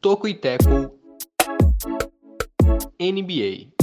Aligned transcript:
Toco 0.00 0.28
e 0.28 0.34
Teco 0.34 0.94
NBA. 3.00 3.73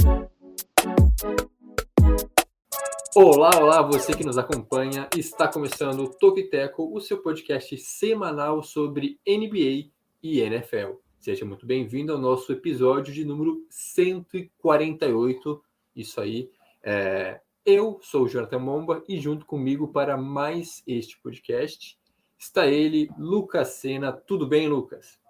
Olá, 3.14 3.50
olá, 3.60 3.82
você 3.82 4.16
que 4.16 4.24
nos 4.24 4.38
acompanha. 4.38 5.06
Está 5.14 5.46
começando 5.46 6.00
o 6.00 6.08
Toco 6.08 6.38
e 6.38 6.48
Teco, 6.48 6.96
o 6.96 6.98
seu 6.98 7.18
podcast 7.18 7.76
semanal 7.76 8.62
sobre 8.62 9.20
NBA 9.28 9.90
e 10.22 10.40
NFL. 10.40 10.94
Seja 11.20 11.44
muito 11.44 11.66
bem-vindo 11.66 12.10
ao 12.10 12.18
nosso 12.18 12.50
episódio 12.52 13.12
de 13.12 13.22
número 13.22 13.66
148. 13.68 15.62
Isso 15.94 16.22
aí. 16.22 16.48
É... 16.82 17.42
Eu 17.66 18.00
sou 18.00 18.22
o 18.22 18.28
Jonathan 18.28 18.60
Momba 18.60 19.04
e 19.06 19.20
junto 19.20 19.44
comigo 19.44 19.88
para 19.88 20.16
mais 20.16 20.82
este 20.86 21.20
podcast 21.20 21.98
está 22.38 22.66
ele, 22.66 23.10
Lucas 23.18 23.68
Sena. 23.74 24.10
Tudo 24.10 24.46
bem, 24.46 24.68
Lucas? 24.68 25.20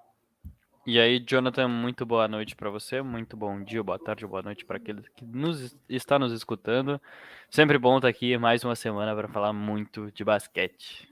E 0.84 0.98
aí, 0.98 1.20
Jonathan, 1.20 1.68
muito 1.68 2.04
boa 2.04 2.26
noite 2.26 2.56
para 2.56 2.68
você, 2.68 3.00
muito 3.02 3.36
bom 3.36 3.62
dia, 3.62 3.80
boa 3.84 4.00
tarde, 4.00 4.26
boa 4.26 4.42
noite 4.42 4.64
para 4.64 4.78
aquele 4.78 5.00
que 5.14 5.24
nos 5.24 5.76
está 5.88 6.18
nos 6.18 6.32
escutando. 6.32 7.00
Sempre 7.48 7.78
bom 7.78 7.98
estar 7.98 8.08
aqui 8.08 8.36
mais 8.36 8.64
uma 8.64 8.74
semana 8.74 9.14
para 9.14 9.28
falar 9.28 9.52
muito 9.52 10.10
de 10.10 10.24
basquete. 10.24 11.08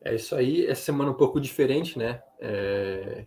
É 0.00 0.16
isso 0.16 0.34
aí, 0.34 0.66
essa 0.66 0.82
semana 0.82 1.12
um 1.12 1.14
pouco 1.14 1.40
diferente, 1.40 1.96
né? 1.96 2.20
É... 2.40 3.24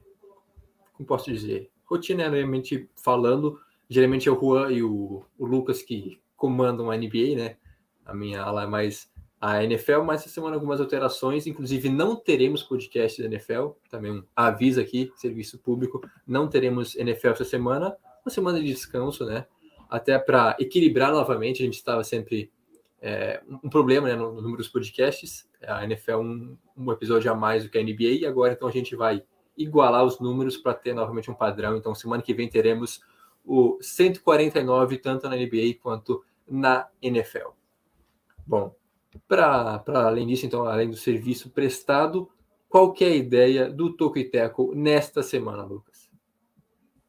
Como 0.91 1.07
posso 1.07 1.31
dizer? 1.31 1.71
Rotineiramente 1.85 2.89
falando, 3.01 3.57
geralmente 3.87 4.27
é 4.27 4.31
o 4.31 4.37
Juan 4.37 4.73
e 4.73 4.83
o, 4.83 5.25
o 5.39 5.45
Lucas 5.45 5.81
que 5.81 6.19
comandam 6.35 6.91
a 6.91 6.97
NBA, 6.97 7.37
né? 7.37 7.55
A 8.05 8.13
minha 8.13 8.41
ala 8.41 8.63
é 8.63 8.67
mais 8.67 9.09
a 9.45 9.61
NFL, 9.61 10.03
mas 10.03 10.21
essa 10.21 10.29
semana 10.29 10.55
algumas 10.55 10.79
alterações, 10.79 11.45
inclusive 11.45 11.89
não 11.89 12.15
teremos 12.15 12.63
podcast 12.63 13.21
da 13.21 13.27
NFL, 13.27 13.71
também 13.89 14.09
um 14.09 14.23
aviso 14.33 14.79
aqui, 14.79 15.11
serviço 15.17 15.59
público, 15.59 15.99
não 16.25 16.47
teremos 16.47 16.95
NFL 16.95 17.31
essa 17.31 17.43
semana, 17.43 17.93
uma 18.25 18.31
semana 18.31 18.57
de 18.57 18.67
descanso, 18.67 19.25
né? 19.25 19.45
Até 19.89 20.17
para 20.17 20.55
equilibrar 20.61 21.11
novamente, 21.11 21.61
a 21.61 21.65
gente 21.65 21.75
estava 21.75 22.05
sempre 22.05 22.49
é, 23.01 23.43
um 23.61 23.67
problema 23.67 24.07
né, 24.07 24.15
no, 24.15 24.31
no 24.31 24.41
número 24.41 24.59
dos 24.59 24.69
podcasts, 24.69 25.45
a 25.61 25.83
NFL 25.83 26.19
um, 26.19 26.57
um 26.77 26.89
episódio 26.93 27.29
a 27.29 27.35
mais 27.35 27.65
do 27.65 27.69
que 27.69 27.77
a 27.77 27.83
NBA, 27.83 28.21
e 28.21 28.25
agora 28.25 28.53
então 28.53 28.69
a 28.69 28.71
gente 28.71 28.95
vai 28.95 29.25
igualar 29.57 30.05
os 30.05 30.21
números 30.21 30.55
para 30.55 30.73
ter 30.73 30.93
novamente 30.93 31.29
um 31.29 31.35
padrão. 31.35 31.75
Então, 31.75 31.93
semana 31.93 32.23
que 32.23 32.33
vem 32.33 32.47
teremos 32.47 33.01
o 33.43 33.77
149, 33.81 34.99
tanto 34.99 35.27
na 35.27 35.35
NBA 35.35 35.79
quanto 35.81 36.23
na 36.47 36.87
NFL. 37.01 37.49
Bom, 38.47 38.73
para 39.27 39.83
além 39.87 40.27
disso, 40.27 40.45
então, 40.45 40.65
além 40.65 40.89
do 40.89 40.95
serviço 40.95 41.49
prestado, 41.49 42.29
qual 42.69 42.93
é 43.01 43.05
a 43.05 43.15
ideia 43.15 43.69
do 43.69 43.95
Toco 43.95 44.17
e 44.17 44.23
Teco 44.23 44.73
nesta 44.73 45.21
semana, 45.21 45.63
Lucas? 45.63 46.09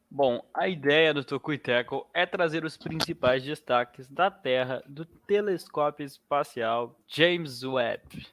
Bom, 0.09 0.47
a 0.53 0.67
ideia 0.69 1.13
do 1.13 1.23
Toco 1.23 1.51
e 1.51 1.57
Teco 1.57 2.07
é 2.13 2.25
trazer 2.25 2.63
os 2.63 2.77
principais 2.77 3.43
destaques 3.43 4.07
da 4.07 4.31
Terra 4.31 4.83
do 4.87 5.05
telescópio 5.05 6.05
espacial 6.05 6.95
James 7.07 7.63
Webb. 7.63 8.27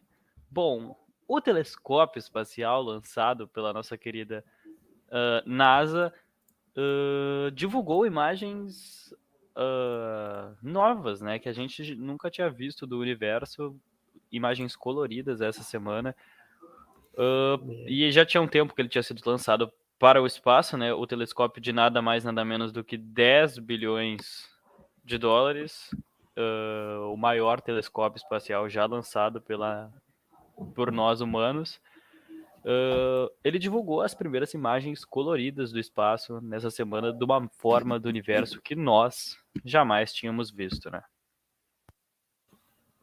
Bom, 0.51 0.97
o 1.27 1.41
telescópio 1.41 2.21
espacial 2.21 2.83
lançado 2.83 3.49
pela 3.49 3.73
nossa 3.73 3.97
querida 3.97 4.45
uh, 5.09 5.49
NASA 5.49 6.13
uh, 6.77 7.51
divulgou 7.51 8.07
imagens 8.07 9.13
uh, 9.57 10.57
novas, 10.63 11.21
né? 11.21 11.39
Que 11.39 11.49
a 11.49 11.53
gente 11.53 11.95
nunca 11.95 12.31
tinha 12.31 12.51
visto 12.51 12.87
do 12.87 12.99
universo, 12.99 13.77
imagens 14.31 14.77
coloridas 14.77 15.41
essa 15.41 15.63
semana. 15.63 16.15
Uh, 17.15 17.87
e 17.87 18.11
já 18.11 18.25
tinha 18.25 18.41
um 18.41 18.49
tempo 18.49 18.75
que 18.75 18.81
ele 18.81 18.89
tinha 18.89 19.03
sido 19.03 19.23
lançado 19.25 19.73
para 19.99 20.21
o 20.21 20.27
espaço, 20.27 20.77
né? 20.77 20.93
O 20.93 21.07
telescópio 21.07 21.63
de 21.63 21.73
nada 21.73 22.03
mais, 22.03 22.25
nada 22.25 22.45
menos 22.45 22.73
do 22.73 22.83
que 22.83 22.97
10 22.97 23.59
bilhões 23.59 24.49
de 25.05 25.19
dólares. 25.19 25.91
Uh, 26.37 27.13
o 27.13 27.17
maior 27.17 27.61
telescópio 27.61 28.17
espacial 28.17 28.69
já 28.69 28.87
lançado 28.87 29.41
pela, 29.41 29.93
por 30.75 30.91
nós 30.91 31.21
humanos. 31.21 31.81
Uh, 32.65 33.29
ele 33.43 33.59
divulgou 33.59 34.03
as 34.03 34.15
primeiras 34.15 34.55
imagens 34.55 35.05
coloridas 35.05 35.73
do 35.73 35.81
espaço 35.81 36.41
nessa 36.41 36.71
semana 36.71 37.13
de 37.13 37.25
uma 37.25 37.49
forma 37.59 37.99
do 37.99 38.09
universo 38.09 38.63
que 38.63 38.77
nós 38.77 39.37
jamais 39.65 40.13
tínhamos 40.13 40.51
visto, 40.51 40.89
né? 40.91 41.03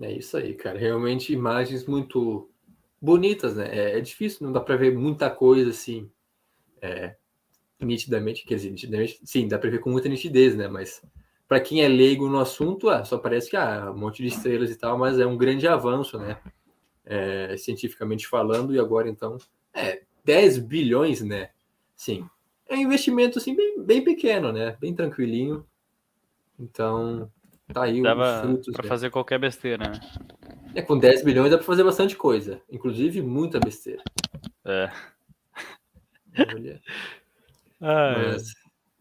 É 0.02 0.14
isso 0.14 0.38
aí, 0.38 0.54
cara. 0.54 0.80
Realmente 0.80 1.34
imagens 1.34 1.86
muito 1.86 2.50
bonitas, 3.02 3.58
né? 3.58 3.68
É, 3.68 3.98
é 3.98 4.02
difícil, 4.02 4.46
não 4.46 4.54
dá 4.54 4.62
para 4.62 4.78
ver 4.78 4.98
muita 4.98 5.30
coisa 5.30 5.72
assim, 5.72 6.10
é, 6.82 7.18
nitidamente. 7.80 8.46
Quer 8.46 8.56
dizer, 8.56 8.70
nitidamente, 8.72 9.20
sim, 9.26 9.48
dá 9.48 9.60
para 9.60 9.70
ver 9.70 9.80
com 9.80 9.90
muita 9.90 10.08
nitidez, 10.08 10.56
né? 10.56 10.70
Mas 10.70 11.02
para 11.50 11.60
quem 11.60 11.82
é 11.82 11.88
leigo 11.88 12.30
no 12.30 12.40
assunto, 12.40 12.90
ah, 12.90 13.04
só 13.04 13.18
parece 13.18 13.50
que 13.50 13.58
ah, 13.58 13.92
um 13.92 13.98
monte 13.98 14.22
de 14.22 14.30
estrelas 14.30 14.72
e 14.72 14.78
tal, 14.78 14.98
mas 14.98 15.20
é 15.20 15.26
um 15.26 15.38
grande 15.38 15.68
avanço, 15.68 16.18
né? 16.18 16.40
É, 17.06 17.56
cientificamente 17.58 18.28
falando, 18.28 18.74
e 18.74 18.80
agora 18.80 19.10
então 19.10 19.38
é 19.74 20.02
10 20.24 20.60
bilhões, 20.60 21.22
né? 21.22 21.50
Sim. 21.96 22.28
É 22.68 22.76
um 22.76 22.82
investimento 22.82 23.40
assim 23.40 23.56
bem, 23.56 23.82
bem 23.84 24.04
pequeno, 24.04 24.52
né? 24.52 24.78
Bem 24.80 24.94
tranquilinho. 24.94 25.66
Então, 26.60 27.32
tá 27.74 27.84
aí 27.84 28.02
Dava 28.02 28.36
os 28.36 28.42
frutos. 28.42 28.74
Para 28.74 28.84
né? 28.84 28.90
fazer 28.90 29.10
qualquer 29.10 29.40
besteira, 29.40 29.90
né? 29.90 30.00
É, 30.76 30.82
com 30.82 30.98
10 30.98 31.24
bilhões 31.24 31.50
dá 31.50 31.58
para 31.58 31.66
fazer 31.66 31.84
bastante 31.84 32.16
coisa, 32.16 32.62
inclusive 32.70 33.22
muita 33.22 33.60
besteira. 33.60 34.04
É. 34.66 34.92
Mas 37.80 38.54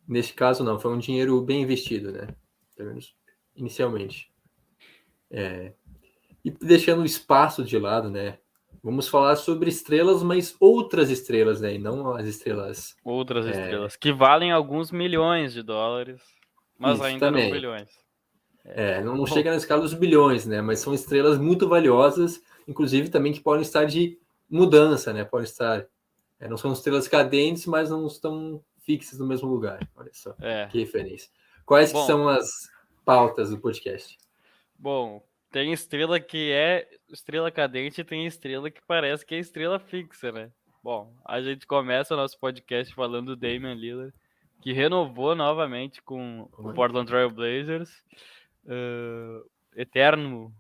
neste 0.09 0.33
caso 0.33 0.65
não, 0.65 0.79
foi 0.79 0.93
um 0.93 0.99
dinheiro 0.99 1.41
bem 1.43 1.63
investido, 1.63 2.11
né? 2.11 2.29
Pelo 2.75 2.89
menos 2.89 3.15
inicialmente. 3.55 4.33
É, 5.31 5.73
e 6.49 6.67
deixando 6.67 7.03
o 7.03 7.07
espaço 7.07 7.63
de 7.63 7.79
lado, 7.79 8.11
né? 8.11 8.39
Vamos 8.83 9.09
falar 9.09 9.37
sobre 9.37 9.69
estrelas, 9.69 10.23
mas 10.23 10.57
outras 10.59 11.11
estrelas, 11.11 11.61
né? 11.61 11.75
E 11.75 11.79
não 11.79 12.15
as 12.15 12.27
estrelas. 12.27 12.97
Outras 13.05 13.47
é... 13.47 13.51
estrelas, 13.51 13.97
que 13.97 14.13
valem 14.13 14.51
alguns 14.51 14.91
milhões 14.91 15.53
de 15.53 15.63
dólares, 15.63 16.23
mas 16.79 16.95
Isso, 16.95 17.05
ainda 17.05 17.27
também. 17.27 17.45
não 17.45 17.53
bilhões. 17.53 17.89
É, 18.65 19.03
não, 19.03 19.17
não 19.17 19.27
chega 19.27 19.51
na 19.51 19.57
escala 19.57 19.83
dos 19.83 19.95
bilhões, 19.95 20.47
né? 20.47 20.61
Mas 20.61 20.81
são 20.81 20.93
estrelas 20.93 21.39
muito 21.39 21.69
valiosas, 21.69 22.43
inclusive 22.67 23.09
também 23.09 23.33
que 23.33 23.41
podem 23.41 23.63
estar 23.63 23.85
de 23.85 24.19
mudança, 24.49 25.13
né? 25.13 25.25
Podem 25.25 25.45
estar. 25.45 25.87
É, 26.39 26.49
não 26.49 26.57
são 26.57 26.73
estrelas 26.73 27.09
cadentes, 27.09 27.67
mas 27.67 27.91
não 27.91 28.07
estão 28.07 28.63
fixas 28.81 29.19
no 29.19 29.27
mesmo 29.27 29.49
lugar. 29.49 29.81
Olha 29.97 30.11
só, 30.13 30.35
é. 30.41 30.67
que 30.67 30.79
referência. 30.79 31.31
Quais 31.67 31.93
que 31.93 31.99
são 32.07 32.29
as 32.29 32.71
pautas 33.05 33.51
do 33.51 33.59
podcast? 33.59 34.17
Bom, 34.79 35.23
tem 35.51 35.73
estrela 35.73 36.21
que 36.21 36.53
é 36.53 36.89
estrela 37.09 37.51
cadente 37.51 38.01
e 38.01 38.05
tem 38.05 38.27
estrela 38.27 38.71
que 38.71 38.81
parece 38.87 39.25
que 39.25 39.35
é 39.35 39.39
estrela 39.39 39.79
fixa, 39.79 40.31
né? 40.31 40.51
Bom, 40.83 41.13
a 41.25 41.41
gente 41.41 41.67
começa 41.67 42.15
o 42.15 42.17
nosso 42.17 42.39
podcast 42.39 42.95
falando 42.95 43.35
do 43.35 43.37
Damian 43.37 43.75
Lillard, 43.75 44.15
que 44.61 44.73
renovou 44.73 45.35
novamente 45.35 46.03
com 46.03 46.49
o 46.57 46.73
Portland 46.73 47.09
Trail 47.09 47.31
Blazers. 47.31 47.91
Uh, 48.65 49.49
eterno, 49.75 50.53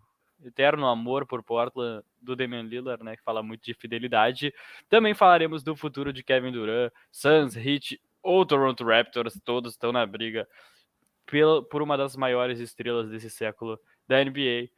eterno 0.44 0.87
amor 0.87 1.26
por 1.26 1.43
Portland 1.43 2.03
do 2.20 2.34
Damian 2.34 2.62
Lillard, 2.62 3.05
né? 3.05 3.16
Que 3.16 3.22
fala 3.22 3.43
muito 3.43 3.65
de 3.65 3.75
fidelidade. 3.75 4.53
Também 4.88 5.14
falaremos 5.14 5.62
do 5.62 5.76
futuro 5.76 6.12
de 6.12 6.23
Kevin 6.23 6.52
Durant, 6.52 6.93
Suns, 7.12 7.56
Heat 7.56 8.00
ou 8.23 8.44
Toronto 8.46 8.84
Raptors. 8.84 9.38
Todos 9.44 9.73
estão 9.73 9.93
na 9.93 10.05
briga 10.06 10.49
por 11.70 11.82
uma 11.82 11.96
das 11.96 12.17
maiores 12.17 12.58
estrelas 12.58 13.11
desse 13.11 13.29
século 13.29 13.79
da 14.06 14.25
NBA 14.25 14.70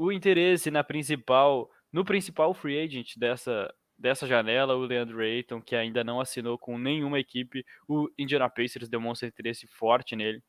o 0.00 0.10
interesse 0.10 0.70
na 0.70 0.82
principal, 0.82 1.70
no 1.92 2.06
principal 2.06 2.54
free 2.54 2.80
agent 2.80 3.18
dessa, 3.18 3.70
dessa 3.98 4.26
janela, 4.26 4.74
o 4.74 4.86
Leandro 4.86 5.20
Ayton, 5.20 5.60
que 5.60 5.76
ainda 5.76 6.02
não 6.02 6.18
assinou 6.18 6.56
com 6.56 6.78
nenhuma 6.78 7.20
equipe, 7.20 7.66
o 7.86 8.08
Indiana 8.18 8.48
Pacers 8.48 8.88
demonstra 8.88 9.28
interesse 9.28 9.66
forte 9.66 10.16
nele. 10.16 10.42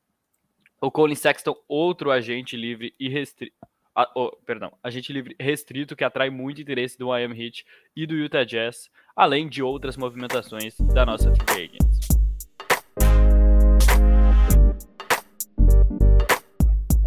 O 0.80 0.90
Colin 0.90 1.14
Sexton, 1.14 1.54
outro 1.68 2.10
agente 2.10 2.56
livre 2.56 2.94
e 2.98 3.10
restrito. 3.10 3.54
Ah, 3.94 4.10
oh, 4.16 4.34
perdão, 4.46 4.72
agente 4.82 5.12
livre 5.12 5.36
restrito 5.38 5.94
que 5.94 6.02
atrai 6.02 6.30
muito 6.30 6.62
interesse 6.62 6.96
do 6.96 7.08
Miami 7.08 7.44
Heat 7.44 7.66
e 7.94 8.06
do 8.06 8.14
Utah 8.14 8.44
Jazz, 8.44 8.88
além 9.14 9.50
de 9.50 9.62
outras 9.62 9.98
movimentações 9.98 10.78
da 10.94 11.04
nossa 11.04 11.30
free 11.34 11.64
agents. 11.64 12.11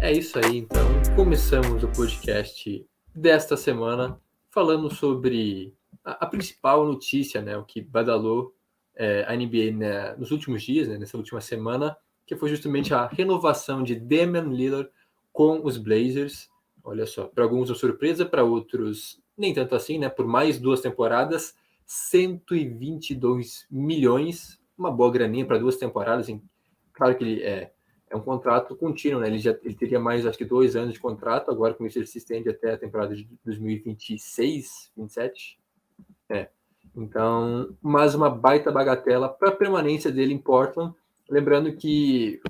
É 0.06 0.12
isso 0.12 0.38
aí, 0.38 0.58
então. 0.58 0.86
Começamos 1.16 1.82
o 1.82 1.88
podcast 1.88 2.86
desta 3.12 3.56
semana 3.56 4.20
falando 4.52 4.88
sobre 4.88 5.74
a, 6.04 6.24
a 6.24 6.26
principal 6.28 6.86
notícia, 6.86 7.42
né, 7.42 7.56
o 7.56 7.64
que 7.64 7.80
badalou 7.80 8.54
é, 8.94 9.24
a 9.26 9.34
NBA 9.34 9.76
né, 9.76 10.14
nos 10.14 10.30
últimos 10.30 10.62
dias, 10.62 10.86
né, 10.86 10.96
nessa 10.96 11.16
última 11.16 11.40
semana, 11.40 11.96
que 12.24 12.36
foi 12.36 12.48
justamente 12.50 12.94
a 12.94 13.08
renovação 13.08 13.82
de 13.82 13.96
Damian 13.96 14.44
Lillard 14.44 14.88
com 15.32 15.60
os 15.66 15.76
Blazers. 15.76 16.48
Olha 16.84 17.04
só, 17.04 17.24
para 17.24 17.42
alguns 17.42 17.68
uma 17.68 17.74
surpresa, 17.74 18.24
para 18.24 18.44
outros 18.44 19.20
nem 19.36 19.52
tanto 19.52 19.74
assim, 19.74 19.98
né? 19.98 20.08
Por 20.08 20.24
mais 20.28 20.60
duas 20.60 20.80
temporadas, 20.80 21.52
122 21.84 23.66
milhões, 23.68 24.56
uma 24.78 24.92
boa 24.92 25.10
graninha 25.10 25.44
para 25.44 25.58
duas 25.58 25.76
temporadas. 25.78 26.28
Hein? 26.28 26.40
Claro 26.92 27.18
que 27.18 27.24
ele 27.24 27.42
é, 27.42 27.72
é 28.08 28.16
um 28.16 28.20
contrato 28.20 28.76
contínuo, 28.76 29.20
né? 29.20 29.26
Ele 29.26 29.38
já 29.38 29.56
ele 29.62 29.74
teria 29.74 29.98
mais, 29.98 30.24
acho 30.24 30.38
que 30.38 30.44
dois 30.44 30.76
anos 30.76 30.94
de 30.94 31.00
contrato. 31.00 31.50
Agora 31.50 31.74
com 31.74 31.86
isso 31.86 31.98
ele 31.98 32.06
se 32.06 32.18
estende 32.18 32.48
até 32.48 32.72
a 32.72 32.78
temporada 32.78 33.14
de 33.14 33.28
2026, 33.44 34.92
27. 34.96 35.58
É. 36.28 36.48
Então, 36.94 37.76
mais 37.82 38.14
uma 38.14 38.30
baita 38.30 38.72
bagatela 38.72 39.28
para 39.28 39.50
a 39.50 39.56
permanência 39.56 40.10
dele 40.10 40.32
em 40.32 40.38
Portland. 40.38 40.94
Lembrando 41.28 41.74
que 41.76 42.40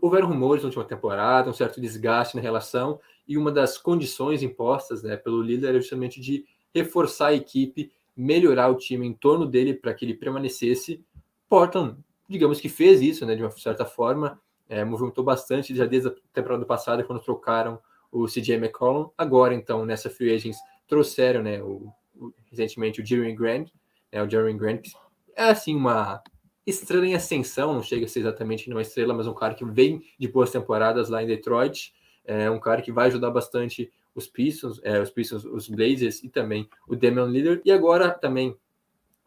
houveram 0.00 0.28
rumores 0.28 0.62
na 0.62 0.66
última 0.66 0.84
temporada, 0.84 1.48
um 1.48 1.54
certo 1.54 1.80
desgaste 1.80 2.36
na 2.36 2.42
relação, 2.42 3.00
e 3.26 3.38
uma 3.38 3.50
das 3.50 3.78
condições 3.78 4.42
impostas 4.42 5.02
né, 5.02 5.16
pelo 5.16 5.40
líder 5.40 5.68
era 5.68 5.80
justamente 5.80 6.20
de 6.20 6.44
reforçar 6.74 7.28
a 7.28 7.34
equipe, 7.34 7.90
melhorar 8.16 8.68
o 8.68 8.76
time 8.76 9.06
em 9.06 9.14
torno 9.14 9.46
dele 9.46 9.72
para 9.72 9.94
que 9.94 10.04
ele 10.04 10.14
permanecesse. 10.14 11.02
Portland, 11.48 11.96
digamos 12.28 12.60
que 12.60 12.68
fez 12.68 13.00
isso 13.00 13.24
né, 13.24 13.34
de 13.34 13.42
uma 13.42 13.50
certa 13.52 13.84
forma, 13.84 14.38
é, 14.68 14.84
movimentou 14.84 15.24
bastante 15.24 15.74
já 15.74 15.86
desde 15.86 16.08
a 16.08 16.14
temporada 16.32 16.64
passada, 16.64 17.02
quando 17.02 17.22
trocaram 17.22 17.80
o 18.10 18.26
CJ 18.26 18.54
McCollum. 18.54 19.10
Agora, 19.16 19.54
então, 19.54 19.84
nessa 19.84 20.10
free 20.10 20.34
agents, 20.34 20.58
trouxeram 20.86 21.42
né, 21.42 21.62
o, 21.62 21.92
o 22.14 22.32
recentemente 22.50 23.00
o 23.00 23.06
Jeremy 23.06 23.34
Grant, 23.34 23.70
né, 24.12 24.22
o 24.22 24.28
Jeremy 24.28 24.58
Grant, 24.58 24.88
é 25.34 25.44
assim 25.44 25.74
uma 25.74 26.22
estrela 26.66 27.06
em 27.06 27.14
ascensão, 27.14 27.72
não 27.72 27.82
chega 27.82 28.04
a 28.04 28.08
ser 28.08 28.20
exatamente 28.20 28.70
uma 28.70 28.82
estrela, 28.82 29.14
mas 29.14 29.26
um 29.26 29.34
cara 29.34 29.54
que 29.54 29.64
vem 29.64 30.02
de 30.18 30.28
boas 30.28 30.50
temporadas 30.50 31.08
lá 31.08 31.22
em 31.22 31.26
Detroit, 31.26 31.94
é 32.24 32.50
um 32.50 32.60
cara 32.60 32.82
que 32.82 32.92
vai 32.92 33.06
ajudar 33.06 33.30
bastante 33.30 33.90
os 34.14 34.26
Pistons, 34.26 34.80
é, 34.82 35.00
os 35.00 35.10
Pistons, 35.10 35.44
os 35.44 35.68
Blazers 35.68 36.22
e 36.22 36.28
também 36.28 36.68
o 36.86 36.94
Damian 36.94 37.26
Lillard. 37.26 37.62
E 37.64 37.72
agora 37.72 38.10
também, 38.10 38.54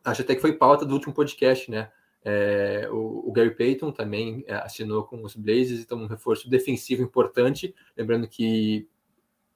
acho 0.04 0.22
até 0.22 0.36
que 0.36 0.42
foi 0.42 0.54
pauta 0.54 0.86
do 0.86 0.94
último 0.94 1.14
podcast, 1.14 1.72
né? 1.72 1.90
É, 2.24 2.88
o, 2.92 3.30
o, 3.30 3.32
Gary 3.32 3.56
Payton 3.56 3.92
também 3.92 4.44
é, 4.48 4.54
assinou 4.56 5.04
com 5.04 5.24
os 5.24 5.36
Blazers, 5.36 5.80
então 5.80 5.98
um 5.98 6.08
reforço 6.08 6.50
defensivo 6.50 7.02
importante. 7.02 7.74
Lembrando 7.98 8.28
que 8.28 8.88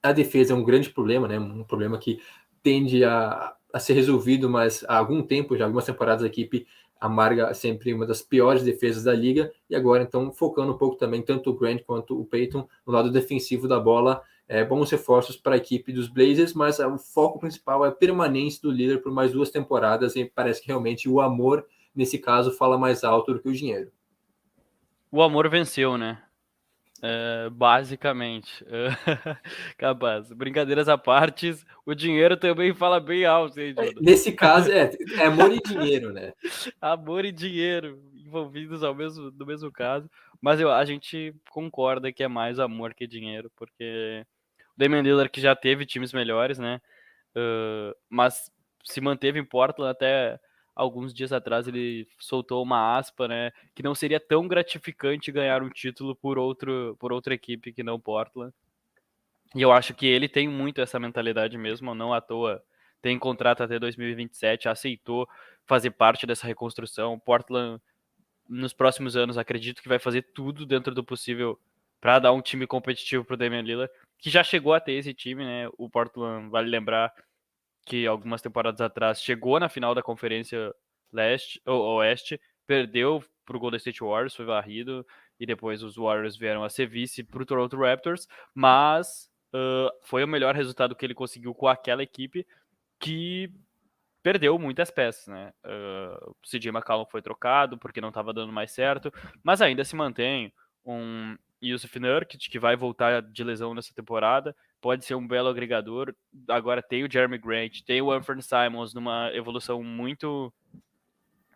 a 0.02 0.12
defesa 0.12 0.52
é 0.52 0.56
um 0.56 0.64
grande 0.64 0.90
problema, 0.90 1.28
né? 1.28 1.38
Um 1.38 1.64
problema 1.64 1.98
que 1.98 2.20
tende 2.62 3.04
a, 3.04 3.54
a 3.72 3.78
ser 3.78 3.92
resolvido, 3.94 4.48
mas 4.48 4.84
há 4.88 4.96
algum 4.96 5.22
tempo, 5.22 5.56
já 5.56 5.64
algumas 5.64 5.84
temporadas 5.84 6.24
a 6.24 6.26
equipe 6.26 6.66
amarga 7.00 7.52
sempre 7.54 7.92
uma 7.92 8.06
das 8.06 8.22
piores 8.22 8.62
defesas 8.62 9.04
da 9.04 9.12
liga, 9.12 9.52
e 9.68 9.76
agora 9.76 10.02
então 10.02 10.32
focando 10.32 10.72
um 10.72 10.78
pouco 10.78 10.96
também 10.96 11.22
tanto 11.22 11.50
o 11.50 11.54
Grant 11.54 11.82
quanto 11.82 12.18
o 12.18 12.24
Peyton 12.24 12.66
no 12.86 12.92
lado 12.92 13.10
defensivo 13.10 13.68
da 13.68 13.78
bola, 13.78 14.22
é, 14.48 14.64
bons 14.64 14.90
reforços 14.90 15.36
para 15.36 15.54
a 15.54 15.58
equipe 15.58 15.92
dos 15.92 16.08
Blazers, 16.08 16.54
mas 16.54 16.78
o 16.78 16.98
foco 16.98 17.38
principal 17.38 17.84
é 17.84 17.88
a 17.88 17.92
permanência 17.92 18.60
do 18.62 18.70
líder 18.70 19.02
por 19.02 19.12
mais 19.12 19.32
duas 19.32 19.50
temporadas, 19.50 20.16
e 20.16 20.24
parece 20.24 20.60
que 20.60 20.68
realmente 20.68 21.08
o 21.08 21.20
amor, 21.20 21.66
nesse 21.96 22.18
caso, 22.18 22.52
fala 22.52 22.78
mais 22.78 23.02
alto 23.02 23.32
do 23.32 23.40
que 23.40 23.48
o 23.48 23.52
dinheiro. 23.52 23.90
O 25.10 25.22
amor 25.22 25.48
venceu, 25.48 25.96
né? 25.96 26.22
É, 27.02 27.50
basicamente. 27.50 28.64
É, 28.68 28.88
capaz. 29.76 30.30
Brincadeiras 30.32 30.88
à 30.88 30.96
parte, 30.96 31.54
o 31.84 31.94
dinheiro 31.94 32.36
também 32.36 32.74
fala 32.74 33.00
bem 33.00 33.24
alto. 33.24 33.60
Hein, 33.60 33.74
Nesse 34.00 34.32
caso, 34.32 34.70
é, 34.70 34.90
é 35.18 35.26
amor 35.26 35.52
e 35.52 35.60
dinheiro, 35.60 36.12
né? 36.12 36.32
amor 36.80 37.24
e 37.24 37.32
dinheiro 37.32 38.00
envolvidos 38.14 38.82
ao 38.82 38.94
mesmo, 38.94 39.30
no 39.30 39.46
mesmo 39.46 39.70
caso. 39.70 40.10
Mas 40.40 40.60
eu, 40.60 40.70
a 40.70 40.84
gente 40.84 41.34
concorda 41.50 42.12
que 42.12 42.22
é 42.22 42.28
mais 42.28 42.58
amor 42.58 42.94
que 42.94 43.06
dinheiro, 43.06 43.50
porque 43.56 44.24
o 44.58 44.78
Damian 44.78 45.02
Lillard 45.02 45.30
que 45.30 45.40
já 45.40 45.54
teve 45.54 45.86
times 45.86 46.12
melhores, 46.12 46.58
né? 46.58 46.80
Uh, 47.36 47.94
mas 48.08 48.50
se 48.84 49.00
manteve 49.00 49.38
em 49.38 49.44
Portland 49.44 49.90
até 49.90 50.38
alguns 50.76 51.14
dias 51.14 51.32
atrás 51.32 51.66
ele 51.66 52.06
soltou 52.18 52.62
uma 52.62 52.96
aspa, 52.98 53.26
né, 53.26 53.50
que 53.74 53.82
não 53.82 53.94
seria 53.94 54.20
tão 54.20 54.46
gratificante 54.46 55.32
ganhar 55.32 55.62
um 55.62 55.70
título 55.70 56.14
por 56.14 56.38
outro 56.38 56.96
por 57.00 57.12
outra 57.12 57.34
equipe 57.34 57.72
que 57.72 57.82
não 57.82 57.98
Portland. 57.98 58.52
E 59.54 59.62
eu 59.62 59.72
acho 59.72 59.94
que 59.94 60.06
ele 60.06 60.28
tem 60.28 60.46
muito 60.46 60.80
essa 60.80 61.00
mentalidade 61.00 61.56
mesmo, 61.56 61.94
não 61.94 62.12
à 62.12 62.20
toa 62.20 62.62
tem 63.00 63.18
contrato 63.18 63.62
até 63.62 63.78
2027, 63.78 64.68
aceitou 64.68 65.28
fazer 65.64 65.90
parte 65.92 66.26
dessa 66.26 66.46
reconstrução. 66.46 67.18
Portland 67.18 67.80
nos 68.48 68.72
próximos 68.72 69.16
anos 69.16 69.38
acredito 69.38 69.82
que 69.82 69.88
vai 69.88 69.98
fazer 69.98 70.22
tudo 70.34 70.66
dentro 70.66 70.94
do 70.94 71.04
possível 71.04 71.58
para 72.00 72.18
dar 72.18 72.32
um 72.32 72.40
time 72.40 72.66
competitivo 72.66 73.24
para 73.24 73.34
o 73.34 73.36
Damian 73.36 73.62
Lillard, 73.62 73.92
que 74.18 74.30
já 74.30 74.42
chegou 74.42 74.74
a 74.74 74.80
ter 74.80 74.92
esse 74.92 75.14
time, 75.14 75.44
né? 75.44 75.68
O 75.78 75.88
Portland, 75.88 76.50
vale 76.50 76.68
lembrar, 76.68 77.12
que 77.86 78.06
algumas 78.06 78.42
temporadas 78.42 78.80
atrás 78.80 79.22
chegou 79.22 79.58
na 79.58 79.68
final 79.68 79.94
da 79.94 80.02
Conferência 80.02 80.74
Leste 81.12 81.62
ou 81.64 81.98
Oeste, 81.98 82.38
perdeu 82.66 83.24
para 83.46 83.56
o 83.56 83.60
Golden 83.60 83.78
State 83.78 84.00
Warriors, 84.00 84.34
foi 84.34 84.44
varrido, 84.44 85.06
e 85.38 85.46
depois 85.46 85.82
os 85.82 85.94
Warriors 85.94 86.36
vieram 86.36 86.64
a 86.64 86.68
ser 86.68 86.86
vice 86.86 87.22
para 87.22 87.42
o 87.42 87.46
Toronto 87.46 87.76
Raptors, 87.76 88.26
mas 88.52 89.30
uh, 89.54 89.88
foi 90.02 90.24
o 90.24 90.28
melhor 90.28 90.54
resultado 90.54 90.96
que 90.96 91.06
ele 91.06 91.14
conseguiu 91.14 91.54
com 91.54 91.68
aquela 91.68 92.02
equipe 92.02 92.44
que 92.98 93.50
perdeu 94.20 94.58
muitas 94.58 94.90
peças, 94.90 95.28
né? 95.28 95.52
Uh, 95.64 96.30
o 96.30 96.34
CJ 96.42 96.70
McCallum 96.70 97.06
foi 97.06 97.22
trocado 97.22 97.78
porque 97.78 98.00
não 98.00 98.08
estava 98.08 98.32
dando 98.32 98.52
mais 98.52 98.72
certo, 98.72 99.12
mas 99.44 99.62
ainda 99.62 99.84
se 99.84 99.94
mantém 99.94 100.52
um 100.84 101.36
Yusuf 101.62 101.98
Nurkic, 102.00 102.50
que 102.50 102.58
vai 102.58 102.74
voltar 102.74 103.22
de 103.22 103.44
lesão 103.44 103.72
nessa 103.72 103.94
temporada, 103.94 104.56
pode 104.80 105.04
ser 105.04 105.14
um 105.14 105.26
belo 105.26 105.48
agregador. 105.48 106.14
Agora 106.48 106.82
tem 106.82 107.04
o 107.04 107.10
Jeremy 107.10 107.38
Grant, 107.38 107.82
tem 107.82 108.00
o 108.02 108.10
Anthony 108.10 108.42
Simons 108.42 108.94
numa 108.94 109.30
evolução 109.34 109.82
muito 109.82 110.52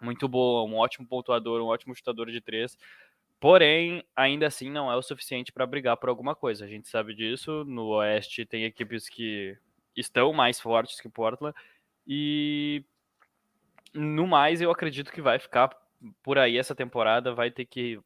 muito 0.01 0.27
boa, 0.27 0.65
um 0.69 0.77
ótimo 0.77 1.07
pontuador, 1.07 1.61
um 1.61 1.67
ótimo 1.67 1.95
chutador 1.95 2.31
de 2.31 2.41
três. 2.41 2.77
Porém, 3.39 4.03
ainda 4.17 4.47
assim 4.47 4.71
não 4.71 4.91
é 4.91 4.97
o 4.97 5.03
suficiente 5.03 5.53
para 5.53 5.67
brigar 5.67 5.97
por 5.97 6.09
alguma 6.09 6.35
coisa. 6.35 6.65
A 6.65 6.69
gente 6.69 6.89
sabe 6.89 7.15
disso. 7.15 7.65
No 7.65 7.87
Oeste 7.89 8.45
tem 8.47 8.65
equipes 8.65 9.09
que 9.09 9.57
estão 9.97 10.33
mais 10.33 10.61
fortes 10.61 11.01
que 11.01 11.09
Portland 11.09 11.55
e 12.07 12.85
no 13.95 14.27
mais 14.27 14.61
eu 14.61 14.71
acredito 14.71 15.13
que 15.13 15.23
vai 15.23 15.39
ficar 15.39 15.71
por 16.23 16.39
aí 16.39 16.57
essa 16.57 16.75
temporada, 16.75 17.35
vai 17.35 17.51
ter 17.51 17.65
que 17.65 18.01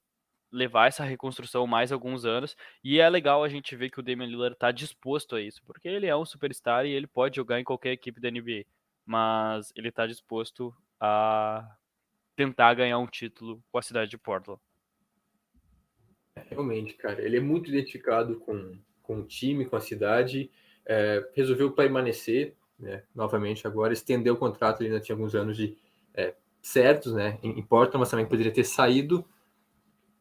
levar 0.54 0.86
essa 0.86 1.04
reconstrução 1.04 1.66
mais 1.66 1.90
alguns 1.90 2.24
anos. 2.24 2.56
E 2.82 3.00
é 3.00 3.10
legal 3.10 3.42
a 3.42 3.48
gente 3.48 3.74
ver 3.74 3.90
que 3.90 3.98
o 3.98 4.02
Damian 4.02 4.26
Lillard 4.26 4.54
está 4.54 4.70
disposto 4.70 5.34
a 5.34 5.42
isso, 5.42 5.60
porque 5.66 5.88
ele 5.88 6.06
é 6.06 6.16
um 6.16 6.24
superstar 6.24 6.86
e 6.86 6.92
ele 6.92 7.06
pode 7.06 7.36
jogar 7.36 7.60
em 7.60 7.64
qualquer 7.64 7.92
equipe 7.92 8.20
da 8.20 8.30
NBA. 8.30 8.64
Mas 9.04 9.72
ele 9.74 9.88
está 9.88 10.06
disposto 10.06 10.74
a 11.00 11.68
tentar 12.36 12.72
ganhar 12.74 12.98
um 12.98 13.06
título 13.06 13.62
com 13.70 13.78
a 13.78 13.82
cidade 13.82 14.10
de 14.10 14.16
Portland. 14.16 14.60
Realmente, 16.50 16.94
cara, 16.94 17.20
ele 17.20 17.36
é 17.36 17.40
muito 17.40 17.68
identificado 17.68 18.38
com, 18.40 18.78
com 19.02 19.18
o 19.18 19.24
time, 19.24 19.66
com 19.66 19.76
a 19.76 19.80
cidade. 19.80 20.50
É, 20.86 21.28
resolveu 21.34 21.72
permanecer, 21.72 22.54
né, 22.78 23.02
novamente 23.14 23.66
agora, 23.66 23.92
estendeu 23.92 24.34
o 24.34 24.38
contrato, 24.38 24.80
ele 24.80 24.90
ainda 24.90 25.00
tinha 25.00 25.14
alguns 25.14 25.34
anos 25.34 25.56
de 25.56 25.76
é, 26.12 26.34
certos, 26.60 27.12
né, 27.12 27.38
em 27.42 27.62
Portland, 27.62 27.98
mas 27.98 28.10
também 28.10 28.26
poderia 28.26 28.52
ter 28.52 28.64
saído 28.64 29.24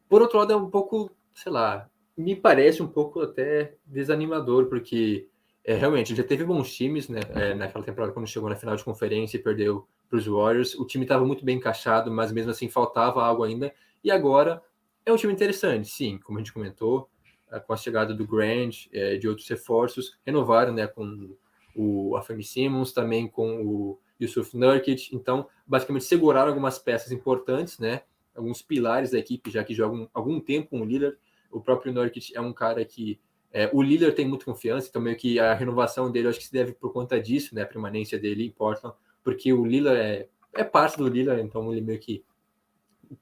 por 0.08 0.22
outro 0.22 0.38
lado, 0.38 0.52
é 0.52 0.56
um 0.56 0.70
pouco, 0.70 1.10
sei 1.34 1.52
lá, 1.52 1.88
me 2.16 2.36
parece 2.36 2.82
um 2.82 2.86
pouco 2.86 3.20
até 3.20 3.74
desanimador, 3.84 4.66
porque 4.66 5.28
é, 5.64 5.74
realmente 5.74 6.14
já 6.14 6.22
teve 6.22 6.44
bons 6.44 6.72
times, 6.72 7.08
né? 7.08 7.20
É, 7.34 7.54
naquela 7.54 7.84
temporada, 7.84 8.12
quando 8.12 8.26
chegou 8.26 8.48
na 8.48 8.56
final 8.56 8.76
de 8.76 8.84
conferência 8.84 9.36
e 9.36 9.42
perdeu 9.42 9.88
para 10.08 10.18
os 10.18 10.26
Warriors. 10.26 10.74
O 10.74 10.84
time 10.84 11.04
estava 11.04 11.24
muito 11.24 11.44
bem 11.44 11.56
encaixado, 11.56 12.10
mas 12.10 12.30
mesmo 12.30 12.50
assim 12.50 12.68
faltava 12.68 13.24
algo 13.24 13.42
ainda. 13.42 13.74
E 14.02 14.10
agora 14.10 14.62
é 15.04 15.12
um 15.12 15.16
time 15.16 15.32
interessante, 15.32 15.88
sim, 15.88 16.18
como 16.18 16.38
a 16.38 16.42
gente 16.42 16.52
comentou, 16.52 17.08
é, 17.50 17.58
com 17.58 17.72
a 17.72 17.76
chegada 17.76 18.14
do 18.14 18.26
Grant, 18.26 18.86
é, 18.92 19.16
de 19.16 19.28
outros 19.28 19.48
reforços, 19.48 20.18
renovaram 20.24 20.72
né, 20.72 20.86
com 20.86 21.36
o 21.74 22.16
Afemi 22.16 22.44
Simmons, 22.44 22.92
também 22.92 23.26
com 23.26 23.62
o 23.62 23.98
Yusuf 24.20 24.56
Nurkic. 24.56 25.14
Então, 25.14 25.48
basicamente, 25.66 26.04
seguraram 26.04 26.48
algumas 26.48 26.78
peças 26.78 27.10
importantes, 27.10 27.78
né? 27.78 28.02
Alguns 28.34 28.62
pilares 28.62 29.10
da 29.10 29.18
equipe, 29.18 29.50
já 29.50 29.62
que 29.62 29.74
jogam 29.74 30.08
algum 30.12 30.40
tempo 30.40 30.70
com 30.70 30.80
o 30.80 30.84
Lillard. 30.84 31.16
O 31.50 31.60
próprio 31.60 31.92
Nurkic 31.92 32.36
é 32.36 32.40
um 32.40 32.52
cara 32.52 32.84
que 32.84 33.20
é, 33.52 33.70
o 33.72 33.80
Lillard 33.80 34.16
tem 34.16 34.26
muita 34.26 34.44
confiança, 34.44 34.88
então 34.88 35.00
meio 35.00 35.16
que 35.16 35.38
a 35.38 35.54
renovação 35.54 36.10
dele 36.10 36.26
acho 36.26 36.40
que 36.40 36.46
se 36.46 36.52
deve 36.52 36.72
por 36.72 36.92
conta 36.92 37.20
disso, 37.20 37.54
né, 37.54 37.62
a 37.62 37.66
permanência 37.66 38.18
dele 38.18 38.46
em 38.46 38.50
Portland, 38.50 38.96
porque 39.22 39.52
o 39.52 39.64
Lillard 39.64 40.00
é, 40.00 40.28
é 40.52 40.64
parte 40.64 40.98
do 40.98 41.06
Lillard, 41.06 41.40
então 41.40 41.70
ele 41.72 41.80
meio 41.80 42.00
que 42.00 42.24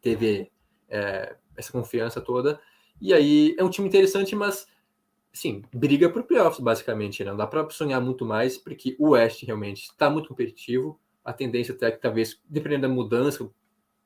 teve 0.00 0.50
é, 0.88 1.37
essa 1.54 1.71
confiança 1.71 2.21
toda. 2.21 2.59
E 3.00 3.12
aí 3.12 3.54
é 3.59 3.64
um 3.64 3.69
time 3.69 3.88
interessante, 3.88 4.35
mas 4.35 4.66
sim, 5.33 5.62
briga 5.73 6.09
por 6.09 6.23
playoffs 6.25 6.61
basicamente, 6.61 7.23
né? 7.25 7.31
Não 7.31 7.37
dá 7.37 7.47
para 7.47 7.69
sonhar 7.71 8.00
muito 8.00 8.25
mais, 8.25 8.57
porque 8.57 8.97
o 8.99 9.11
West 9.11 9.42
realmente 9.45 9.83
está 9.83 10.09
muito 10.09 10.28
competitivo. 10.28 10.99
a 11.25 11.33
tendência 11.33 11.75
até 11.75 11.90
que 11.90 12.00
talvez, 12.00 12.40
dependendo 12.49 12.83
da 12.83 12.88
mudança, 12.88 13.49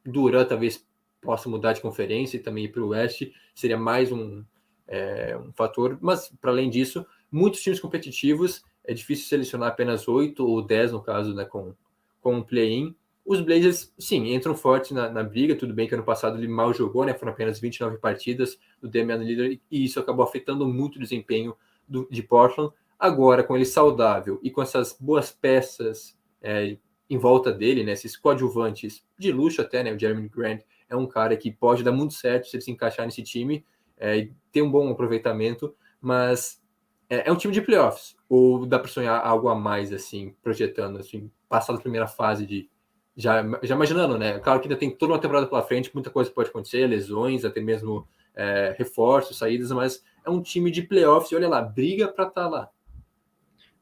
Duran 0.04 0.44
talvez 0.44 0.86
possa 1.26 1.48
mudar 1.48 1.72
de 1.72 1.80
conferência 1.80 2.36
e 2.36 2.40
também 2.40 2.64
ir 2.64 2.68
para 2.68 2.82
o 2.82 2.88
Oeste, 2.88 3.34
seria 3.52 3.76
mais 3.76 4.12
um, 4.12 4.44
é, 4.86 5.36
um 5.36 5.52
fator. 5.52 5.98
Mas, 6.00 6.32
para 6.40 6.52
além 6.52 6.70
disso, 6.70 7.04
muitos 7.30 7.60
times 7.60 7.80
competitivos, 7.80 8.62
é 8.84 8.94
difícil 8.94 9.26
selecionar 9.26 9.68
apenas 9.68 10.06
oito 10.06 10.46
ou 10.46 10.62
dez, 10.62 10.92
no 10.92 11.02
caso, 11.02 11.34
né, 11.34 11.44
com, 11.44 11.74
com 12.20 12.36
um 12.36 12.42
play-in. 12.42 12.94
Os 13.24 13.40
Blazers, 13.40 13.92
sim, 13.98 14.32
entram 14.32 14.54
fortes 14.54 14.92
na, 14.92 15.10
na, 15.10 15.24
briga. 15.24 15.56
Tudo 15.56 15.74
bem 15.74 15.88
que 15.88 15.94
ano 15.94 16.04
passado 16.04 16.38
ele 16.38 16.46
mal 16.46 16.72
jogou, 16.72 17.04
né? 17.04 17.12
Foram 17.12 17.32
apenas 17.32 17.58
29 17.58 17.98
partidas 17.98 18.56
do 18.80 18.88
Damian 18.88 19.16
Lillard 19.16 19.60
e 19.68 19.84
isso 19.84 19.98
acabou 19.98 20.24
afetando 20.24 20.64
muito 20.64 20.94
o 20.94 21.00
desempenho 21.00 21.56
do, 21.88 22.06
de 22.08 22.22
Portland. 22.22 22.72
Agora, 22.96 23.42
com 23.42 23.56
ele 23.56 23.64
saudável 23.64 24.38
e 24.44 24.50
com 24.50 24.62
essas 24.62 24.96
boas 24.98 25.32
peças 25.32 26.16
é, 26.40 26.76
em 27.10 27.18
volta 27.18 27.52
dele, 27.52 27.82
né? 27.82 27.92
Esses 27.92 28.16
coadjuvantes 28.16 29.04
de 29.18 29.32
luxo 29.32 29.60
até, 29.60 29.82
né? 29.82 29.92
O 29.92 29.98
Jeremy 29.98 30.28
Grant 30.28 30.60
é 30.88 30.96
um 30.96 31.06
cara 31.06 31.36
que 31.36 31.50
pode 31.50 31.82
dar 31.82 31.92
muito 31.92 32.14
certo 32.14 32.46
se 32.46 32.56
ele 32.56 32.62
se 32.62 32.70
encaixar 32.70 33.04
nesse 33.06 33.22
time 33.22 33.64
é, 33.96 34.16
e 34.16 34.32
ter 34.52 34.62
um 34.62 34.70
bom 34.70 34.90
aproveitamento, 34.90 35.74
mas 36.00 36.62
é, 37.08 37.28
é 37.28 37.32
um 37.32 37.36
time 37.36 37.52
de 37.52 37.62
playoffs. 37.62 38.16
Ou 38.28 38.66
dá 38.66 38.78
para 38.78 38.88
sonhar 38.88 39.24
algo 39.24 39.48
a 39.48 39.54
mais, 39.54 39.92
assim, 39.92 40.34
projetando, 40.42 40.98
assim, 40.98 41.30
passar 41.48 41.72
da 41.72 41.80
primeira 41.80 42.06
fase 42.06 42.46
de 42.46 42.68
já, 43.16 43.42
já 43.62 43.74
imaginando, 43.74 44.18
né? 44.18 44.38
Claro 44.40 44.60
que 44.60 44.66
ainda 44.66 44.78
tem 44.78 44.90
toda 44.90 45.14
uma 45.14 45.18
temporada 45.18 45.46
pela 45.46 45.62
frente, 45.62 45.90
muita 45.94 46.10
coisa 46.10 46.30
pode 46.30 46.50
acontecer, 46.50 46.86
lesões, 46.86 47.44
até 47.44 47.60
mesmo 47.60 48.06
é, 48.34 48.74
reforços, 48.76 49.38
saídas, 49.38 49.72
mas 49.72 50.04
é 50.24 50.28
um 50.28 50.42
time 50.42 50.70
de 50.70 50.82
playoffs 50.82 51.32
e 51.32 51.36
olha 51.36 51.48
lá, 51.48 51.62
briga 51.62 52.08
para 52.08 52.28
estar 52.28 52.42
tá 52.42 52.48
lá. 52.48 52.70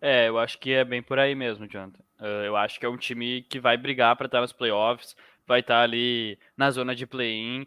É, 0.00 0.28
eu 0.28 0.38
acho 0.38 0.58
que 0.58 0.72
é 0.72 0.84
bem 0.84 1.02
por 1.02 1.18
aí 1.18 1.34
mesmo, 1.34 1.66
Jonathan. 1.66 2.04
Eu 2.44 2.56
acho 2.56 2.78
que 2.78 2.86
é 2.86 2.88
um 2.88 2.96
time 2.96 3.42
que 3.42 3.58
vai 3.58 3.76
brigar 3.76 4.16
para 4.16 4.26
estar 4.26 4.38
tá 4.38 4.42
nos 4.42 4.52
playoffs, 4.52 5.16
vai 5.46 5.60
estar 5.60 5.78
tá 5.78 5.82
ali 5.82 6.38
na 6.56 6.70
zona 6.70 6.94
de 6.94 7.06
play-in, 7.06 7.66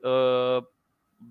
uh, 0.00 0.66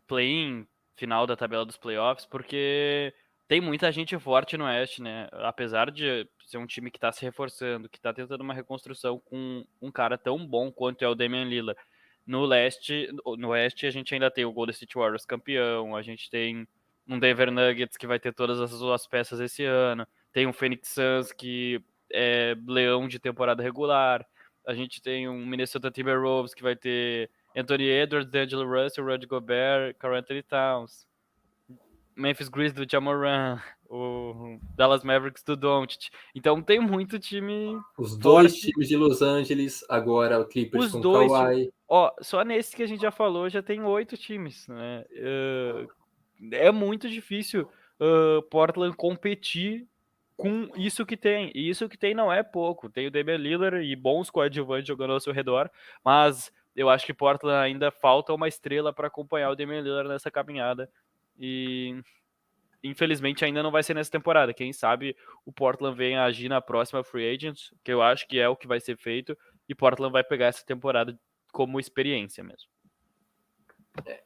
play-in 0.08 0.66
final 0.96 1.26
da 1.26 1.36
tabela 1.36 1.66
dos 1.66 1.78
playoffs, 1.78 2.26
porque 2.26 3.14
tem 3.48 3.60
muita 3.60 3.92
gente 3.92 4.18
forte 4.20 4.58
no 4.58 4.66
Oeste, 4.66 5.02
né? 5.02 5.28
Apesar 5.32 5.92
de 5.92 6.28
ser 6.46 6.58
um 6.58 6.68
time 6.68 6.92
que 6.92 6.98
está 6.98 7.12
se 7.12 7.22
reforçando, 7.22 7.90
que 7.90 7.98
está 7.98 8.14
tentando 8.14 8.42
uma 8.42 8.54
reconstrução 8.54 9.20
com 9.20 9.66
um 9.82 9.92
cara 9.92 10.18
tão 10.18 10.46
bom 10.46 10.72
quanto 10.72 11.04
é 11.04 11.08
o 11.08 11.16
Damian 11.16 11.46
Lillard. 11.46 11.80
No 12.26 12.46
leste, 12.46 13.10
no 13.38 13.50
oeste, 13.50 13.88
a 13.88 13.92
gente 13.92 14.14
ainda 14.14 14.30
tem 14.30 14.46
o 14.46 14.52
Golden 14.52 14.74
State 14.74 14.96
Warriors 14.96 15.26
campeão, 15.26 15.96
a 15.96 16.02
gente 16.02 16.30
tem 16.30 16.68
um 17.08 17.18
Denver 17.18 17.52
Nuggets 17.52 17.98
que 17.98 18.06
vai 18.06 18.20
ter 18.20 18.34
todas 18.34 18.60
as 18.60 18.70
suas 18.70 19.08
peças 19.08 19.40
esse 19.40 19.66
ano, 19.66 20.06
tem 20.32 20.46
um 20.46 20.54
Phoenix 20.54 20.90
Suns 20.90 21.32
que 21.32 21.82
é 22.14 22.56
leão 22.68 23.08
de 23.08 23.18
temporada 23.18 23.64
regular, 23.64 24.26
a 24.66 24.74
gente 24.74 25.02
tem 25.02 25.28
um 25.28 25.46
Minnesota 25.46 25.92
Timberwolves 25.92 26.54
que 26.54 26.64
vai 26.64 26.76
ter 26.76 27.30
Anthony 27.56 27.86
Edwards, 27.86 28.30
D'Angelo 28.30 28.70
Russell, 28.70 29.06
Rudy 29.06 29.28
Gobert, 29.28 29.96
Carl 29.98 30.16
Anthony 30.16 30.44
Towns. 30.44 31.06
Memphis 32.16 32.50
Grizzlies 32.50 32.74
do 32.74 32.90
Jamoran, 32.90 33.60
o 33.90 34.60
Dallas 34.76 35.04
Mavericks 35.04 35.44
do 35.44 35.56
Doncic. 35.56 36.10
Então 36.36 36.62
tem 36.62 36.80
muito 36.80 37.18
time. 37.18 37.80
Os 37.98 38.18
dois 38.18 38.56
times 38.56 38.88
de 38.88 38.96
Los 38.96 39.22
Angeles, 39.22 39.84
agora 39.90 40.40
o 40.40 40.46
Clippers 40.46 40.86
Os 40.86 40.92
com 40.92 41.02
dois, 41.02 41.32
Kawhi. 41.32 41.72
Ó, 41.88 42.12
só 42.22 42.44
nesse 42.44 42.76
que 42.76 42.84
a 42.84 42.88
gente 42.88 43.02
já 43.02 43.12
falou 43.12 43.50
já 43.50 43.62
tem 43.62 43.82
oito 43.84 44.16
times, 44.18 44.68
né? 44.68 45.06
Uh, 45.12 45.88
é 46.52 46.72
muito 46.72 47.10
difícil 47.10 47.68
uh, 48.00 48.42
Portland 48.44 48.96
competir 48.96 49.88
com 50.42 50.68
isso 50.76 51.06
que 51.06 51.16
tem. 51.16 51.52
E 51.54 51.70
isso 51.70 51.88
que 51.88 51.98
tem 51.98 52.16
não 52.16 52.34
é 52.34 52.42
pouco. 52.42 52.90
Tem 52.90 53.06
o 53.06 53.12
Damian 53.12 53.38
Lillard 53.38 53.86
e 53.86 53.96
bons 53.96 54.32
coadjuvantes 54.32 54.88
jogando 54.88 55.14
ao 55.14 55.20
seu 55.20 55.32
redor, 55.32 55.70
mas 56.04 56.52
eu 56.76 56.90
acho 56.90 57.06
que 57.06 57.14
Portland 57.14 57.64
ainda 57.64 57.92
falta 57.92 58.34
uma 58.34 58.48
estrela 58.48 58.92
para 58.92 59.08
acompanhar 59.08 59.52
o 59.52 59.56
Damian 59.56 59.82
Lillard 59.82 60.10
nessa 60.10 60.32
caminhada. 60.32 60.90
E 61.38 62.02
infelizmente 62.84 63.46
ainda 63.46 63.62
não 63.62 63.70
vai 63.70 63.84
ser 63.84 63.94
nessa 63.94 64.10
temporada. 64.10 64.52
Quem 64.52 64.74
sabe 64.74 65.16
o 65.46 65.52
Portland 65.52 65.96
vem 65.96 66.18
a 66.18 66.24
agir 66.24 66.50
na 66.50 66.60
próxima 66.60 67.04
free 67.04 67.30
agents, 67.30 67.72
que 67.84 67.94
eu 67.94 68.02
acho 68.02 68.28
que 68.28 68.40
é 68.40 68.50
o 68.50 68.56
que 68.56 68.68
vai 68.68 68.80
ser 68.80 68.98
feito, 68.98 69.38
e 69.70 69.76
Portland 69.76 70.12
vai 70.12 70.24
pegar 70.24 70.48
essa 70.48 70.66
temporada 70.66 71.16
como 71.52 71.80
experiência 71.80 72.44
mesmo. 72.44 72.68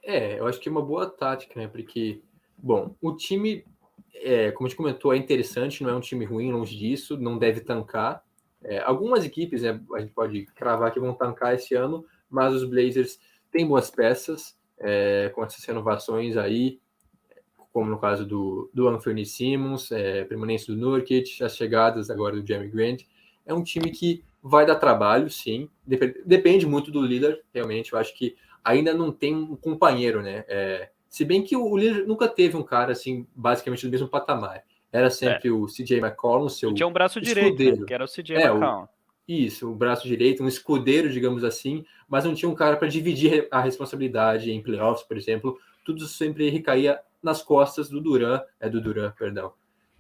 É 0.02 0.40
eu 0.40 0.48
acho 0.48 0.62
que 0.62 0.70
é 0.70 0.72
uma 0.72 0.82
boa 0.82 1.10
tática, 1.10 1.60
né? 1.60 1.68
Porque, 1.68 2.22
bom, 2.58 2.96
o 3.02 3.14
time, 3.14 3.66
é, 4.16 4.52
como 4.52 4.68
a 4.68 4.70
gente 4.70 4.78
comentou, 4.78 5.14
é 5.14 5.18
interessante, 5.18 5.84
não 5.84 5.90
é 5.90 5.96
um 5.96 6.00
time 6.00 6.26
ruim, 6.26 6.52
longe 6.52 6.78
disso, 6.78 7.18
não 7.18 7.38
deve 7.38 7.62
tancar. 7.62 8.24
É, 8.64 8.80
algumas 8.80 9.24
equipes, 9.24 9.62
né, 9.62 9.80
a 9.94 10.00
gente 10.00 10.14
pode 10.14 10.46
cravar 10.48 10.92
que 10.92 11.00
vão 11.00 11.14
tancar 11.14 11.54
esse 11.54 11.76
ano, 11.76 12.06
mas 12.30 12.54
os 12.54 12.64
Blazers 12.64 13.20
têm 13.52 13.68
boas 13.68 13.90
peças, 13.92 14.58
é, 14.80 15.32
com 15.34 15.44
essas 15.44 15.64
renovações 15.64 16.36
aí, 16.36 16.80
como 17.72 17.90
no 17.90 18.00
caso 18.00 18.26
do, 18.26 18.70
do 18.74 18.88
Anthony 18.88 19.26
Simmons, 19.26 19.92
é, 19.92 20.24
permanência 20.24 20.74
do 20.74 20.80
Nurkic, 20.80 21.44
as 21.44 21.58
chegadas 21.58 22.10
agora 22.10 22.40
do 22.40 22.48
Jeremy 22.48 22.70
Grant. 22.70 23.04
É 23.46 23.54
um 23.54 23.64
time 23.64 23.92
que 23.92 24.24
vai 24.42 24.66
dar 24.66 24.76
trabalho, 24.76 25.30
sim. 25.30 25.70
Dep 25.86 26.24
depende 26.26 26.66
muito 26.66 26.90
do 26.90 27.02
líder, 27.02 27.44
realmente. 27.54 27.92
Eu 27.92 28.00
acho 28.00 28.16
que 28.18 28.36
ainda 28.64 28.94
não 28.94 29.12
tem 29.12 29.36
um 29.36 29.56
companheiro, 29.56 30.22
né? 30.22 30.46
É, 30.48 30.90
se 31.16 31.24
bem 31.24 31.42
que 31.42 31.56
o 31.56 31.78
líder 31.78 32.06
nunca 32.06 32.28
teve 32.28 32.58
um 32.58 32.62
cara, 32.62 32.92
assim, 32.92 33.26
basicamente 33.34 33.86
do 33.86 33.90
mesmo 33.90 34.06
patamar. 34.06 34.66
Era 34.92 35.10
sempre 35.10 35.48
é. 35.48 35.52
o 35.54 35.66
CJ 35.66 36.00
McCollum, 36.00 36.50
seu. 36.50 36.74
tinha 36.74 36.86
um 36.86 36.92
braço 36.92 37.20
escudeiro. 37.20 37.56
direito, 37.56 37.80
né? 37.80 37.86
que 37.88 37.94
era 37.94 38.04
o 38.04 38.08
CJ 38.08 38.36
é, 38.36 38.42
McCollum. 38.48 38.86
Isso, 39.26 39.72
o 39.72 39.74
braço 39.74 40.06
direito, 40.06 40.44
um 40.44 40.48
escudeiro, 40.50 41.10
digamos 41.10 41.46
assim, 41.46 41.86
mas 42.10 42.26
não 42.26 42.36
tinha 42.36 42.50
um 42.50 42.54
cara 42.54 42.76
para 42.76 42.90
dividir 42.90 43.48
a 43.50 43.62
responsabilidade 43.62 44.52
em 44.52 44.62
playoffs, 44.62 45.08
por 45.08 45.16
exemplo. 45.16 45.58
Tudo 45.86 46.06
sempre 46.06 46.50
recaía 46.50 47.00
nas 47.24 47.42
costas 47.42 47.90
do 47.90 48.02
Duran, 48.02 48.42
é 48.60 48.68
do 48.70 48.82
Duran, 48.82 49.14
perdão, 49.18 49.54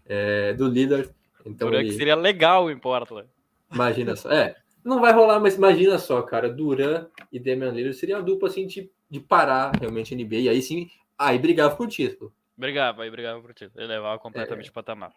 é, 0.05 0.53
do 0.53 0.67
líder. 0.67 1.09
Então 1.45 1.69
Duran 1.69 1.79
ele... 1.79 1.91
que 1.91 1.95
seria 1.95 2.15
legal 2.15 2.69
em 2.69 2.77
Portland. 2.77 3.29
Imagina 3.73 4.17
só, 4.17 4.29
é, 4.29 4.57
não 4.83 4.99
vai 4.99 5.13
rolar, 5.13 5.39
mas 5.39 5.55
imagina 5.55 5.97
só, 5.97 6.21
cara, 6.23 6.49
Duran 6.49 7.07
e 7.31 7.39
Damian 7.39 7.71
Lillard 7.71 7.97
seria 7.97 8.17
uma 8.17 8.21
dupla 8.21 8.49
assim 8.49 8.67
de, 8.67 8.91
de 9.09 9.21
parar 9.21 9.71
realmente 9.79 10.13
a 10.13 10.17
NBA, 10.17 10.35
e 10.35 10.49
aí 10.49 10.61
sim, 10.61 10.89
aí 11.17 11.39
brigava 11.39 11.75
por 11.75 11.87
título. 11.87 12.33
Brigava, 12.57 13.03
aí 13.03 13.11
brigava 13.11 13.41
por 13.41 13.53
título, 13.53 13.83
elevava 13.83 14.19
completamente 14.19 14.67
é. 14.67 14.69
o 14.69 14.73
patamar. 14.73 15.13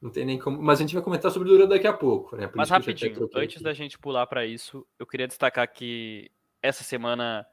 Não 0.00 0.10
tem 0.10 0.24
nem 0.24 0.38
como. 0.38 0.60
Mas 0.62 0.78
a 0.78 0.82
gente 0.82 0.94
vai 0.94 1.02
comentar 1.02 1.30
sobre 1.30 1.48
o 1.48 1.52
Duran 1.52 1.68
daqui 1.68 1.86
a 1.86 1.92
pouco, 1.92 2.36
né? 2.36 2.46
Por 2.46 2.56
Mas 2.56 2.70
rapidinho, 2.70 3.28
antes 3.34 3.56
aqui. 3.56 3.64
da 3.64 3.72
gente 3.72 3.98
pular 3.98 4.26
para 4.26 4.46
isso, 4.46 4.86
eu 4.98 5.06
queria 5.06 5.26
destacar 5.26 5.70
que 5.72 6.30
essa 6.62 6.84
semana 6.84 7.46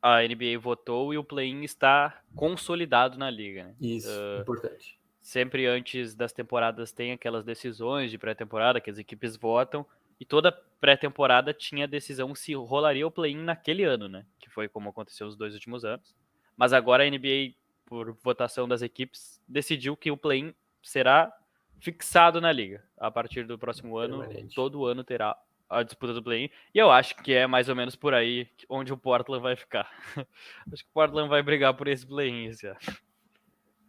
a 0.00 0.22
NBA 0.22 0.58
votou 0.58 1.12
e 1.12 1.18
o 1.18 1.24
play-in 1.24 1.62
está 1.64 2.22
consolidado 2.34 3.18
na 3.18 3.30
liga. 3.30 3.64
Né? 3.64 3.74
Isso, 3.80 4.08
uh, 4.08 4.40
importante. 4.40 5.00
Sempre 5.20 5.66
antes 5.66 6.14
das 6.14 6.32
temporadas 6.32 6.92
tem 6.92 7.12
aquelas 7.12 7.44
decisões 7.44 8.10
de 8.10 8.18
pré-temporada 8.18 8.80
que 8.80 8.90
as 8.90 8.98
equipes 8.98 9.36
votam 9.36 9.84
e 10.18 10.24
toda 10.24 10.52
pré-temporada 10.80 11.52
tinha 11.52 11.88
decisão 11.88 12.34
se 12.34 12.54
rolaria 12.54 13.06
o 13.06 13.10
play-in 13.10 13.42
naquele 13.42 13.84
ano, 13.84 14.08
né? 14.08 14.24
Que 14.38 14.48
foi 14.48 14.68
como 14.68 14.90
aconteceu 14.90 15.26
nos 15.26 15.36
dois 15.36 15.54
últimos 15.54 15.84
anos. 15.84 16.14
Mas 16.60 16.74
agora 16.74 17.02
a 17.02 17.10
NBA, 17.10 17.54
por 17.86 18.12
votação 18.22 18.68
das 18.68 18.82
equipes, 18.82 19.40
decidiu 19.48 19.96
que 19.96 20.10
o 20.10 20.16
play-in 20.16 20.52
será 20.82 21.32
fixado 21.78 22.38
na 22.38 22.52
liga. 22.52 22.84
A 22.98 23.10
partir 23.10 23.46
do 23.46 23.58
próximo 23.58 23.96
ano, 23.96 24.22
todo 24.54 24.84
ano 24.84 25.02
terá 25.02 25.34
a 25.70 25.82
disputa 25.82 26.12
do 26.12 26.22
play-in. 26.22 26.50
E 26.74 26.78
eu 26.78 26.90
acho 26.90 27.16
que 27.16 27.32
é 27.32 27.46
mais 27.46 27.70
ou 27.70 27.74
menos 27.74 27.96
por 27.96 28.12
aí 28.12 28.46
onde 28.68 28.92
o 28.92 28.96
Portland 28.98 29.42
vai 29.42 29.56
ficar. 29.56 29.90
acho 30.70 30.84
que 30.84 30.90
o 30.90 30.92
Portland 30.92 31.30
vai 31.30 31.42
brigar 31.42 31.72
por 31.72 31.88
esse 31.88 32.06
play-in. 32.06 32.52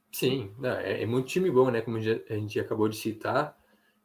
Sim, 0.10 0.56
é, 0.64 1.04
é, 1.04 1.06
muito 1.06 1.28
time 1.28 1.52
bom, 1.52 1.70
né? 1.70 1.82
Como 1.82 1.98
a 1.98 2.02
gente 2.02 2.58
acabou 2.58 2.88
de 2.88 2.96
citar. 2.96 3.54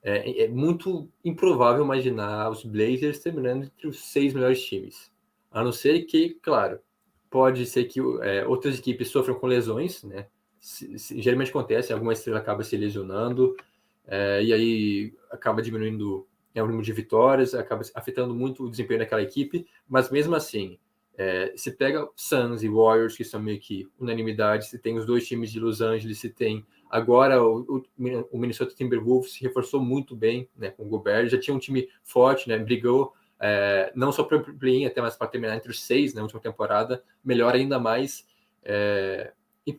É, 0.02 0.42
é, 0.42 0.48
muito 0.48 1.08
improvável 1.24 1.84
imaginar 1.84 2.50
os 2.50 2.64
Blazers 2.64 3.20
terminando 3.20 3.62
entre 3.62 3.86
os 3.86 4.06
seis 4.06 4.34
melhores 4.34 4.60
times. 4.66 5.08
A 5.52 5.62
não 5.62 5.70
ser 5.70 6.02
que, 6.02 6.30
claro, 6.42 6.80
pode 7.36 7.66
ser 7.66 7.84
que 7.84 8.00
é, 8.22 8.46
outras 8.46 8.78
equipes 8.78 9.08
sofram 9.08 9.34
com 9.34 9.46
lesões, 9.46 10.02
né? 10.02 10.26
Se, 10.58 10.98
se, 10.98 11.20
geralmente 11.20 11.50
acontece, 11.50 11.92
alguma 11.92 12.14
estrela 12.14 12.38
acaba 12.38 12.64
se 12.64 12.74
lesionando, 12.78 13.54
é, 14.06 14.42
e 14.42 14.54
aí 14.54 15.14
acaba 15.30 15.60
diminuindo 15.60 16.26
é 16.54 16.62
o 16.62 16.66
número 16.66 16.82
de 16.82 16.94
vitórias, 16.94 17.54
acaba 17.54 17.82
afetando 17.94 18.34
muito 18.34 18.64
o 18.64 18.70
desempenho 18.70 19.00
daquela 19.00 19.20
equipe, 19.20 19.66
mas 19.86 20.08
mesmo 20.10 20.34
assim, 20.34 20.78
é, 21.18 21.52
se 21.54 21.72
pega 21.72 22.08
Suns 22.16 22.62
e 22.62 22.68
Warriors, 22.70 23.14
que 23.14 23.22
são 23.22 23.38
meio 23.38 23.60
que 23.60 23.86
unanimidade, 24.00 24.70
se 24.70 24.78
tem 24.78 24.96
os 24.96 25.04
dois 25.04 25.28
times 25.28 25.52
de 25.52 25.60
Los 25.60 25.82
Angeles, 25.82 26.18
se 26.18 26.30
tem 26.30 26.64
agora 26.88 27.44
o, 27.44 27.84
o 28.32 28.38
Minnesota 28.38 28.74
Timberwolves 28.74 29.34
se 29.34 29.42
reforçou 29.42 29.78
muito 29.78 30.16
bem 30.16 30.48
né, 30.56 30.70
com 30.70 30.84
o 30.84 30.88
Gobert, 30.88 31.28
já 31.28 31.38
tinha 31.38 31.54
um 31.54 31.60
time 31.60 31.86
forte, 32.02 32.48
né, 32.48 32.56
brigou 32.56 33.12
é, 33.40 33.92
não 33.94 34.12
só 34.12 34.24
para 34.24 34.38
o 34.38 34.58
play 34.58 34.86
até 34.86 35.00
mais 35.00 35.16
para 35.16 35.26
terminar 35.26 35.56
entre 35.56 35.70
os 35.70 35.82
seis 35.82 36.14
na 36.14 36.22
última 36.22 36.40
temporada, 36.40 37.02
melhor 37.24 37.54
ainda 37.54 37.78
mais. 37.78 38.26
É, 38.62 39.32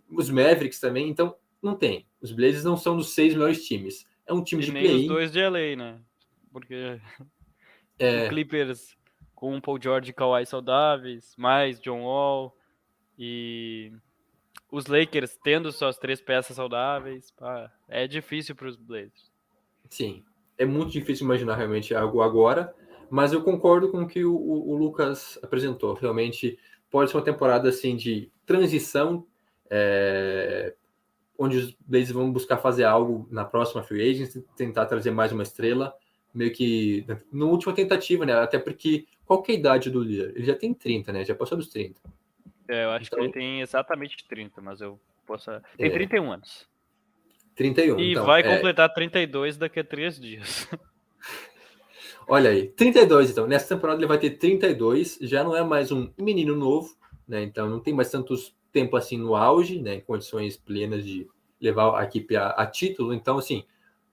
os 0.09 0.29
Mavericks 0.29 0.79
também, 0.79 1.09
então 1.09 1.35
não 1.61 1.75
tem. 1.75 2.05
Os 2.21 2.31
Blazers 2.31 2.63
não 2.63 2.77
são 2.77 2.97
dos 2.97 3.13
seis 3.13 3.33
melhores 3.33 3.65
times. 3.65 4.05
É 4.25 4.33
um 4.33 4.43
time 4.43 4.61
e 4.61 4.65
de 4.65 4.71
play-in. 4.71 5.01
os 5.01 5.07
dois 5.07 5.31
de 5.31 5.41
LA, 5.41 5.75
né? 5.75 5.99
porque 6.51 6.99
É, 7.99 8.29
Clippers 8.29 8.95
com 9.33 9.55
o 9.55 9.61
Paul 9.61 9.81
George 9.81 10.11
e 10.11 10.13
Kawhi 10.13 10.45
saudáveis, 10.45 11.33
mais 11.35 11.79
John 11.79 12.03
Wall 12.03 12.55
e 13.17 13.91
os 14.71 14.85
Lakers 14.85 15.35
tendo 15.43 15.71
suas 15.71 15.97
três 15.97 16.21
peças 16.21 16.55
saudáveis. 16.55 17.31
pá, 17.31 17.71
é 17.87 18.07
difícil 18.07 18.55
para 18.55 18.67
os 18.67 18.75
Blazers. 18.75 19.31
sim, 19.89 20.23
é 20.59 20.65
muito 20.65 20.91
difícil 20.91 21.25
imaginar 21.25 21.55
realmente 21.55 21.95
algo 21.95 22.21
agora, 22.21 22.73
mas 23.09 23.33
eu 23.33 23.41
concordo 23.43 23.89
com 23.89 24.01
o 24.03 24.07
que 24.07 24.23
o, 24.25 24.35
o- 24.35 24.75
Lucas 24.75 25.37
apresentou. 25.43 25.93
Realmente 25.93 26.57
pode 26.89 27.09
ser 27.11 27.17
uma 27.17 27.23
temporada 27.23 27.69
assim 27.69 27.95
de 27.95 28.31
transição, 28.45 29.25
é, 29.69 30.73
onde 31.37 31.57
os 31.57 31.77
Blazers 31.85 32.11
vão 32.11 32.31
buscar 32.31 32.57
fazer 32.57 32.83
algo 32.85 33.27
na 33.31 33.45
próxima 33.45 33.83
free 33.83 34.09
agency, 34.09 34.43
tentar 34.55 34.85
trazer 34.85 35.11
mais 35.11 35.31
uma 35.31 35.43
estrela, 35.43 35.93
meio 36.33 36.51
que 36.53 37.05
na 37.31 37.45
última 37.45 37.73
tentativa, 37.73 38.25
né? 38.25 38.33
Até 38.33 38.57
porque 38.59 39.05
qual 39.25 39.41
que 39.41 39.51
é 39.51 39.55
a 39.55 39.57
idade 39.59 39.89
do 39.89 40.01
Lillard? 40.01 40.33
Ele 40.35 40.45
já 40.45 40.55
tem 40.55 40.73
30, 40.73 41.11
né? 41.11 41.25
Já 41.25 41.35
passou 41.35 41.57
dos 41.57 41.67
30. 41.69 41.99
É, 42.69 42.85
eu 42.85 42.91
acho 42.91 43.05
Então- 43.07 43.19
que 43.19 43.25
ele 43.25 43.33
tem 43.33 43.61
exatamente 43.61 44.25
30, 44.27 44.61
mas 44.61 44.81
eu 44.81 44.99
posso. 45.25 45.49
Tem 45.77 45.87
É. 45.87 45.89
31 45.89 46.31
anos. 46.31 46.67
31. 47.55 47.99
E 47.99 48.11
então, 48.11 48.25
vai 48.25 48.41
é, 48.41 48.55
completar 48.55 48.93
32 48.93 49.57
daqui 49.57 49.79
a 49.79 49.83
três 49.83 50.19
dias. 50.19 50.67
Olha 52.27 52.49
aí, 52.49 52.67
32 52.67 53.31
então. 53.31 53.47
Nessa 53.47 53.75
temporada 53.75 53.99
ele 53.99 54.07
vai 54.07 54.19
ter 54.19 54.31
32, 54.31 55.19
já 55.21 55.43
não 55.43 55.55
é 55.55 55.63
mais 55.63 55.91
um 55.91 56.09
menino 56.17 56.55
novo, 56.55 56.95
né? 57.27 57.41
Então 57.43 57.69
não 57.69 57.79
tem 57.79 57.93
mais 57.93 58.11
tantos 58.11 58.55
tempo 58.71 58.97
assim 58.97 59.17
no 59.17 59.35
auge, 59.35 59.79
né? 59.79 59.95
Em 59.95 60.01
condições 60.01 60.57
plenas 60.57 61.05
de 61.05 61.27
levar 61.59 61.97
a 61.97 62.03
equipe 62.03 62.35
a, 62.35 62.49
a 62.49 62.65
título. 62.65 63.13
Então, 63.13 63.37
assim, 63.37 63.63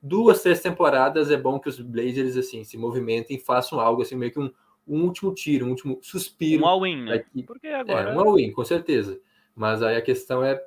duas, 0.00 0.42
três 0.42 0.60
temporadas 0.60 1.30
é 1.30 1.36
bom 1.36 1.58
que 1.58 1.68
os 1.68 1.80
Blazers 1.80 2.36
assim 2.36 2.62
se 2.62 2.76
movimentem, 2.78 3.38
façam 3.38 3.80
algo 3.80 4.02
assim, 4.02 4.14
meio 4.14 4.32
que 4.32 4.38
um, 4.38 4.50
um 4.86 5.02
último 5.02 5.34
tiro, 5.34 5.66
um 5.66 5.70
último 5.70 5.98
suspiro. 6.00 6.62
Um 6.62 6.66
all-in, 6.66 7.02
né? 7.02 7.24
Porque 7.46 7.66
É, 7.66 7.74
agora. 7.74 8.14
um 8.14 8.20
all-in, 8.20 8.52
com 8.52 8.64
certeza. 8.64 9.20
Mas 9.56 9.82
aí 9.82 9.96
a 9.96 10.02
questão 10.02 10.42
é 10.42 10.62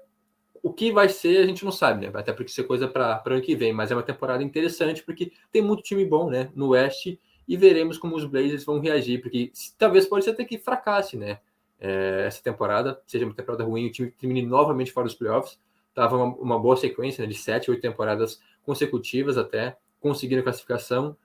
o 0.62 0.74
que 0.74 0.92
vai 0.92 1.08
ser, 1.08 1.38
a 1.38 1.46
gente 1.46 1.63
não 1.63 1.72
sabe, 1.72 2.06
né? 2.06 2.12
Até 2.13 2.34
porque 2.34 2.51
isso 2.51 2.60
é 2.60 2.63
coisa 2.63 2.88
para 2.88 3.24
o 3.25 3.30
ano 3.30 3.42
que 3.42 3.56
vem, 3.56 3.72
mas 3.72 3.92
é 3.92 3.96
uma 3.96 4.04
temporada 4.04 4.44
interessante 4.44 5.04
porque 5.04 5.32
tem 5.51 5.62
muito 5.62 5.84
time 5.84 6.04
bom, 6.04 6.30
né? 6.30 6.51
No 6.54 6.70
Oeste 6.70 7.20
e 7.48 7.56
veremos 7.56 7.98
como 7.98 8.16
os 8.16 8.25
Blazers 8.25 8.63
vão 8.66 8.80
reagir, 8.80 9.22
porque 9.22 9.51
talvez 9.77 10.06
pode 10.06 10.25
ser 10.25 10.32
até 10.32 10.44
que 10.44 10.58
fracasse, 10.58 11.16
né? 11.16 11.39
É, 11.80 12.24
essa 12.25 12.42
temporada, 12.42 13.00
seja 13.06 13.25
uma 13.25 13.34
temporada 13.34 13.63
ruim, 13.63 13.88
o 13.88 13.92
time 13.92 14.12
termine 14.12 14.42
novamente 14.42 14.92
fora 14.92 15.06
dos 15.06 15.16
playoffs. 15.16 15.60
Tava 15.94 16.18
uma, 16.18 16.36
uma 16.36 16.60
boa 16.60 16.75
sequência, 16.75 17.22
né? 17.22 17.27
De 17.27 17.38
sete, 17.38 17.72
oito 17.72 17.82
temporadas 17.82 18.42
consecutivas 18.63 19.38
até, 19.38 19.77
conseguindo 20.00 20.42
a 20.42 20.44
classificação. 20.44 21.16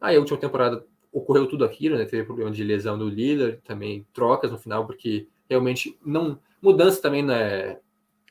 Aí 0.00 0.16
a 0.16 0.20
última 0.20 0.38
temporada 0.38 0.84
ocorreu 1.12 1.46
tudo 1.46 1.64
aquilo, 1.64 1.96
né? 1.96 2.04
Teve 2.04 2.24
problema 2.24 2.50
de 2.50 2.62
lesão 2.62 2.96
do 2.96 3.08
Lillard, 3.08 3.58
também 3.64 4.06
trocas 4.12 4.50
no 4.50 4.58
final, 4.58 4.86
porque 4.86 5.26
realmente 5.48 5.98
não. 6.04 6.38
Mudança 6.60 7.02
também 7.02 7.24
né, 7.24 7.78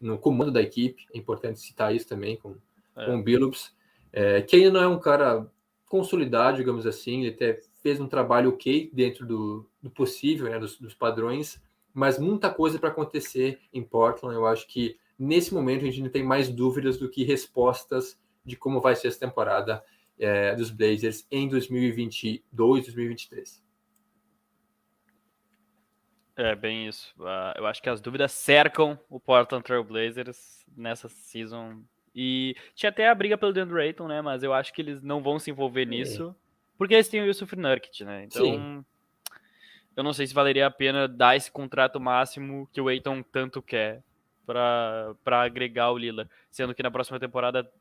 no 0.01 0.17
comando 0.17 0.51
da 0.51 0.61
equipe, 0.61 1.05
é 1.13 1.17
importante 1.17 1.59
citar 1.59 1.93
isso 1.93 2.07
também 2.07 2.37
com, 2.37 2.55
É. 2.95 3.05
com 3.05 3.17
o 3.17 3.23
Billups, 3.23 3.75
é, 4.13 4.41
que 4.41 4.55
ainda 4.55 4.71
não 4.71 4.81
é 4.81 4.87
um 4.87 4.99
cara 4.99 5.45
consolidado, 5.91 6.55
digamos 6.55 6.87
assim, 6.87 7.19
ele 7.19 7.35
até 7.35 7.59
fez 7.83 7.99
um 7.99 8.07
trabalho 8.07 8.51
ok 8.51 8.89
dentro 8.93 9.25
do, 9.25 9.69
do 9.83 9.89
possível, 9.89 10.49
né, 10.49 10.57
dos, 10.57 10.79
dos 10.79 10.95
padrões, 10.95 11.61
mas 11.93 12.17
muita 12.17 12.49
coisa 12.49 12.79
para 12.79 12.87
acontecer 12.87 13.59
em 13.73 13.83
Portland. 13.83 14.33
Eu 14.33 14.47
acho 14.47 14.65
que 14.67 14.97
nesse 15.19 15.53
momento 15.53 15.81
a 15.81 15.85
gente 15.87 15.97
ainda 15.97 16.09
tem 16.09 16.23
mais 16.23 16.47
dúvidas 16.47 16.97
do 16.97 17.09
que 17.09 17.25
respostas 17.25 18.17
de 18.45 18.55
como 18.55 18.79
vai 18.79 18.95
ser 18.95 19.09
essa 19.09 19.19
temporada 19.19 19.83
é, 20.17 20.55
dos 20.55 20.71
Blazers 20.71 21.27
em 21.29 21.49
2022, 21.49 22.85
2023. 22.85 23.61
É, 26.37 26.55
bem 26.55 26.87
isso. 26.87 27.13
Ah, 27.19 27.53
eu 27.57 27.67
acho 27.67 27.83
que 27.83 27.89
as 27.89 27.99
dúvidas 27.99 28.31
cercam 28.31 28.97
o 29.09 29.19
Portland 29.19 29.65
Trail 29.65 29.83
Blazers 29.83 30.65
nessa 30.73 31.09
season. 31.09 31.83
E 32.13 32.55
tinha 32.75 32.89
até 32.89 33.07
a 33.07 33.15
briga 33.15 33.37
pelo 33.37 33.53
DeAndre 33.53 33.81
Ayton, 33.81 34.07
né? 34.07 34.21
Mas 34.21 34.43
eu 34.43 34.53
acho 34.53 34.73
que 34.73 34.81
eles 34.81 35.01
não 35.01 35.21
vão 35.21 35.39
se 35.39 35.49
envolver 35.49 35.85
nisso. 35.85 36.35
Porque 36.77 36.93
eles 36.93 37.07
têm 37.07 37.21
o 37.21 37.25
Yusuf 37.25 37.55
Nurkic, 37.55 38.03
né? 38.03 38.23
Então, 38.25 38.43
Sim. 38.43 38.85
eu 39.95 40.03
não 40.03 40.13
sei 40.13 40.25
se 40.25 40.33
valeria 40.33 40.67
a 40.67 40.71
pena 40.71 41.07
dar 41.07 41.35
esse 41.35 41.51
contrato 41.51 41.99
máximo 41.99 42.67
que 42.73 42.81
o 42.81 42.87
Ayton 42.87 43.21
tanto 43.23 43.61
quer 43.61 44.03
para 44.45 45.15
agregar 45.43 45.91
o 45.91 45.97
Lila. 45.97 46.29
Sendo 46.49 46.73
que 46.73 46.83
na 46.83 46.91
próxima 46.91 47.19
temporada 47.19 47.71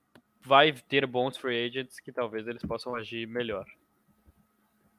vai 0.43 0.73
ter 0.73 1.07
bons 1.07 1.37
free 1.37 1.67
agents 1.67 1.99
que 1.99 2.13
talvez 2.13 2.47
eles 2.47 2.63
possam 2.63 2.95
agir 2.95 3.27
melhor. 3.27 3.67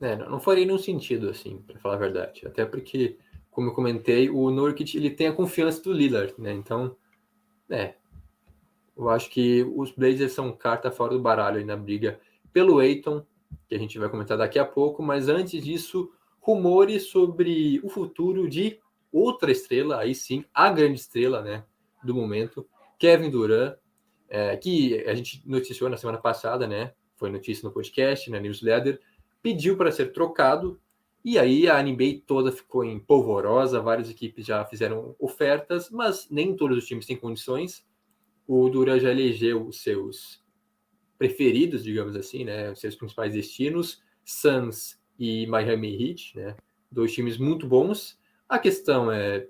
É, 0.02 0.16
não, 0.16 0.32
não 0.32 0.40
faria 0.40 0.66
nenhum 0.66 0.80
sentido, 0.80 1.30
assim, 1.30 1.62
para 1.62 1.80
falar 1.80 1.96
a 1.96 2.00
verdade. 2.00 2.46
Até 2.46 2.66
porque, 2.66 3.18
como 3.52 3.70
eu 3.70 3.74
comentei, 3.74 4.30
o 4.30 4.50
Nurkic 4.50 4.98
ele 4.98 5.12
tem 5.12 5.28
a 5.28 5.34
confiança 5.34 5.82
do 5.84 5.94
Lillard, 5.94 6.34
né? 6.40 6.52
Então, 6.54 6.98
é. 7.70 7.94
Eu 9.02 9.10
acho 9.10 9.32
que 9.32 9.64
os 9.76 9.92
Blazers 9.92 10.32
são 10.32 10.52
carta 10.52 10.92
fora 10.92 11.16
do 11.16 11.20
baralho 11.20 11.58
aí 11.58 11.66
na 11.66 11.76
briga 11.76 12.20
pelo 12.54 12.78
Aiton, 12.78 13.26
que 13.68 13.74
a 13.74 13.80
gente 13.80 13.98
vai 13.98 14.08
comentar 14.08 14.38
daqui 14.38 14.60
a 14.60 14.66
pouco, 14.66 15.02
mas 15.02 15.28
antes 15.28 15.64
disso, 15.64 16.12
rumores 16.40 17.08
sobre 17.08 17.82
o 17.84 17.90
futuro 17.90 18.48
de 18.48 18.80
outra 19.12 19.52
estrela, 19.52 19.98
aí 19.98 20.14
sim, 20.14 20.46
a 20.54 20.70
grande 20.70 21.00
estrela, 21.00 21.42
né, 21.42 21.64
do 22.04 22.14
momento, 22.14 22.64
Kevin 23.00 23.32
Durant, 23.32 23.76
é, 24.30 24.56
que 24.56 25.04
a 25.08 25.16
gente 25.16 25.42
noticiou 25.50 25.90
na 25.90 25.98
semana 25.98 26.20
passada, 26.20 26.68
né? 26.68 26.94
Foi 27.16 27.30
notícia 27.32 27.68
no 27.68 27.74
podcast, 27.74 28.30
na 28.30 28.40
newsletter, 28.40 29.02
pediu 29.42 29.76
para 29.76 29.92
ser 29.92 30.14
trocado, 30.14 30.80
e 31.26 31.40
aí 31.40 31.68
a 31.68 31.82
NBA 31.82 32.22
toda 32.28 32.52
ficou 32.52 32.84
em 32.84 33.00
polvorosa, 33.00 33.82
várias 33.82 34.12
equipes 34.12 34.46
já 34.46 34.64
fizeram 34.64 35.16
ofertas, 35.20 35.90
mas 35.90 36.28
nem 36.30 36.56
todos 36.56 36.78
os 36.78 36.86
times 36.86 37.08
têm 37.08 37.18
condições. 37.18 37.84
O 38.48 38.70
Duran 38.70 39.00
já 39.00 39.12
elegeu 39.12 39.66
os 39.66 39.82
seus 39.82 40.42
preferidos, 41.18 41.84
digamos 41.84 42.16
assim, 42.16 42.44
né, 42.44 42.72
os 42.72 42.80
seus 42.80 42.96
principais 42.96 43.34
destinos, 43.34 44.02
Suns 44.26 45.00
e 45.20 45.46
Miami 45.46 45.94
Heat, 45.94 46.36
né, 46.36 46.56
dois 46.92 47.14
times 47.14 47.38
muito 47.38 47.68
bons. 47.68 48.20
A 48.50 48.58
questão 48.58 49.12
é, 49.12 49.48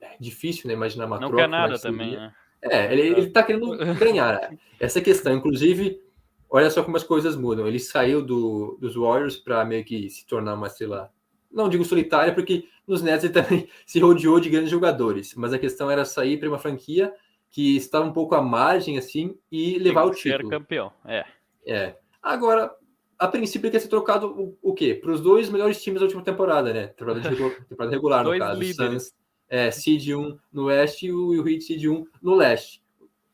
é 0.00 0.16
difícil, 0.18 0.66
né, 0.66 0.74
imaginar 0.74 1.06
uma 1.06 1.20
Não 1.20 1.28
troca. 1.28 1.44
quer 1.44 1.48
nada 1.48 1.78
também, 1.78 2.16
né? 2.16 2.34
é, 2.62 2.92
ele, 2.92 3.02
ele 3.02 3.30
tá 3.30 3.42
querendo 3.42 3.76
ganhar 3.96 4.50
né? 4.50 4.58
essa 4.80 5.00
questão. 5.00 5.36
Inclusive, 5.36 6.02
olha 6.50 6.68
só 6.68 6.82
como 6.82 6.96
as 6.96 7.04
coisas 7.04 7.36
mudam. 7.36 7.66
Ele 7.66 7.78
saiu 7.78 8.20
do, 8.20 8.76
dos 8.80 8.96
Warriors 8.96 9.36
para 9.36 9.64
meio 9.64 9.84
que 9.84 10.10
se 10.10 10.26
tornar 10.26 10.54
uma, 10.54 10.68
lá, 10.80 11.10
não 11.50 11.68
digo 11.68 11.84
solitária, 11.84 12.34
porque 12.34 12.68
nos 12.86 13.02
Nets 13.02 13.24
ele 13.24 13.32
também 13.32 13.68
se 13.86 14.00
rodeou 14.00 14.40
de 14.40 14.50
grandes 14.50 14.70
jogadores. 14.70 15.32
Mas 15.36 15.52
a 15.52 15.58
questão 15.60 15.90
era 15.90 16.04
sair 16.04 16.38
para 16.38 16.48
uma 16.48 16.58
franquia 16.58 17.12
que 17.50 17.76
estava 17.76 18.06
um 18.06 18.12
pouco 18.12 18.34
à 18.34 18.40
margem, 18.42 18.96
assim, 18.96 19.36
e 19.50 19.78
levar 19.78 20.04
o 20.04 20.14
Ser 20.14 20.32
título. 20.34 20.50
campeão, 20.50 20.92
é. 21.04 21.24
É. 21.66 21.96
Agora, 22.22 22.72
a 23.18 23.26
princípio 23.28 23.66
ele 23.66 23.72
quer 23.72 23.80
ser 23.80 23.88
trocado 23.88 24.28
o, 24.28 24.56
o 24.62 24.72
quê? 24.74 24.94
Para 24.94 25.10
os 25.12 25.20
dois 25.20 25.48
melhores 25.50 25.82
times 25.82 26.00
da 26.00 26.04
última 26.06 26.22
temporada, 26.22 26.72
né? 26.72 26.86
Temporada, 26.88 27.20
de 27.20 27.28
regu- 27.28 27.56
temporada 27.68 27.94
regular, 27.94 28.24
no 28.24 28.38
caso. 28.38 28.60
líderes. 28.60 29.02
Suns, 29.04 29.14
é, 29.48 29.70
Seed 29.70 30.08
1 30.10 30.38
no 30.52 30.64
Oeste 30.66 31.06
e 31.06 31.12
o, 31.12 31.34
e 31.34 31.40
o 31.40 31.48
Heat 31.48 31.62
Seed 31.64 31.84
1 31.86 32.06
no 32.22 32.34
Leste. 32.36 32.80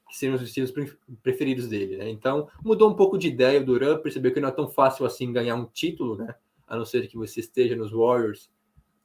Que 0.09 0.17
seriam 0.17 0.37
os 0.37 0.71
pre- 0.71 0.97
preferidos 1.23 1.69
dele, 1.69 1.97
né? 1.99 2.09
Então, 2.09 2.49
mudou 2.65 2.89
um 2.89 2.95
pouco 2.95 3.19
de 3.19 3.29
ideia 3.29 3.61
o 3.61 3.65
Duran, 3.65 3.99
percebeu 3.99 4.33
que 4.33 4.41
não 4.41 4.49
é 4.49 4.53
tão 4.53 4.69
fácil 4.69 5.05
assim 5.05 5.31
ganhar 5.33 5.57
um 5.57 5.67
título, 5.67 6.17
né? 6.17 6.35
A 6.67 6.77
não 6.77 6.85
ser 6.87 7.07
que 7.09 7.17
você 7.19 7.41
esteja 7.41 7.77
nos 7.77 7.93
Warriors, 7.93 8.51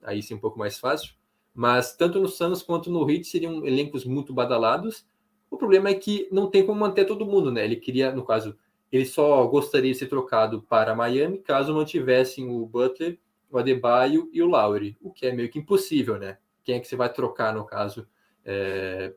aí 0.02 0.22
sim 0.24 0.36
um 0.36 0.40
pouco 0.40 0.58
mais 0.58 0.80
fácil. 0.80 1.14
Mas 1.54 1.96
tanto 1.96 2.20
no 2.20 2.28
Suns 2.28 2.62
quanto 2.62 2.90
no 2.90 3.10
Heat 3.10 3.26
seriam 3.26 3.66
elencos 3.66 4.06
muito 4.06 4.34
badalados. 4.34 5.06
O 5.50 5.58
problema 5.58 5.90
é 5.90 5.94
que 5.94 6.28
não 6.32 6.50
tem 6.50 6.66
como 6.66 6.80
manter 6.80 7.06
todo 7.06 7.26
mundo, 7.26 7.52
né? 7.52 7.66
Ele 7.66 7.76
queria, 7.76 8.12
no 8.12 8.24
caso, 8.24 8.56
ele 8.92 9.06
só 9.06 9.46
gostaria 9.48 9.92
de 9.92 9.98
ser 9.98 10.08
trocado 10.08 10.62
para 10.62 10.96
Miami 10.96 11.40
caso 11.40 11.74
mantivessem 11.74 12.50
o 12.50 12.66
Butler, 12.66 13.20
o 13.50 13.58
Adebayo 13.58 14.30
e 14.32 14.42
o 14.42 14.48
Lowry, 14.48 14.98
o 15.02 15.12
que 15.12 15.26
é 15.26 15.34
meio 15.34 15.50
que 15.50 15.60
impossível, 15.60 16.18
né? 16.18 16.38
Quem 16.64 16.76
é 16.76 16.80
que 16.80 16.88
você 16.88 16.96
vai 16.96 17.12
trocar, 17.12 17.54
no 17.54 17.66
caso, 17.66 18.08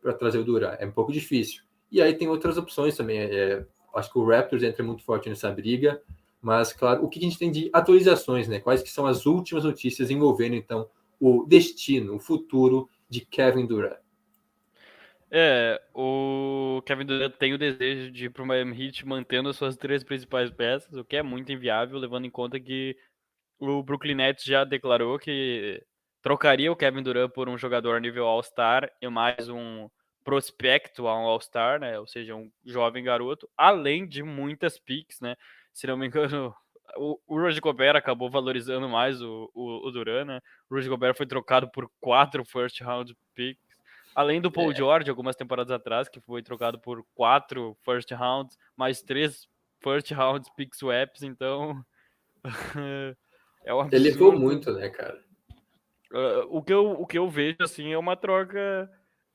para 0.01 0.13
trazer 0.15 0.39
o 0.39 0.45
Duran? 0.45 0.77
É 0.79 0.87
um 0.87 0.93
pouco 0.93 1.13
difícil. 1.13 1.63
E 1.91 2.03
aí 2.03 2.15
tem 2.15 2.29
outras 2.29 2.59
opções 2.59 2.97
também. 2.97 3.19
é, 3.19 3.65
acho 3.95 4.13
que 4.13 4.19
o 4.19 4.27
Raptors 4.27 4.63
entra 4.63 4.83
muito 4.83 5.05
forte 5.05 5.29
nessa 5.29 5.51
briga, 5.53 6.03
mas, 6.43 6.73
claro, 6.73 7.05
o 7.05 7.09
que 7.09 7.19
a 7.19 7.23
gente 7.23 7.39
tem 7.39 7.51
de 7.51 7.71
atualizações, 7.73 8.49
né? 8.49 8.59
Quais 8.59 8.83
que 8.83 8.91
são 8.91 9.07
as 9.07 9.25
últimas 9.25 9.65
notícias 9.65 10.11
envolvendo, 10.11 10.57
então, 10.57 10.89
o 11.21 11.45
destino, 11.47 12.17
o 12.17 12.21
futuro 12.21 12.89
de 13.09 13.21
Kevin 13.21 13.67
Durant? 13.67 13.99
É, 15.31 15.83
o 15.93 16.81
Kevin 16.87 17.07
Durant 17.07 17.35
tem 17.37 17.53
o 17.55 17.59
desejo 17.59 18.11
de 18.13 18.27
ir 18.27 18.31
para 18.31 18.43
o 18.43 18.47
Miami 18.47 18.87
Heat 18.87 19.05
mantendo 19.07 19.49
as 19.49 19.57
suas 19.57 19.77
três 19.77 20.05
principais 20.05 20.51
peças, 20.51 20.97
o 20.97 21.05
que 21.05 21.17
é 21.17 21.23
muito 21.23 21.51
inviável, 21.51 21.99
levando 21.99 22.25
em 22.25 22.31
conta 22.31 22.61
que 22.61 22.97
o 23.59 23.83
Brooklyn 23.83 24.15
Nets 24.15 24.45
já 24.45 24.63
declarou 24.63 25.19
que 25.19 25.83
trocaria 26.23 26.71
o 26.71 26.77
Kevin 26.77 27.03
Durant 27.03 27.33
por 27.33 27.49
um 27.49 27.59
jogador 27.59 28.01
nível 28.01 28.27
All-Star 28.27 28.91
e 29.03 29.09
mais 29.09 29.49
um 29.49 29.89
prospecto 30.23 31.07
a 31.07 31.15
um 31.21 31.27
All-Star, 31.27 31.79
né? 31.81 31.99
Ou 31.99 32.07
seja, 32.07 32.35
um 32.35 32.51
jovem 32.65 33.05
garoto, 33.05 33.49
além 33.57 34.07
de 34.07 34.23
muitas 34.23 34.79
picks, 34.79 35.21
né? 35.21 35.37
Se 35.73 35.87
não 35.87 35.97
me 35.97 36.07
engano, 36.07 36.55
o, 36.97 37.19
o 37.27 37.41
Rudy 37.41 37.61
Gobert 37.61 37.97
acabou 37.97 38.31
valorizando 38.31 38.89
mais 38.89 39.21
o, 39.21 39.51
o, 39.55 39.89
o 39.89 39.91
Duran, 39.91 40.25
né? 40.25 40.41
O 40.71 40.75
Rudy 40.75 40.89
Gobert 40.89 41.17
foi 41.17 41.27
trocado 41.27 41.69
por 41.71 41.91
quatro 42.01 42.45
first 42.45 42.81
round 42.81 43.17
picks. 43.35 43.63
Além 44.15 44.41
do 44.41 44.51
Paul 44.51 44.71
É. 44.71 44.75
George, 44.75 45.11
algumas 45.11 45.35
temporadas 45.35 45.73
atrás, 45.73 46.09
que 46.09 46.21
foi 46.21 46.43
trocado 46.43 46.79
por 46.79 47.05
quatro 47.15 47.77
first 47.85 48.11
rounds, 48.13 48.57
mais 48.77 49.03
três 49.03 49.49
first 49.83 50.11
rounds 50.13 50.49
pick 50.57 50.75
swaps, 50.75 51.23
então. 51.23 51.85
é 53.65 53.75
um 53.75 53.89
Ele 53.91 54.11
levou 54.11 54.39
muito, 54.39 54.73
né, 54.73 54.89
cara? 54.89 55.21
Ah, 56.13 56.45
o, 56.49 56.63
que 56.63 56.73
eu, 56.73 56.93
o 56.93 57.07
que 57.07 57.19
eu 57.19 57.29
vejo, 57.29 57.57
assim, 57.61 57.93
é 57.93 57.99
uma 57.99 58.17
troca 58.17 58.89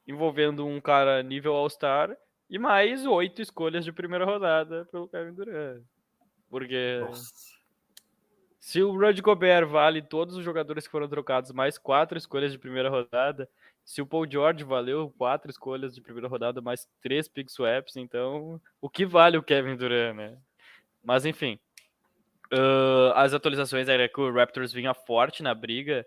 envolvendo 0.08 0.66
um 0.66 0.80
cara 0.80 1.22
nível 1.22 1.54
All-Star 1.54 2.16
e 2.50 2.58
mais 2.58 3.06
oito 3.06 3.42
escolhas 3.42 3.84
de 3.84 3.92
primeira 3.92 4.26
rodada 4.26 4.86
pelo 4.86 5.10
Kevin 5.10 5.34
Durant. 5.34 5.84
Porque 6.50 7.00
Nossa. 7.02 7.30
se 8.60 8.82
o 8.82 8.92
Rudy 8.92 9.22
Gobert 9.22 9.68
vale 9.68 10.02
todos 10.02 10.36
os 10.36 10.44
jogadores 10.44 10.86
que 10.86 10.92
foram 10.92 11.08
trocados 11.08 11.52
mais 11.52 11.78
quatro 11.78 12.18
escolhas 12.18 12.52
de 12.52 12.58
primeira 12.58 12.90
rodada, 12.90 13.50
se 13.86 14.02
o 14.02 14.06
Paul 14.06 14.30
George 14.30 14.64
valeu 14.64 15.14
quatro 15.18 15.50
escolhas 15.50 15.96
de 15.96 16.02
primeira 16.02 16.28
rodada 16.28 16.62
mais 16.62 16.88
três 17.02 17.28
pick 17.28 17.50
swaps, 17.50 17.96
então 17.96 18.62
o 18.82 18.90
que 18.90 19.06
vale 19.06 19.38
o 19.38 19.44
Kevin 19.44 19.76
Durant, 19.76 20.16
né? 20.16 20.38
Mas 21.04 21.26
enfim, 21.26 21.60
ah, 22.52 23.14
as 23.24 23.34
atualizações 23.34 23.88
era 23.88 24.08
que 24.10 24.20
o 24.20 24.32
Raptors 24.32 24.74
vinha 24.74 24.94
forte 24.94 25.44
na 25.44 25.54
briga 25.54 26.06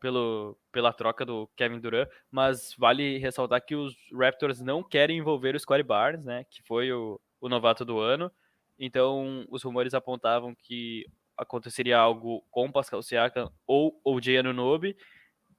pelo, 0.00 0.56
pela 0.70 0.92
troca 0.92 1.24
do 1.24 1.48
Kevin 1.56 1.80
Durant, 1.80 2.08
mas 2.30 2.74
vale 2.78 3.18
ressaltar 3.18 3.64
que 3.64 3.74
os 3.74 3.94
Raptors 4.12 4.60
não 4.60 4.82
querem 4.82 5.18
envolver 5.18 5.54
o 5.54 5.60
Scottie 5.60 5.82
Barnes, 5.82 6.24
né, 6.24 6.44
que 6.50 6.62
foi 6.62 6.92
o, 6.92 7.20
o 7.40 7.48
novato 7.48 7.84
do 7.84 7.98
ano. 7.98 8.30
Então, 8.78 9.44
os 9.48 9.62
rumores 9.62 9.94
apontavam 9.94 10.54
que 10.54 11.04
aconteceria 11.36 11.98
algo 11.98 12.44
com 12.50 12.70
Pascal 12.70 13.02
Siakam 13.02 13.50
ou 13.66 14.00
o 14.04 14.20
Jay 14.20 14.38
Anunoby, 14.38 14.96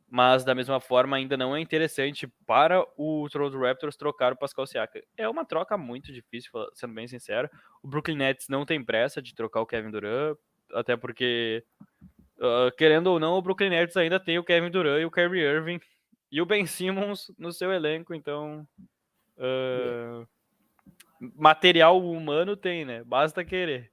mas 0.07 0.43
da 0.43 0.55
mesma 0.55 0.79
forma 0.79 1.17
ainda 1.17 1.35
não 1.35 1.55
é 1.55 1.59
interessante 1.59 2.27
para 2.45 2.85
o 2.97 3.27
Toronto 3.29 3.59
Raptors 3.59 3.97
trocar 3.97 4.33
o 4.33 4.37
Pascal 4.37 4.67
Siakam. 4.67 5.01
É 5.17 5.27
uma 5.27 5.43
troca 5.43 5.77
muito 5.77 6.13
difícil, 6.13 6.51
sendo 6.73 6.93
bem 6.93 7.07
sincero. 7.07 7.49
O 7.83 7.87
Brooklyn 7.87 8.17
Nets 8.17 8.47
não 8.47 8.65
tem 8.65 8.83
pressa 8.83 9.21
de 9.21 9.33
trocar 9.33 9.61
o 9.61 9.65
Kevin 9.65 9.91
Durant, 9.91 10.37
até 10.71 10.95
porque 10.95 11.63
Uh, 12.37 12.69
querendo 12.77 13.07
ou 13.07 13.19
não, 13.19 13.35
o 13.35 13.41
Brooklyn 13.41 13.69
Nets 13.69 13.95
ainda 13.95 14.19
tem 14.19 14.37
o 14.37 14.43
Kevin 14.43 14.69
Durant 14.69 15.01
e 15.01 15.05
o 15.05 15.11
Kyrie 15.11 15.41
Irving 15.41 15.79
e 16.29 16.41
o 16.41 16.45
Ben 16.45 16.65
Simmons 16.65 17.31
no 17.37 17.53
seu 17.53 17.71
elenco, 17.71 18.13
então 18.13 18.67
uh, 19.37 20.27
material 21.35 21.99
humano 22.01 22.55
tem, 22.55 22.85
né? 22.85 23.03
Basta 23.03 23.43
querer. 23.43 23.91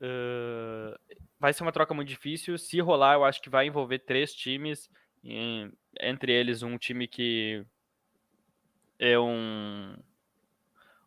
Uh, 0.00 0.94
vai 1.40 1.52
ser 1.52 1.62
uma 1.62 1.72
troca 1.72 1.94
muito 1.94 2.08
difícil. 2.08 2.58
Se 2.58 2.80
rolar, 2.80 3.14
eu 3.14 3.24
acho 3.24 3.40
que 3.40 3.50
vai 3.50 3.66
envolver 3.66 3.98
três 4.00 4.34
times, 4.34 4.90
em- 5.24 5.72
entre 6.00 6.32
eles 6.32 6.62
um 6.62 6.76
time 6.78 7.06
que 7.08 7.64
é 8.98 9.18
um 9.18 9.96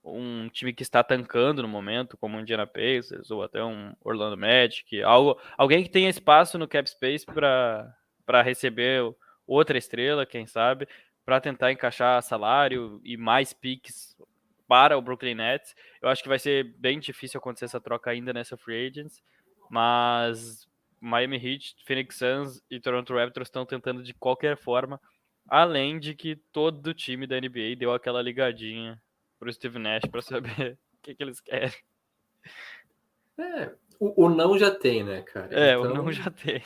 um 0.04 0.48
time 0.50 0.74
que 0.74 0.82
está 0.82 1.04
tancando 1.04 1.62
no 1.62 1.68
momento, 1.68 2.18
como 2.18 2.40
Indiana 2.40 2.66
Pacers 2.66 3.30
ou 3.30 3.44
até 3.44 3.64
um 3.64 3.94
Orlando 4.02 4.38
Magic, 4.38 5.04
algo, 5.04 5.40
alguém 5.58 5.84
que 5.84 5.90
tenha 5.90 6.10
espaço 6.10 6.58
no 6.58 6.68
cap 6.68 6.90
space 6.90 7.26
para 7.26 8.42
receber 8.42 9.04
outra 9.46 9.78
estrela, 9.78 10.26
quem 10.26 10.48
sabe, 10.48 10.88
para 11.26 11.42
tentar 11.42 11.72
encaixar 11.72 12.24
salário 12.24 13.00
e 13.04 13.18
mais 13.18 13.54
picks 13.54 14.18
para 14.70 14.98
o 14.98 15.02
Brooklyn 15.02 15.36
Nets. 15.36 15.76
Eu 16.02 16.10
acho 16.10 16.24
que 16.24 16.30
vai 16.30 16.40
ser 16.40 16.64
bem 16.78 17.00
difícil 17.00 17.40
acontecer 17.40 17.66
essa 17.66 17.82
troca 17.82 18.12
ainda 18.12 18.32
nessa 18.32 18.56
free 18.56 18.88
agents, 18.88 19.24
mas 19.70 20.68
Miami 21.02 21.38
Heat, 21.38 21.76
Phoenix 21.86 22.18
Suns 22.18 22.64
e 22.72 22.80
Toronto 22.80 23.14
Raptors 23.16 23.48
estão 23.50 23.66
tentando 23.66 24.04
de 24.04 24.14
qualquer 24.14 24.58
forma, 24.58 25.02
além 25.50 26.00
de 26.00 26.14
que 26.16 26.38
todo 26.54 26.88
o 26.88 26.94
time 26.94 27.28
da 27.28 27.38
NBA 27.42 27.76
deu 27.78 27.94
aquela 27.94 28.22
ligadinha 28.22 29.02
pro 29.40 29.52
Steve 29.52 29.80
Nash 29.80 30.06
para 30.12 30.22
saber 30.22 30.78
o 30.96 30.98
que, 31.02 31.16
que 31.16 31.24
eles 31.24 31.42
querem. 31.42 31.74
É, 33.38 33.74
o, 34.00 34.26
o 34.26 34.30
não 34.30 34.58
já 34.58 34.70
tem, 34.72 35.04
né, 35.04 35.22
cara? 35.24 35.54
É, 35.56 35.78
o 35.78 35.86
Então, 35.86 35.96
não 36.04 36.12
já 36.12 36.30
tem. 36.30 36.62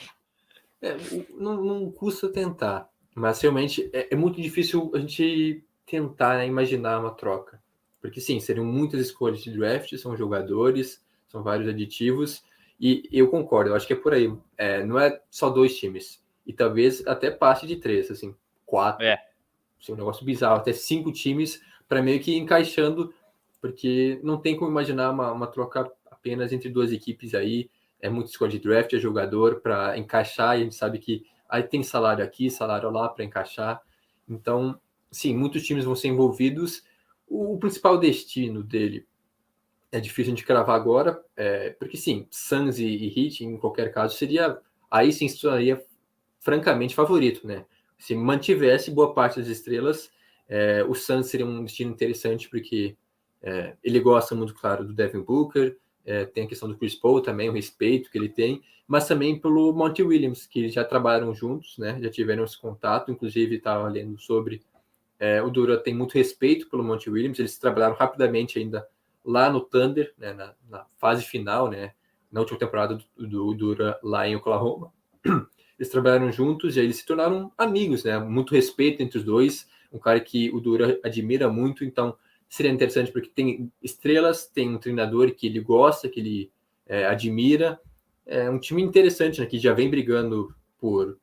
é, 0.82 0.94
o- 0.96 1.28
não, 1.42 1.64
não 1.64 1.92
custa 1.92 2.30
tentar. 2.32 2.90
Mas 3.16 3.42
realmente 3.42 3.90
é, 3.94 4.14
é 4.14 4.16
muito 4.16 4.42
difícil 4.42 4.92
a 4.96 5.00
gente 5.00 5.64
tentar 5.86 6.38
né, 6.38 6.48
imaginar 6.48 7.00
uma 7.00 7.12
troca. 7.16 7.63
Porque 8.04 8.20
sim, 8.20 8.38
seriam 8.42 8.66
muitas 8.66 9.00
escolhas 9.00 9.42
de 9.42 9.50
draft, 9.50 9.96
são 9.96 10.18
jogadores, 10.18 11.02
são 11.26 11.42
vários 11.42 11.70
aditivos. 11.70 12.44
E 12.78 13.08
eu 13.14 13.30
concordo, 13.30 13.70
eu 13.70 13.76
acho 13.78 13.88
que 13.88 13.94
é 13.94 13.96
por 13.96 14.14
aí. 14.14 14.30
É, 14.58 14.84
não 14.84 15.00
é 15.00 15.22
só 15.32 15.50
dois 15.50 15.78
times. 15.78 16.22
E 16.46 16.52
talvez 16.52 17.08
até 17.08 17.32
passe 17.32 17.66
de 17.66 17.78
três, 17.78 18.12
assim, 18.12 18.36
quatro. 18.66 19.06
É. 19.06 19.18
Assim, 19.82 19.94
um 19.94 19.96
negócio 19.96 20.26
bizarro, 20.26 20.58
até 20.58 20.74
cinco 20.74 21.14
times 21.14 21.62
para 21.88 22.02
meio 22.02 22.20
que 22.20 22.36
encaixando, 22.36 23.14
porque 23.62 24.20
não 24.22 24.38
tem 24.38 24.58
como 24.58 24.70
imaginar 24.70 25.10
uma, 25.10 25.32
uma 25.32 25.48
troca 25.48 25.90
apenas 26.12 26.52
entre 26.52 26.68
duas 26.68 26.92
equipes 26.92 27.34
aí. 27.34 27.70
É 28.02 28.10
muito 28.10 28.28
escolha 28.28 28.52
de 28.52 28.60
draft, 28.60 28.92
é 28.92 29.00
jogador 29.00 29.62
para 29.62 29.98
encaixar, 29.98 30.58
e 30.58 30.60
a 30.60 30.64
gente 30.66 30.76
sabe 30.76 31.00
que 31.00 31.26
aí 31.48 31.64
tem 31.64 31.82
salário 31.82 32.22
aqui, 32.22 32.50
salário 32.50 32.92
lá 32.92 33.08
para 33.08 33.24
encaixar. 33.24 33.82
Então, 34.28 34.78
sim, 35.10 35.34
muitos 35.34 35.64
times 35.64 35.86
vão 35.86 35.96
ser 35.96 36.10
envolvidos. 36.10 36.84
O, 37.36 37.58
principal 37.58 37.98
destino 37.98 38.62
dele 38.62 39.08
é 39.92 40.00
difícil 40.00 40.36
de 40.36 40.46
cravar 40.46 40.76
agora, 40.76 41.20
é, 41.36 41.72
porque 41.72 41.98
sim, 41.98 42.28
Suns 42.30 42.78
e, 42.78 42.86
e 42.86 43.08
Heat, 43.08 43.44
em 43.44 43.58
qualquer 43.58 43.92
caso, 43.92 44.16
seria 44.16 44.60
aí 44.90 45.12
sim 45.12 45.28
se 45.28 45.42
tornaria 45.42 45.84
francamente 46.40 46.94
favorito, 46.94 47.48
né? 47.48 47.66
Se 47.98 48.14
mantivesse 48.14 48.92
boa 48.92 49.16
parte 49.16 49.40
das 49.40 49.48
estrelas, 49.48 50.12
é, 50.48 50.84
o 50.88 50.94
Suns 50.94 51.26
seria 51.26 51.44
um 51.44 51.64
destino 51.64 51.92
interessante, 51.92 52.48
porque 52.48 52.96
é, 53.42 53.76
ele 53.84 54.00
gosta 54.00 54.36
muito, 54.36 54.54
claro, 54.54 54.86
do 54.86 54.94
Devin 54.94 55.22
Booker, 55.22 55.76
é, 56.06 56.26
tem 56.26 56.44
a 56.44 56.48
questão 56.48 56.70
do 56.70 56.78
Chris 56.78 56.94
Paul 56.94 57.20
também, 57.20 57.50
o 57.50 57.54
respeito 57.54 58.12
que 58.12 58.18
ele 58.20 58.30
tem, 58.30 58.62
mas 58.88 59.08
também 59.08 59.40
pelo 59.40 59.74
Monty 59.74 60.04
Williams, 60.04 60.46
que 60.46 60.70
já 60.70 60.84
trabalharam 60.84 61.34
juntos, 61.34 61.80
né? 61.80 62.00
Já 62.00 62.12
tiveram 62.12 62.44
esse 62.44 62.62
contato, 62.62 63.12
inclusive 63.12 63.56
estava 63.56 63.88
lendo 63.90 64.20
sobre 64.20 64.62
é, 65.24 65.42
o 65.42 65.50
Dura 65.50 65.78
tem 65.78 65.94
muito 65.94 66.16
respeito 66.16 66.70
pelo 66.70 66.84
Monty 66.84 67.10
Williams, 67.10 67.40
eles 67.40 67.58
trabalharam 67.58 67.96
rapidamente 67.96 68.60
ainda 68.60 68.86
lá 69.24 69.50
no 69.50 69.62
Thunder, 69.62 70.14
né, 70.18 70.34
na, 70.34 70.54
na 70.70 70.86
fase 70.98 71.24
final, 71.24 71.72
né, 71.72 71.94
na 72.30 72.42
última 72.42 72.60
temporada 72.60 73.00
do, 73.16 73.26
do 73.26 73.54
Dura 73.54 73.98
lá 74.04 74.28
em 74.28 74.36
Oklahoma. 74.36 74.92
Eles 75.80 75.90
trabalharam 75.90 76.30
juntos 76.30 76.76
e 76.76 76.82
aí 76.82 76.86
eles 76.86 76.98
se 76.98 77.06
tornaram 77.06 77.52
amigos, 77.58 78.04
né, 78.04 78.20
muito 78.20 78.54
respeito 78.54 79.02
entre 79.02 79.18
os 79.18 79.24
dois, 79.24 79.68
um 79.94 79.98
cara 79.98 80.20
que 80.20 80.50
o 80.52 80.60
Dura 80.60 81.00
admira 81.04 81.50
muito, 81.50 81.86
então 81.86 82.16
seria 82.50 82.72
interessante 82.72 83.12
porque 83.12 83.30
tem 83.30 83.72
estrelas, 83.82 84.46
tem 84.46 84.70
um 84.70 84.78
treinador 84.78 85.34
que 85.34 85.48
ele 85.48 85.62
gosta, 85.62 86.08
que 86.08 86.20
ele 86.20 86.52
é, 86.86 87.06
admira, 87.06 87.80
é 88.26 88.50
um 88.50 88.60
time 88.60 88.82
interessante, 88.82 89.40
né, 89.40 89.48
que 89.48 89.58
já 89.58 89.74
vem 89.74 89.90
brigando 89.90 90.54
por 90.78 91.18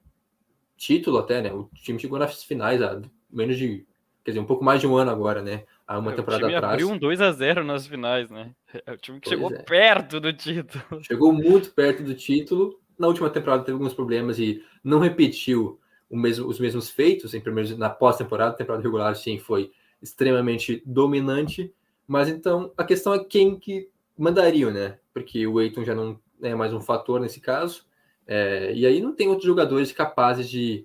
título 0.77 1.19
até, 1.19 1.43
né, 1.43 1.53
o 1.53 1.69
time 1.75 1.99
chegou 1.99 2.19
nas 2.19 2.43
finais 2.43 2.83
há 2.83 3.01
menos 3.31 3.57
de, 3.57 3.87
quer 4.25 4.33
dizer, 4.33 4.41
um 4.41 4.45
pouco 4.47 4.65
mais 4.65 4.81
de 4.81 4.87
um 4.87 4.97
ano 4.97 5.11
agora, 5.11 5.43
né, 5.43 5.65
há 5.87 5.99
uma 5.99 6.11
o 6.13 6.15
temporada 6.15 6.43
time 6.43 6.55
atrás. 6.55 6.75
abriu 6.75 6.91
um 6.91 6.99
2 6.99 7.21
a 7.21 7.33
0 7.33 7.65
nas 7.65 7.87
finais, 7.87 8.31
né? 8.31 8.55
É 8.87 8.93
o 8.93 8.97
time 8.97 9.21
que 9.21 9.29
Pois 9.29 9.41
chegou 9.41 9.55
é. 9.57 9.63
perto 9.63 10.21
do 10.21 10.33
título. 10.33 10.85
Chegou 11.05 11.33
muito 11.33 11.71
perto 11.73 12.03
do 12.03 12.15
título. 12.15 12.79
Na 12.99 13.07
última 13.07 13.31
temporada 13.31 13.63
teve 13.65 13.75
alguns 13.75 13.95
problemas 13.95 14.39
e 14.39 14.63
não 14.85 14.99
repetiu 14.99 15.81
o 16.09 16.17
mesmo- 16.17 16.47
os 16.49 16.59
mesmos 16.61 16.91
feitos 16.91 17.33
em 17.35 17.41
primeiros, 17.41 17.77
na 17.79 17.89
pós-temporada. 17.89 18.57
Temporada 18.57 18.83
regular, 18.83 19.15
sim, 19.17 19.39
foi 19.39 19.73
extremamente 20.03 20.83
dominante. 20.85 21.73
Mas 22.07 22.29
então 22.29 22.73
a 22.77 22.85
questão 22.85 23.15
é 23.15 23.25
quem 23.25 23.59
que 23.59 23.89
mandaria, 24.19 24.71
né? 24.71 24.99
Porque 25.15 25.47
o 25.47 25.61
Eiton 25.61 25.85
já 25.85 25.95
não 25.95 26.21
é 26.43 26.55
mais 26.55 26.73
um 26.75 26.81
fator 26.81 27.21
nesse 27.21 27.41
caso. 27.41 27.85
É, 28.27 28.73
e 28.75 28.85
aí 28.87 29.01
não 29.01 29.15
tem 29.15 29.29
outros 29.29 29.47
jogadores 29.47 29.91
capazes 29.93 30.49
de, 30.49 30.85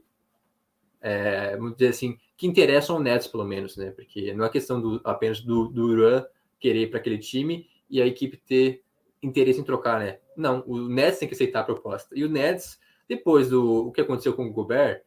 é, 1.02 1.56
vamos 1.58 1.74
dizer 1.74 1.89
assim, 1.89 2.17
que 2.38 2.48
interessam 2.48 2.98
ao 2.98 3.02
Nets, 3.02 3.28
pelo 3.28 3.45
menos, 3.45 3.78
né? 3.78 3.91
Porque 3.91 4.34
não 4.34 4.45
é 4.45 4.50
questão 4.50 4.82
do, 4.82 5.02
apenas 5.04 5.41
do, 5.41 5.67
do 5.67 5.88
Duran 5.88 6.26
querer 6.60 6.89
para 6.89 7.00
aquele 7.00 7.17
time 7.17 7.67
e 7.89 8.02
a 8.02 8.06
equipe 8.06 8.38
ter 8.38 8.84
interesse 9.21 9.60
em 9.60 9.63
trocar, 9.63 10.00
né? 10.00 10.19
Não, 10.36 10.63
o 10.67 10.89
Nets 10.89 11.19
tem 11.19 11.28
que 11.28 11.34
aceitar 11.34 11.62
a 11.62 11.63
proposta. 11.63 12.13
E 12.17 12.24
o 12.24 12.30
Nets, 12.30 12.80
depois 13.08 13.50
do 13.50 13.88
o 13.88 13.91
que 13.91 14.02
aconteceu 14.02 14.34
com 14.34 14.45
o 14.45 14.52
Gobert, 14.52 15.04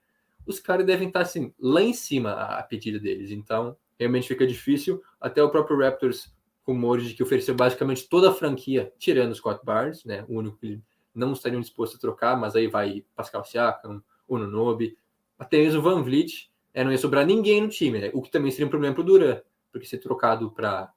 os 0.46 0.58
caras 0.58 0.86
devem 0.86 1.08
estar 1.08 1.20
assim, 1.20 1.52
lá 1.58 1.82
em 1.82 1.92
cima 1.92 2.30
a, 2.30 2.58
a 2.60 2.62
pedida 2.62 2.98
deles. 2.98 3.30
Então, 3.30 3.76
realmente 3.98 4.28
fica 4.28 4.46
difícil. 4.46 5.02
Até 5.20 5.42
o 5.42 5.50
próprio 5.50 5.78
Raptors, 5.78 6.34
rumores 6.66 7.08
de 7.08 7.14
que 7.14 7.22
ofereceu 7.22 7.54
basicamente 7.54 8.08
toda 8.08 8.30
a 8.30 8.34
franquia, 8.34 8.92
tirando 8.98 9.32
o 9.32 9.34
Scott 9.34 9.64
Barnes, 9.64 10.04
né? 10.04 10.24
O 10.28 10.38
único 10.38 10.56
que 10.56 10.80
não 11.14 11.32
estariam 11.32 11.60
dispostos 11.60 11.98
a 11.98 12.00
trocar, 12.00 12.36
mas 12.36 12.54
aí 12.56 12.66
vai 12.66 13.04
Pascal 13.14 13.44
Siakam, 13.44 14.02
o 14.26 14.38
Nunobi, 14.38 14.96
até 15.38 15.58
mesmo 15.58 15.82
Van 15.82 16.02
Vliet, 16.02 16.50
é, 16.78 16.84
não 16.84 16.92
ia 16.92 16.98
sobrar 16.98 17.26
ninguém 17.26 17.60
no 17.60 17.68
time, 17.68 17.98
né? 17.98 18.10
O 18.14 18.22
que 18.22 18.30
também 18.30 18.52
seria 18.52 18.68
um 18.68 18.70
problema 18.70 18.94
para 18.94 19.02
o 19.02 19.04
Duran, 19.04 19.40
porque 19.72 19.84
ser 19.84 19.98
trocado 19.98 20.48
para 20.48 20.92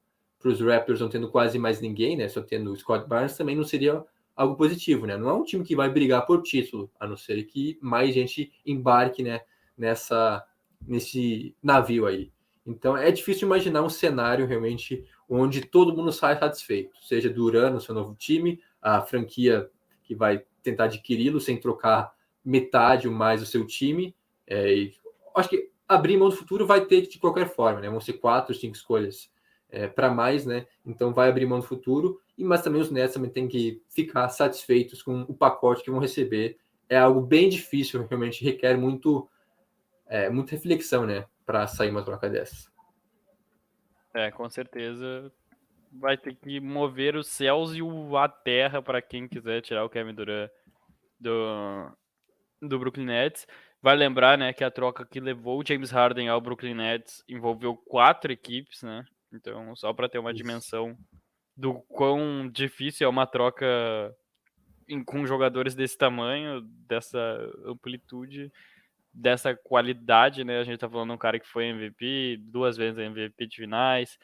os 0.46 0.62
Raptors 0.62 1.00
não 1.00 1.10
tendo 1.10 1.28
quase 1.32 1.58
mais 1.58 1.82
ninguém, 1.82 2.16
né? 2.16 2.30
Só 2.30 2.40
tendo 2.40 2.72
o 2.72 2.76
Scott 2.76 3.10
Barnes 3.10 3.36
também 3.36 3.56
não 3.56 3.64
seria 3.64 4.06
algo 4.36 4.56
positivo, 4.56 5.08
né? 5.08 5.18
Não 5.18 5.28
é 5.28 5.34
um 5.34 5.44
time 5.44 5.66
que 5.66 5.76
vai 5.76 5.90
brigar 5.90 6.24
por 6.28 6.44
título, 6.44 6.92
a 7.00 7.08
não 7.08 7.18
ser 7.18 7.44
que 7.46 7.80
mais 7.82 8.14
gente 8.14 8.52
embarque, 8.64 9.24
né, 9.24 9.42
nessa 9.76 10.46
nesse 10.88 11.56
navio 11.64 12.06
aí. 12.06 12.32
Então 12.64 12.96
é 12.96 13.10
difícil 13.10 13.48
imaginar 13.48 13.82
um 13.82 13.90
cenário 13.90 14.46
realmente 14.46 15.04
onde 15.28 15.62
todo 15.62 15.98
mundo 15.98 16.12
sai 16.12 16.38
satisfeito, 16.38 16.96
seja 17.02 17.28
Duran 17.28 17.72
no 17.72 17.82
seu 17.82 17.96
novo 17.96 18.14
time, 18.14 18.62
a 18.80 19.02
franquia 19.02 19.68
que 20.04 20.14
vai 20.14 20.44
tentar 20.62 20.84
adquiri-lo 20.84 21.40
sem 21.40 21.60
trocar 21.60 22.14
metade 22.46 23.08
ou 23.08 23.14
mais 23.16 23.42
do 23.42 23.48
seu 23.48 23.66
time. 23.66 24.16
É, 24.46 24.92
acho 25.36 25.50
que 25.50 25.71
abrir 25.92 26.18
mão 26.18 26.30
do 26.30 26.36
futuro 26.36 26.66
vai 26.66 26.86
ter 26.86 27.02
de 27.02 27.20
qualquer 27.20 27.50
forma, 27.50 27.82
né? 27.82 27.90
Vão 27.90 28.00
ser 28.00 28.14
quatro, 28.14 28.56
cinco 28.56 28.76
escolhas 28.76 29.30
é, 29.70 29.88
para 29.88 30.10
mais, 30.10 30.46
né? 30.46 30.66
Então 30.86 31.14
vai 31.14 31.30
abrir 31.30 31.46
mão 31.46 31.60
do 31.60 31.66
futuro, 31.66 32.22
e 32.38 32.44
mas 32.46 32.62
também 32.62 32.82
os 32.82 32.90
Nets 32.90 33.14
também 33.14 33.30
têm 33.30 33.48
que 33.48 33.84
ficar 33.90 34.30
satisfeitos 34.30 35.04
com 35.04 35.22
o 35.22 35.34
pacote 35.34 35.84
que 35.84 35.92
vão 35.92 36.00
receber. 36.00 36.58
É 36.88 36.98
algo 36.98 37.22
bem 37.22 37.50
difícil, 37.50 38.06
realmente 38.08 38.44
requer 38.44 38.78
muito, 38.78 39.30
é, 40.08 40.30
muita 40.30 40.52
reflexão, 40.52 41.06
né? 41.06 41.26
Para 41.46 41.68
sair 41.68 41.90
uma 41.90 42.04
troca 42.04 42.30
dessas. 42.30 42.72
É, 44.14 44.32
com 44.32 44.50
certeza 44.50 45.32
vai 45.92 46.18
ter 46.18 46.36
que 46.36 46.60
mover 46.62 47.18
os 47.18 47.28
céus 47.28 47.74
e 47.74 47.82
a 48.18 48.30
terra 48.30 48.82
para 48.82 49.02
quem 49.02 49.28
quiser 49.28 49.62
tirar 49.62 49.84
o 49.84 49.90
Kevin 49.90 50.14
Durant 50.14 50.50
do, 51.20 51.92
do 52.62 52.80
Brooklyn 52.80 53.06
Nets. 53.06 53.46
Vai 53.82 53.96
lembrar, 53.96 54.38
né, 54.38 54.54
que 54.54 54.64
a 54.64 54.70
troca 54.70 55.06
que 55.06 55.20
levou 55.20 55.60
o 55.60 55.66
James 55.66 55.90
Harden 55.90 56.30
ao 56.30 56.40
Brooklyn 56.40 56.76
Nets 56.76 57.24
envolveu 57.28 57.76
quatro 57.76 58.32
equipes, 58.32 58.84
né? 58.84 59.04
Então, 59.34 59.76
só 59.76 59.92
para 59.92 60.08
ter 60.08 60.20
uma 60.20 60.32
Isso. 60.32 60.38
dimensão 60.38 60.96
do 61.56 61.76
quão 61.90 62.50
difícil 62.50 63.06
é 63.06 63.10
uma 63.10 63.26
troca 63.26 63.66
em, 64.88 65.04
com 65.04 65.26
jogadores 65.26 65.74
desse 65.74 65.98
tamanho, 65.98 66.62
dessa 66.88 67.40
amplitude, 67.66 68.52
dessa 69.14 69.56
qualidade, 69.56 70.44
né? 70.44 70.60
A 70.60 70.64
gente 70.64 70.80
tá 70.80 70.90
falando 70.90 71.10
de 71.10 71.16
um 71.16 71.18
cara 71.18 71.40
que 71.40 71.48
foi 71.48 71.66
MVP, 71.66 72.38
duas 72.42 72.78
vezes 72.78 73.00
MVP 73.00 73.48
de 73.48 73.56
finais, 73.58 74.18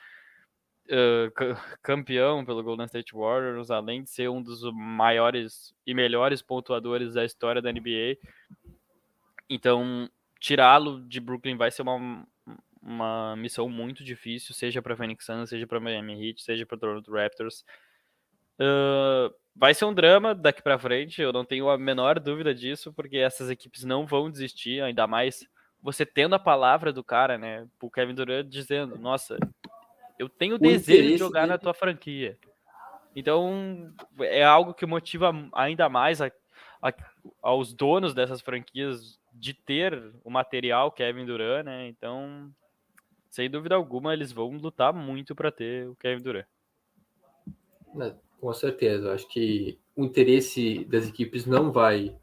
uh, 0.87 1.31
campeão 1.81 2.45
pelo 2.45 2.63
Golden 2.63 2.85
State 2.85 3.13
Warriors, 3.13 3.71
além 3.71 4.03
de 4.03 4.09
ser 4.09 4.29
um 4.29 4.41
dos 4.41 4.61
maiores 4.73 5.73
e 5.85 5.93
melhores 5.93 6.41
pontuadores 6.41 7.13
da 7.13 7.25
história 7.25 7.61
da 7.61 7.71
NBA. 7.71 8.17
Então, 9.49 10.09
tirá-lo 10.39 11.01
de 11.07 11.19
Brooklyn 11.19 11.55
vai 11.55 11.71
ser 11.71 11.81
uma, 11.81 12.27
uma 12.81 13.35
missão 13.35 13.69
muito 13.69 14.03
difícil, 14.03 14.53
seja 14.53 14.81
para 14.81 14.95
Phoenix 14.95 15.25
Suns, 15.25 15.49
seja 15.49 15.65
para 15.65 15.79
Miami 15.79 16.27
Heat, 16.27 16.41
seja 16.41 16.65
para 16.65 16.77
Toronto 16.77 17.11
Raptors. 17.11 17.63
Uh, 18.59 19.33
vai 19.55 19.73
ser 19.73 19.85
um 19.85 19.93
drama 19.93 20.33
daqui 20.33 20.61
para 20.61 20.79
frente, 20.79 21.21
eu 21.21 21.31
não 21.31 21.45
tenho 21.45 21.69
a 21.69 21.77
menor 21.77 22.19
dúvida 22.19 22.53
disso, 22.53 22.91
porque 22.93 23.17
essas 23.17 23.49
equipes 23.49 23.83
não 23.83 24.05
vão 24.05 24.31
desistir, 24.31 24.81
ainda 24.81 25.05
mais 25.05 25.47
você 25.81 26.05
tendo 26.05 26.35
a 26.35 26.39
palavra 26.39 26.91
do 26.91 27.03
cara, 27.03 27.37
né? 27.37 27.67
O 27.81 27.89
Kevin 27.89 28.15
Durant 28.15 28.47
dizendo: 28.47 28.97
Nossa, 28.97 29.37
eu 30.17 30.27
tenho 30.27 30.55
o 30.55 30.59
desejo 30.59 31.09
de 31.09 31.17
jogar 31.17 31.41
dele. 31.41 31.51
na 31.51 31.57
tua 31.57 31.73
franquia. 31.73 32.37
Então, 33.15 33.93
é 34.19 34.43
algo 34.43 34.73
que 34.73 34.85
motiva 34.85 35.33
ainda 35.53 35.89
mais 35.89 36.21
a, 36.21 36.31
a, 36.81 36.93
aos 37.41 37.73
donos 37.73 38.13
dessas 38.13 38.41
franquias 38.41 39.19
de 39.39 39.53
ter 39.53 40.13
o 40.23 40.29
material 40.29 40.91
Kevin 40.91 41.25
Durant, 41.25 41.65
né? 41.65 41.87
Então, 41.87 42.51
sem 43.29 43.49
dúvida 43.49 43.75
alguma, 43.75 44.13
eles 44.13 44.31
vão 44.31 44.49
lutar 44.57 44.93
muito 44.93 45.35
para 45.35 45.51
ter 45.51 45.87
o 45.87 45.95
Kevin 45.95 46.23
Durant. 46.23 46.45
É, 47.99 48.13
com 48.39 48.53
certeza, 48.53 49.13
acho 49.13 49.27
que 49.27 49.79
o 49.95 50.03
interesse 50.03 50.85
das 50.85 51.07
equipes 51.07 51.45
não 51.45 51.71
vai 51.71 52.15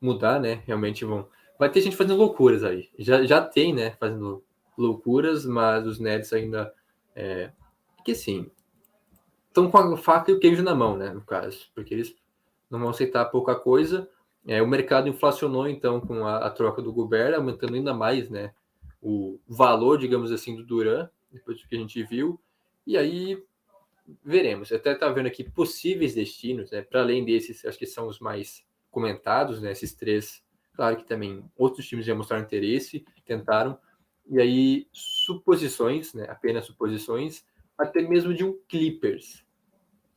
mudar, 0.00 0.40
né? 0.40 0.62
Realmente 0.66 1.04
vão. 1.04 1.28
Vai 1.58 1.70
ter 1.70 1.80
gente 1.80 1.96
fazendo 1.96 2.16
loucuras 2.16 2.62
aí. 2.64 2.88
Já, 2.98 3.24
já 3.24 3.40
tem, 3.40 3.74
né? 3.74 3.92
Fazendo 3.92 4.44
loucuras, 4.76 5.46
mas 5.46 5.86
os 5.86 5.98
Nets 5.98 6.32
ainda. 6.32 6.72
É, 7.14 7.50
que 8.04 8.14
sim. 8.14 8.50
Estão 9.48 9.70
com 9.70 9.78
a 9.78 9.96
faca 9.96 10.30
e 10.30 10.34
o 10.34 10.38
queijo 10.38 10.62
na 10.62 10.74
mão, 10.74 10.96
né? 10.96 11.10
No 11.10 11.22
caso, 11.22 11.70
porque 11.74 11.94
eles 11.94 12.14
não 12.70 12.78
vão 12.78 12.90
aceitar 12.90 13.24
pouca 13.26 13.54
coisa. 13.54 14.08
É, 14.46 14.62
o 14.62 14.66
mercado 14.66 15.08
inflacionou, 15.08 15.68
então, 15.68 16.00
com 16.00 16.26
a, 16.26 16.38
a 16.38 16.50
troca 16.50 16.80
do 16.80 16.92
Gobert, 16.92 17.34
aumentando 17.34 17.74
ainda 17.74 17.92
mais, 17.92 18.30
né? 18.30 18.52
o 19.08 19.38
valor, 19.46 19.98
digamos 19.98 20.32
assim, 20.32 20.56
do 20.56 20.64
Duran, 20.64 21.08
depois 21.30 21.60
do 21.60 21.68
que 21.68 21.76
a 21.76 21.78
gente 21.78 22.02
viu. 22.02 22.40
E 22.84 22.96
aí 22.96 23.40
veremos. 24.24 24.72
Até 24.72 24.96
tá 24.96 25.08
vendo 25.08 25.26
aqui 25.26 25.44
possíveis 25.44 26.14
destinos, 26.14 26.72
né? 26.72 26.82
Para 26.82 27.02
além 27.02 27.24
desses, 27.24 27.64
acho 27.64 27.78
que 27.78 27.86
são 27.86 28.08
os 28.08 28.18
mais 28.18 28.64
comentados, 28.90 29.62
né? 29.62 29.70
Esses 29.70 29.94
três. 29.94 30.42
Claro 30.74 30.96
que 30.96 31.04
também 31.04 31.44
outros 31.56 31.86
times 31.86 32.04
já 32.04 32.16
mostraram 32.16 32.44
interesse, 32.44 33.04
tentaram. 33.24 33.78
E 34.28 34.40
aí, 34.40 34.88
suposições, 34.92 36.12
né? 36.12 36.26
Apenas 36.28 36.66
suposições, 36.66 37.46
até 37.78 38.02
mesmo 38.02 38.34
de 38.34 38.44
um 38.44 38.58
Clippers. 38.68 39.44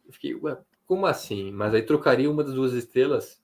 Eu 0.05 0.13
fiquei, 0.13 0.33
ué, 0.33 0.57
como 0.87 1.05
assim? 1.05 1.51
Mas 1.51 1.75
aí 1.75 1.83
trocaria 1.83 2.29
uma 2.29 2.43
das 2.43 2.55
duas 2.55 2.73
estrelas? 2.73 3.38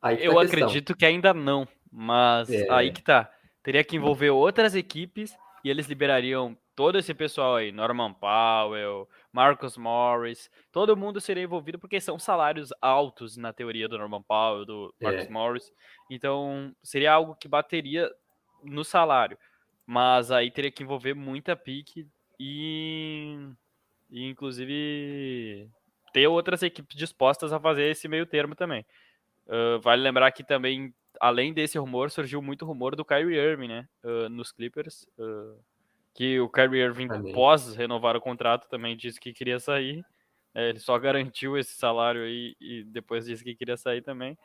Aí 0.00 0.16
tá 0.16 0.22
Eu 0.22 0.38
acredito 0.38 0.96
que 0.96 1.04
ainda 1.04 1.34
não, 1.34 1.66
mas 1.90 2.50
é. 2.50 2.70
aí 2.70 2.92
que 2.92 3.02
tá 3.02 3.30
teria 3.62 3.84
que 3.84 3.96
envolver 3.96 4.30
outras 4.30 4.74
equipes 4.74 5.36
e 5.64 5.70
eles 5.70 5.86
liberariam 5.86 6.56
todo 6.78 6.96
esse 6.96 7.12
pessoal 7.12 7.56
aí, 7.56 7.72
Norman 7.72 8.14
Powell, 8.14 9.08
Marcus 9.32 9.76
Morris, 9.76 10.48
todo 10.70 10.96
mundo 10.96 11.20
seria 11.20 11.42
envolvido 11.42 11.76
porque 11.76 12.00
são 12.00 12.20
salários 12.20 12.72
altos 12.80 13.36
na 13.36 13.52
teoria 13.52 13.88
do 13.88 13.98
Norman 13.98 14.22
Powell, 14.22 14.64
do 14.64 14.94
Marcus 15.02 15.26
é. 15.26 15.28
Morris. 15.28 15.72
Então, 16.08 16.72
seria 16.80 17.12
algo 17.12 17.34
que 17.34 17.48
bateria 17.48 18.08
no 18.62 18.84
salário. 18.84 19.36
Mas 19.84 20.30
aí 20.30 20.52
teria 20.52 20.70
que 20.70 20.84
envolver 20.84 21.14
muita 21.14 21.56
pique 21.56 22.06
e, 22.38 23.36
e 24.08 24.28
inclusive 24.28 25.68
ter 26.12 26.28
outras 26.28 26.62
equipes 26.62 26.96
dispostas 26.96 27.52
a 27.52 27.58
fazer 27.58 27.90
esse 27.90 28.06
meio 28.06 28.24
termo 28.24 28.54
também. 28.54 28.86
Uh, 29.48 29.80
vale 29.80 30.02
lembrar 30.02 30.30
que 30.32 30.44
também 30.44 30.94
além 31.20 31.52
desse 31.52 31.78
rumor, 31.78 32.10
surgiu 32.10 32.40
muito 32.40 32.64
rumor 32.64 32.94
do 32.96 33.04
Kyrie 33.04 33.36
Irving, 33.36 33.68
né? 33.68 33.88
Uh, 34.02 34.28
nos 34.28 34.52
Clippers. 34.52 35.06
Uh, 35.18 35.58
que 36.14 36.40
o 36.40 36.48
Kyrie 36.48 36.82
Irving, 36.82 37.08
Amém. 37.10 37.32
pós 37.32 37.74
renovar 37.76 38.16
o 38.16 38.20
contrato, 38.20 38.68
também 38.68 38.96
disse 38.96 39.20
que 39.20 39.32
queria 39.32 39.58
sair. 39.60 40.04
É, 40.54 40.70
ele 40.70 40.80
só 40.80 40.98
garantiu 40.98 41.56
esse 41.56 41.76
salário 41.76 42.22
aí 42.22 42.56
e 42.60 42.82
depois 42.84 43.26
disse 43.26 43.44
que 43.44 43.54
queria 43.54 43.76
sair 43.76 44.02
também. 44.02 44.36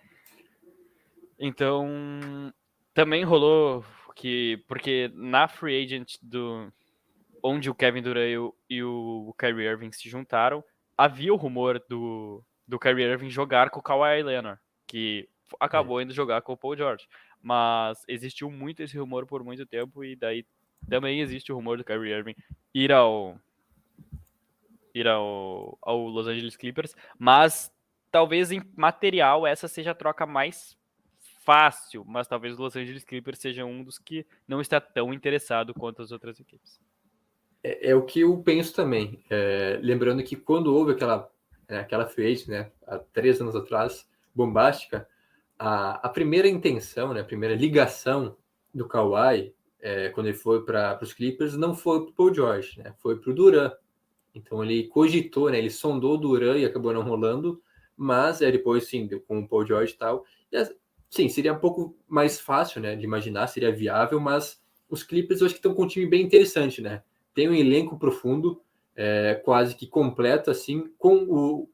Então, 1.40 2.54
também 2.94 3.24
rolou 3.24 3.84
que. 4.16 4.64
Porque 4.68 5.12
na 5.16 5.48
free 5.48 5.84
agent 5.84 6.16
do. 6.22 6.72
Onde 7.42 7.70
o 7.70 7.76
Kevin 7.76 8.02
Durant 8.02 8.30
e 8.30 8.38
o, 8.38 8.56
e 8.70 8.84
o 8.84 9.36
Kyrie 9.38 9.68
Irving 9.68 9.92
se 9.92 10.08
juntaram, 10.08 10.64
havia 10.98 11.34
o 11.34 11.38
rumor 11.38 11.84
do, 11.90 12.42
do 12.66 12.80
Kyrie 12.80 13.04
Irving 13.04 13.30
jogar 13.30 13.70
com 13.70 13.82
o 13.82 13.84
Kawhi 13.84 14.24
Leonard, 14.24 14.62
que 14.88 15.28
acabou 15.60 16.00
é. 16.00 16.04
indo 16.04 16.14
jogar 16.14 16.42
com 16.42 16.54
o 16.54 16.58
Paul 16.58 16.78
George. 16.78 17.08
Mas 17.42 18.04
existiu 18.08 18.50
muito 18.50 18.82
esse 18.82 18.98
rumor 18.98 19.26
por 19.26 19.44
muito 19.44 19.66
tempo 19.66 20.04
e 20.04 20.16
daí 20.16 20.46
também 20.90 21.22
existe 21.22 21.52
o 21.52 21.56
rumor 21.56 21.78
do 21.78 21.84
Kyrie 21.84 22.14
Irving 22.14 22.36
ir 22.74 22.92
ao 22.92 23.38
ir 24.94 25.08
ao, 25.08 25.78
ao 25.82 26.06
Los 26.08 26.28
Angeles 26.28 26.56
Clippers, 26.56 26.96
mas 27.18 27.74
talvez 28.12 28.52
em 28.52 28.62
material 28.76 29.48
essa 29.48 29.68
seja 29.68 29.92
a 29.92 29.96
troca 29.96 30.26
mais 30.26 30.78
fácil, 31.44 32.06
mas 32.06 32.28
talvez 32.28 32.58
o 32.58 32.62
Los 32.62 32.76
Angeles 32.76 33.04
Clippers 33.04 33.40
seja 33.40 33.66
um 33.66 33.84
dos 33.84 33.98
que 33.98 34.26
não 34.48 34.62
está 34.62 34.80
tão 34.80 35.14
interessado 35.14 35.74
quanto 35.74 36.02
as 36.02 36.12
outras 36.12 36.40
equipes. 36.40 36.80
É, 37.64 37.90
é 37.90 37.96
o 37.96 38.06
que 38.06 38.22
eu 38.22 38.38
penso 38.44 38.74
também. 38.76 39.24
É, 39.30 39.80
lembrando 39.82 40.24
que 40.24 40.36
quando 40.36 40.74
houve 40.74 40.92
aquela, 40.92 41.30
é, 41.68 41.80
aquela 41.80 42.06
free 42.06 42.44
né, 42.48 42.72
há 42.86 43.00
três 43.00 43.42
anos 43.42 43.56
atrás, 43.56 44.08
bombástica, 44.34 45.08
a, 45.58 46.06
a 46.06 46.10
primeira 46.10 46.48
intenção, 46.48 47.14
né, 47.14 47.22
a 47.22 47.26
primeira 47.26 47.56
ligação 47.56 48.36
do 48.74 48.88
Kawhi, 48.88 49.54
é, 49.80 50.10
quando 50.10 50.28
ele 50.28 50.38
foi 50.38 50.64
para 50.64 51.00
os 51.02 51.14
Clippers, 51.14 51.56
não 51.56 51.76
foi 51.76 52.02
para 52.02 52.10
o 52.10 52.14
Paul 52.14 52.34
George, 52.34 52.80
né, 52.80 52.94
foi 52.98 53.20
para 53.20 53.32
o 53.32 53.34
Duran. 53.34 53.72
Então 54.34 54.64
ele 54.64 54.88
cogitou, 54.88 55.50
né, 55.50 55.60
ele 55.60 55.70
sondou 55.70 56.16
o 56.16 56.18
Duran 56.18 56.58
e 56.58 56.66
acabou 56.66 56.94
não 56.94 57.04
rolando, 57.04 57.62
mas 57.96 58.42
é, 58.42 58.52
depois 58.52 58.88
sim, 58.88 59.06
deu 59.06 59.22
com 59.22 59.40
o 59.40 59.48
Paul 59.48 59.66
George 59.66 59.94
e 59.94 59.98
tal. 59.98 60.26
E, 60.52 60.76
sim, 61.10 61.30
seria 61.30 61.54
um 61.54 61.60
pouco 61.60 61.96
mais 62.08 62.40
fácil 62.40 62.82
né, 62.82 62.96
de 62.96 63.04
imaginar, 63.04 63.48
seria 63.48 63.72
viável, 63.72 64.20
mas 64.20 64.62
os 64.90 65.04
Clippers 65.04 65.42
eu 65.42 65.46
acho 65.46 65.56
que 65.56 65.60
estão 65.60 65.74
com 65.74 65.84
um 65.84 65.88
time 65.88 66.06
bem 66.06 66.24
interessante, 66.24 66.82
né? 66.82 67.04
Tem 67.34 67.50
um 67.50 67.54
elenco 67.54 67.98
profundo, 67.98 68.62
é, 68.96 69.42
quase 69.44 69.76
que 69.76 69.88
completo, 69.88 70.52
assim, 70.52 70.92
com 70.98 71.24
o, 71.24 71.70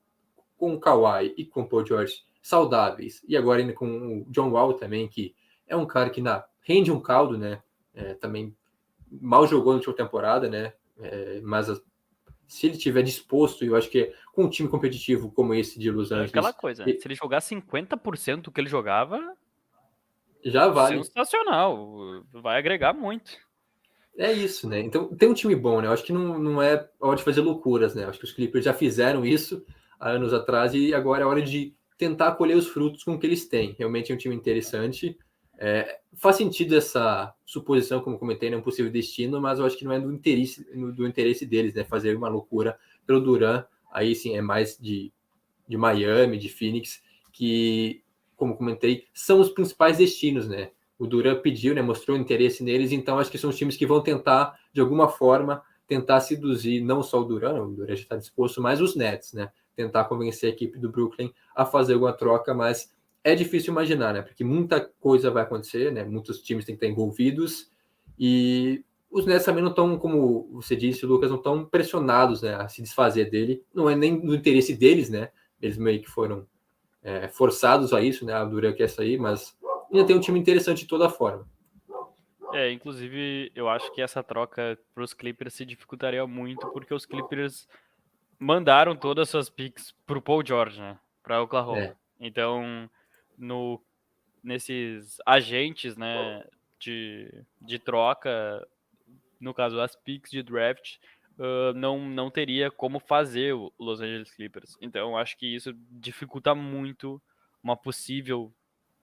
com 0.57 0.73
o 0.73 0.79
Kawhi 0.79 1.33
e 1.37 1.45
com 1.45 1.61
o 1.61 1.67
Paul 1.67 1.85
George 1.85 2.23
saudáveis. 2.41 3.23
E 3.27 3.35
agora 3.35 3.61
ainda 3.61 3.73
com 3.73 4.21
o 4.21 4.25
John 4.31 4.49
Wall 4.51 4.73
também, 4.73 5.07
que 5.07 5.35
é 5.67 5.75
um 5.75 5.85
cara 5.85 6.09
que 6.09 6.21
na, 6.21 6.45
rende 6.61 6.91
um 6.91 6.99
caldo, 6.99 7.37
né? 7.37 7.61
É, 7.93 8.13
também 8.15 8.55
mal 9.11 9.45
jogou 9.47 9.73
na 9.73 9.77
última 9.77 9.95
temporada, 9.95 10.49
né? 10.49 10.73
É, 10.99 11.39
mas 11.41 11.67
se 12.47 12.67
ele 12.67 12.77
tiver 12.77 13.03
disposto, 13.03 13.63
eu 13.63 13.75
acho 13.75 13.89
que 13.89 14.11
com 14.33 14.45
um 14.45 14.49
time 14.49 14.67
competitivo 14.67 15.31
como 15.31 15.53
esse 15.53 15.79
de 15.79 15.91
Los 15.91 16.11
É 16.11 16.15
Angeles, 16.15 16.31
aquela 16.31 16.53
coisa, 16.53 16.85
né? 16.85 16.91
e- 16.91 16.99
se 16.99 17.07
ele 17.07 17.15
jogar 17.15 17.41
50% 17.41 18.41
do 18.43 18.51
que 18.51 18.59
ele 18.59 18.69
jogava, 18.69 19.35
já 20.43 20.67
vale. 20.67 21.03
sensacional, 21.03 22.23
vai 22.31 22.57
agregar 22.57 22.93
muito. 22.93 23.31
É 24.17 24.31
isso, 24.33 24.67
né? 24.67 24.79
Então 24.79 25.15
tem 25.15 25.29
um 25.29 25.33
time 25.33 25.55
bom, 25.55 25.79
né? 25.79 25.87
Eu 25.87 25.93
acho 25.93 26.03
que 26.03 26.11
não, 26.11 26.37
não 26.37 26.61
é 26.61 26.89
hora 26.99 27.15
de 27.15 27.23
fazer 27.23 27.41
loucuras, 27.41 27.95
né? 27.95 28.03
Eu 28.03 28.09
acho 28.09 28.19
que 28.19 28.25
os 28.25 28.31
Clippers 28.33 28.65
já 28.65 28.73
fizeram 28.73 29.25
isso 29.25 29.65
há 29.99 30.09
anos 30.09 30.33
atrás 30.33 30.73
e 30.73 30.93
agora 30.93 31.23
é 31.23 31.25
hora 31.25 31.41
de 31.41 31.73
tentar 31.99 32.31
colher 32.31 32.57
os 32.57 32.67
frutos 32.67 33.03
com 33.03 33.13
o 33.13 33.19
que 33.19 33.27
eles 33.27 33.45
têm. 33.45 33.75
Realmente 33.77 34.11
é 34.11 34.15
um 34.15 34.17
time 34.17 34.33
interessante. 34.33 35.15
É, 35.57 35.99
faz 36.15 36.37
sentido 36.37 36.75
essa 36.75 37.35
suposição, 37.45 37.99
como 37.99 38.17
comentei, 38.17 38.49
né? 38.49 38.55
Um 38.55 38.61
possível 38.61 38.91
destino, 38.91 39.39
mas 39.41 39.59
eu 39.59 39.65
acho 39.65 39.77
que 39.77 39.83
não 39.83 39.91
é 39.91 39.99
do 39.99 40.11
interesse, 40.11 40.63
do 40.73 41.05
interesse 41.05 41.45
deles, 41.45 41.73
né? 41.75 41.83
Fazer 41.83 42.15
uma 42.15 42.29
loucura 42.29 42.79
pelo 43.05 43.19
Duran. 43.19 43.65
Aí 43.91 44.15
sim 44.15 44.35
é 44.35 44.41
mais 44.41 44.77
de, 44.79 45.11
de 45.67 45.77
Miami, 45.77 46.37
de 46.37 46.47
Phoenix, 46.47 47.03
que, 47.33 48.01
como 48.35 48.55
comentei, 48.55 49.05
são 49.13 49.41
os 49.41 49.49
principais 49.49 49.97
destinos, 49.97 50.47
né? 50.47 50.71
o 50.99 51.07
Duran 51.07 51.41
pediu, 51.41 51.73
né, 51.73 51.81
mostrou 51.81 52.17
interesse 52.17 52.61
neles, 52.61 52.91
então 52.91 53.17
acho 53.17 53.31
que 53.31 53.37
são 53.37 53.49
os 53.49 53.55
times 53.55 53.77
que 53.77 53.87
vão 53.87 54.03
tentar, 54.03 54.59
de 54.73 54.81
alguma 54.81 55.07
forma, 55.07 55.63
tentar 55.87 56.19
seduzir 56.19 56.81
não 56.81 57.01
só 57.01 57.21
o 57.21 57.23
Duran, 57.23 57.63
o 57.63 57.73
Duran 57.73 57.95
já 57.95 58.03
está 58.03 58.17
disposto, 58.17 58.61
mas 58.61 58.81
os 58.81 58.95
Nets, 58.97 59.31
né? 59.31 59.49
Tentar 59.79 60.03
convencer 60.03 60.49
a 60.49 60.53
equipe 60.53 60.77
do 60.77 60.89
Brooklyn 60.89 61.31
a 61.55 61.65
fazer 61.65 61.93
alguma 61.93 62.11
troca, 62.11 62.53
mas 62.53 62.93
é 63.23 63.33
difícil 63.33 63.71
imaginar, 63.71 64.13
né? 64.13 64.21
Porque 64.21 64.43
muita 64.43 64.81
coisa 64.99 65.31
vai 65.31 65.43
acontecer, 65.43 65.89
né? 65.89 66.03
Muitos 66.03 66.41
times 66.41 66.65
têm 66.65 66.75
que 66.75 66.83
estar 66.83 66.91
envolvidos 66.91 67.71
e 68.19 68.83
os 69.09 69.25
Nets 69.25 69.45
também 69.45 69.63
não 69.63 69.69
estão, 69.69 69.97
como 69.97 70.49
você 70.51 70.75
disse, 70.75 71.05
Lucas, 71.05 71.29
não 71.29 71.37
estão 71.37 71.63
pressionados 71.63 72.41
né, 72.41 72.55
a 72.55 72.67
se 72.67 72.81
desfazer 72.81 73.29
dele. 73.29 73.63
Não 73.73 73.89
é 73.89 73.95
nem 73.95 74.11
no 74.21 74.35
interesse 74.35 74.75
deles, 74.75 75.09
né? 75.09 75.29
Eles 75.61 75.77
meio 75.77 76.01
que 76.01 76.09
foram 76.09 76.45
é, 77.01 77.29
forçados 77.29 77.93
a 77.93 78.01
isso, 78.01 78.25
né? 78.25 78.33
A 78.33 78.43
Duran 78.43 78.73
quer 78.73 78.89
sair, 78.89 79.17
mas 79.17 79.57
ainda 79.89 80.05
tem 80.05 80.15
um 80.15 80.19
time 80.19 80.37
interessante 80.37 80.79
de 80.79 80.87
toda 80.87 81.09
forma. 81.09 81.47
É, 82.53 82.69
inclusive, 82.71 83.51
eu 83.55 83.69
acho 83.69 83.93
que 83.93 84.01
essa 84.01 84.21
troca 84.21 84.77
para 84.93 85.03
os 85.03 85.13
Clippers 85.13 85.53
se 85.53 85.65
dificultaria 85.65 86.25
muito, 86.27 86.67
porque 86.71 86.93
os 86.93 87.05
Clippers 87.05 87.67
mandaram 88.39 88.95
todas 88.95 89.23
as 89.23 89.29
suas 89.29 89.49
picks 89.49 89.91
pro 90.05 90.21
Paul 90.21 90.45
George, 90.45 90.79
né? 90.79 90.97
Para 91.21 91.41
Oklahoma. 91.41 91.79
É. 91.79 91.95
Então, 92.19 92.89
no, 93.37 93.81
nesses 94.43 95.17
agentes, 95.25 95.95
né, 95.97 96.43
de, 96.79 97.43
de 97.61 97.77
troca, 97.77 98.65
no 99.39 99.53
caso, 99.53 99.79
as 99.79 99.95
picks 99.95 100.31
de 100.31 100.41
draft, 100.41 100.97
ah, 101.39 101.73
não, 101.73 101.99
não 101.99 102.29
teria 102.29 102.69
como 102.69 102.99
fazer 102.99 103.53
o 103.53 103.71
Los 103.79 104.01
Angeles 104.01 104.31
Clippers. 104.31 104.77
Então, 104.81 105.17
acho 105.17 105.37
que 105.37 105.47
isso 105.55 105.73
dificulta 105.89 106.53
muito 106.53 107.21
uma 107.63 107.77
possível 107.77 108.53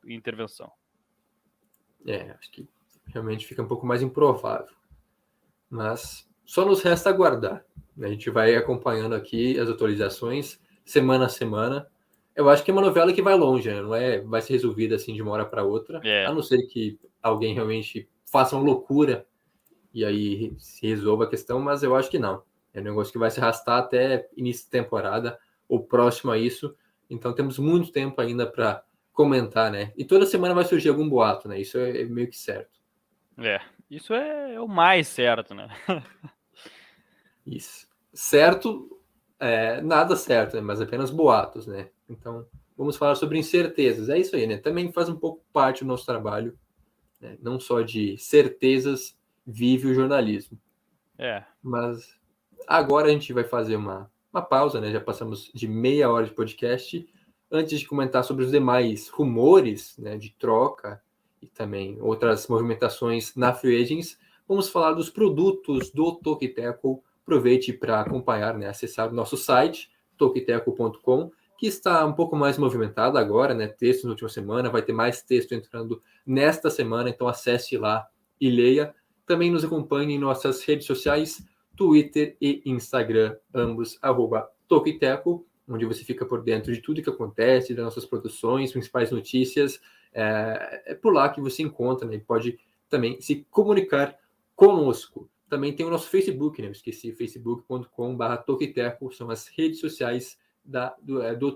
intervenção. 0.07 0.70
É, 2.07 2.31
acho 2.33 2.51
que 2.51 2.68
realmente 3.07 3.46
fica 3.46 3.62
um 3.62 3.68
pouco 3.68 3.87
mais 3.87 4.03
improvável. 4.03 4.75
Mas 5.68 6.29
só 6.44 6.64
nos 6.64 6.83
resta 6.83 7.09
aguardar. 7.09 7.64
A 8.00 8.09
gente 8.09 8.28
vai 8.30 8.54
acompanhando 8.54 9.14
aqui 9.14 9.59
as 9.59 9.68
atualizações 9.68 10.61
semana 10.85 11.26
a 11.26 11.28
semana. 11.28 11.87
Eu 12.35 12.48
acho 12.48 12.62
que 12.62 12.70
é 12.70 12.74
uma 12.74 12.82
novela 12.82 13.12
que 13.12 13.22
vai 13.22 13.35
longe, 13.35 13.68
né? 13.70 13.80
não 13.80 13.94
é, 13.94 14.20
vai 14.20 14.42
ser 14.42 14.52
resolvida 14.52 14.96
assim 14.96 15.14
de 15.14 15.22
uma 15.22 15.32
hora 15.32 15.44
para 15.46 15.64
outra, 15.64 16.00
É. 16.04 16.26
a 16.26 16.32
não 16.32 16.42
ser 16.42 16.66
que 16.66 16.98
alguém 17.22 17.54
realmente 17.54 18.09
faça 18.30 18.54
uma 18.54 18.64
loucura 18.64 19.26
e 19.92 20.04
aí 20.04 20.54
se 20.59 20.87
resolva 20.87 21.24
a 21.24 21.28
questão, 21.28 21.59
mas 21.59 21.82
eu 21.82 21.96
acho 21.96 22.11
que 22.11 22.18
não. 22.18 22.42
É 22.74 22.80
um 22.80 22.85
negócio 22.85 23.11
que 23.11 23.18
vai 23.18 23.30
se 23.30 23.40
arrastar 23.40 23.78
até 23.78 24.28
início 24.37 24.64
de 24.66 24.70
temporada 24.70 25.38
ou 25.66 25.82
próximo 25.82 26.30
a 26.30 26.37
isso. 26.38 26.76
Então 27.09 27.32
temos 27.32 27.59
muito 27.59 27.90
tempo 27.90 28.20
ainda 28.20 28.46
para 28.46 28.85
comentar, 29.12 29.72
né? 29.72 29.94
E 29.96 30.04
toda 30.04 30.26
semana 30.26 30.52
vai 30.54 30.64
surgir 30.64 30.90
algum 30.90 31.09
boato, 31.09 31.48
né? 31.48 31.59
Isso 31.59 31.78
é 31.78 32.04
meio 32.04 32.28
que 32.28 32.37
certo. 32.37 32.78
É, 33.38 33.61
isso 33.90 34.12
é 34.12 34.61
o 34.61 34.68
mais 34.68 35.09
certo, 35.09 35.54
né? 35.54 35.68
Isso. 37.46 37.87
Certo, 38.12 39.00
é, 39.38 39.80
nada 39.80 40.16
certo, 40.16 40.56
né? 40.56 40.61
mas 40.61 40.80
apenas 40.80 41.11
boatos, 41.11 41.66
né? 41.66 41.90
Então, 42.09 42.46
vamos 42.76 42.96
falar 42.96 43.14
sobre 43.14 43.38
incertezas. 43.38 44.09
É 44.09 44.18
isso 44.18 44.35
aí, 44.35 44.46
né? 44.46 44.59
Também 44.59 44.92
faz 44.92 45.09
um 45.09 45.16
pouco 45.16 45.44
parte 45.52 45.85
do 45.85 45.88
nosso 45.88 46.04
trabalho, 46.04 46.59
né? 47.20 47.38
não 47.40 47.61
só 47.61 47.82
de 47.82 48.16
certezas 48.18 49.16
vive 49.46 49.88
o 49.88 49.94
jornalismo. 49.94 50.59
É, 51.18 51.44
Mas 51.62 52.18
agora 52.66 53.09
a 53.09 53.11
gente 53.11 53.32
vai 53.32 53.44
fazer 53.44 53.76
uma, 53.76 54.11
uma 54.32 54.42
pausa, 54.42 54.80
né? 54.80 54.90
Já 54.90 55.00
passamos 55.00 55.50
de 55.54 55.68
meia 55.68 56.11
hora 56.11 56.26
de 56.26 56.32
podcast. 56.32 57.09
Antes 57.50 57.78
de 57.78 57.87
comentar 57.87 58.24
sobre 58.24 58.44
os 58.44 58.50
demais 58.50 59.09
rumores 59.09 59.96
né, 59.98 60.18
de 60.18 60.30
troca 60.30 61.00
e 61.40 61.46
também 61.46 61.96
outras 62.00 62.48
movimentações 62.48 63.37
na 63.37 63.52
Free 63.52 63.80
Agents, 63.80 64.18
vamos 64.48 64.68
falar 64.68 64.92
dos 64.92 65.09
produtos 65.09 65.90
do 65.90 66.16
Tokiteco. 66.16 67.04
Aproveite 67.27 67.73
para 67.73 68.01
acompanhar, 68.01 68.57
né, 68.57 68.69
acessar 68.69 69.11
o 69.11 69.12
nosso 69.12 69.37
site, 69.37 69.91
tokiteco.com, 70.17 71.33
que 71.59 71.67
está 71.67 72.07
um 72.07 72.12
pouco 72.12 72.37
mais 72.37 72.57
movimentado 72.57 73.19
agora, 73.19 73.53
né? 73.53 73.67
Texto 73.67 74.05
na 74.05 74.11
última 74.11 74.29
semana, 74.29 74.71
vai 74.71 74.81
ter 74.83 74.93
mais 74.93 75.23
texto 75.23 75.53
entrando 75.53 76.01
nesta 76.25 76.71
semana, 76.71 77.11
então 77.11 77.27
acesse 77.27 77.77
lá 77.77 78.07
e 78.41 78.49
leia. 78.49 78.95
Também 79.27 79.51
nos 79.51 79.65
acompanhe 79.65 80.15
em 80.15 80.19
nossas 80.19 80.62
redes 80.62 80.87
sociais, 80.87 81.45
Twitter 81.75 82.37
e 82.41 82.62
Instagram, 82.65 83.37
ambos 83.53 83.99
arroba 84.01 84.49
onde 85.69 85.85
você 85.85 86.05
fica 86.05 86.25
por 86.25 86.43
dentro 86.45 86.73
de 86.73 86.81
tudo 86.81 87.03
que 87.03 87.11
acontece, 87.11 87.75
das 87.75 87.85
nossas 87.85 88.07
produções, 88.07 88.71
principais 88.71 89.11
notícias. 89.11 89.81
É, 90.15 90.83
é 90.87 90.95
por 90.95 91.12
lá 91.12 91.29
que 91.29 91.41
você 91.41 91.62
encontra, 91.62 92.07
né? 92.07 92.15
E 92.15 92.21
pode 92.21 92.57
também 92.89 93.21
se 93.21 93.45
comunicar 93.51 94.17
conosco. 94.55 95.29
Também 95.48 95.74
tem 95.74 95.87
o 95.87 95.90
nosso 95.90 96.09
Facebook, 96.09 96.61
né? 96.61 96.68
Eu 96.68 96.72
esqueci, 96.72 97.12
facebook.com.br 97.12 98.37
Tokiteco, 98.44 99.12
são 99.12 99.30
as 99.30 99.46
redes 99.46 99.80
sociais 99.80 100.38
da, 100.64 100.94
do, 101.00 101.22
é, 101.22 101.35
do. 101.35 101.54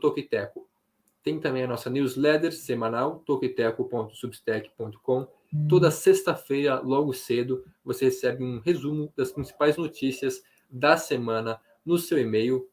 Tem 1.23 1.39
também 1.39 1.65
a 1.65 1.67
nossa 1.67 1.91
newsletter 1.91 2.51
semanal, 2.53 3.23
tokiteco.substack.com. 3.27 5.29
Toda 5.69 5.91
sexta-feira, 5.91 6.81
logo 6.81 7.13
cedo, 7.13 7.65
você 7.85 8.07
recebe 8.07 8.43
um 8.45 8.61
resumo 8.61 9.13
das 9.17 9.33
principais 9.33 9.77
notícias 9.77 10.43
da 10.71 10.97
semana 10.97 11.61
no 11.85 11.99
seu 11.99 12.19
e-mail. 12.19 12.69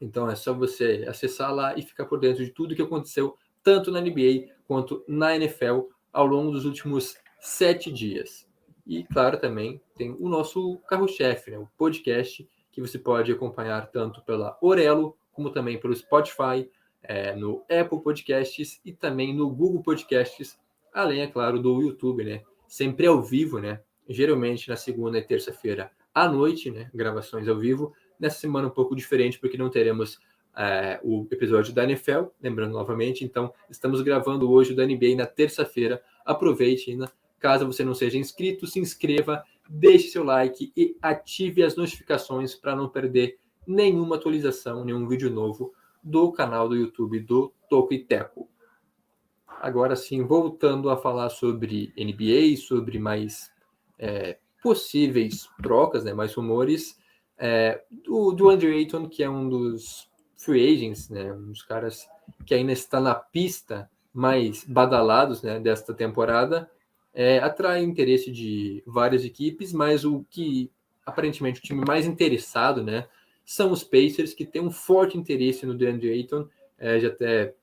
Então 0.00 0.30
é 0.30 0.36
só 0.36 0.52
você 0.52 1.04
acessar 1.08 1.54
lá 1.54 1.76
e 1.76 1.82
ficar 1.82 2.04
por 2.04 2.20
dentro 2.20 2.44
de 2.44 2.50
tudo 2.50 2.74
que 2.74 2.82
aconteceu, 2.82 3.38
tanto 3.62 3.90
na 3.90 4.00
NBA 4.00 4.52
quanto 4.66 5.02
na 5.08 5.34
NFL, 5.34 5.88
ao 6.12 6.26
longo 6.26 6.52
dos 6.52 6.66
últimos 6.66 7.16
sete 7.40 7.90
dias. 7.90 8.46
E, 8.86 9.04
claro, 9.04 9.38
também 9.38 9.80
tem 9.96 10.14
o 10.18 10.28
nosso 10.28 10.78
carro-chefe, 10.86 11.50
né, 11.50 11.58
o 11.58 11.68
podcast, 11.78 12.48
que 12.70 12.80
você 12.80 12.98
pode 12.98 13.32
acompanhar 13.32 13.90
tanto 13.90 14.20
pela 14.22 14.58
Orelo, 14.60 15.16
como 15.32 15.50
também 15.50 15.78
pelo 15.78 15.94
Spotify, 15.94 16.68
é, 17.02 17.34
no 17.34 17.62
Apple 17.70 18.02
Podcasts 18.02 18.80
e 18.84 18.92
também 18.92 19.34
no 19.34 19.48
Google 19.50 19.82
Podcasts, 19.82 20.58
além, 20.92 21.20
é 21.20 21.26
claro, 21.26 21.58
do 21.58 21.80
YouTube, 21.82 22.24
né? 22.24 22.42
Sempre 22.66 23.06
ao 23.06 23.22
vivo, 23.22 23.58
né? 23.58 23.80
Geralmente 24.08 24.68
na 24.68 24.76
segunda 24.76 25.18
e 25.18 25.22
terça-feira 25.22 25.90
à 26.14 26.28
noite, 26.28 26.70
né? 26.70 26.90
Gravações 26.94 27.46
ao 27.46 27.58
vivo. 27.58 27.92
Nessa 28.18 28.38
semana 28.38 28.68
um 28.68 28.70
pouco 28.70 28.96
diferente, 28.96 29.38
porque 29.38 29.58
não 29.58 29.68
teremos 29.68 30.18
é, 30.56 30.98
o 31.02 31.26
episódio 31.30 31.74
da 31.74 31.84
NFL, 31.84 32.26
lembrando 32.40 32.72
novamente. 32.72 33.24
Então, 33.24 33.52
estamos 33.68 34.00
gravando 34.02 34.50
hoje 34.50 34.72
o 34.72 34.76
da 34.76 34.86
NBA 34.86 35.16
na 35.16 35.26
terça-feira. 35.26 36.02
Aproveite 36.24 36.90
ainda. 36.90 37.10
Caso 37.44 37.66
você 37.66 37.84
não 37.84 37.92
seja 37.92 38.16
inscrito, 38.16 38.66
se 38.66 38.80
inscreva, 38.80 39.44
deixe 39.68 40.08
seu 40.08 40.24
like 40.24 40.72
e 40.74 40.96
ative 41.02 41.62
as 41.62 41.76
notificações 41.76 42.54
para 42.54 42.74
não 42.74 42.88
perder 42.88 43.38
nenhuma 43.66 44.16
atualização, 44.16 44.82
nenhum 44.82 45.06
vídeo 45.06 45.28
novo 45.28 45.74
do 46.02 46.32
canal 46.32 46.66
do 46.70 46.74
YouTube 46.74 47.20
do 47.20 47.52
Toco 47.68 47.92
e 47.92 48.02
Teco. 48.02 48.48
Agora 49.46 49.94
sim, 49.94 50.22
voltando 50.22 50.88
a 50.88 50.96
falar 50.96 51.28
sobre 51.28 51.92
NBA, 51.98 52.56
sobre 52.56 52.98
mais 52.98 53.52
é, 53.98 54.38
possíveis 54.62 55.46
trocas, 55.62 56.02
né, 56.02 56.14
mais 56.14 56.32
rumores, 56.32 56.98
é, 57.36 57.84
do, 57.90 58.32
do 58.32 58.48
Andrew 58.48 58.72
Ayton, 58.72 59.06
que 59.06 59.22
é 59.22 59.28
um 59.28 59.46
dos 59.50 60.08
free 60.38 60.66
agents, 60.74 61.10
né, 61.10 61.30
um 61.30 61.48
dos 61.48 61.62
caras 61.62 62.08
que 62.46 62.54
ainda 62.54 62.72
está 62.72 63.02
na 63.02 63.14
pista 63.14 63.90
mais 64.14 64.64
badalados 64.64 65.42
né, 65.42 65.60
desta 65.60 65.92
temporada, 65.92 66.70
é, 67.14 67.38
atrai 67.38 67.82
interesse 67.82 68.30
de 68.30 68.82
várias 68.86 69.24
equipes, 69.24 69.72
mas 69.72 70.04
o 70.04 70.24
que 70.28 70.70
aparentemente 71.06 71.60
o 71.60 71.62
time 71.62 71.84
mais 71.86 72.06
interessado, 72.06 72.82
né, 72.82 73.06
são 73.44 73.70
os 73.70 73.84
Pacers, 73.84 74.32
que 74.32 74.44
têm 74.44 74.62
um 74.62 74.70
forte 74.70 75.18
interesse 75.18 75.66
no 75.66 75.74
DeAndre 75.74 76.10
Ayton, 76.10 76.48
é, 76.78 76.98
já 76.98 77.08
até 77.08 77.54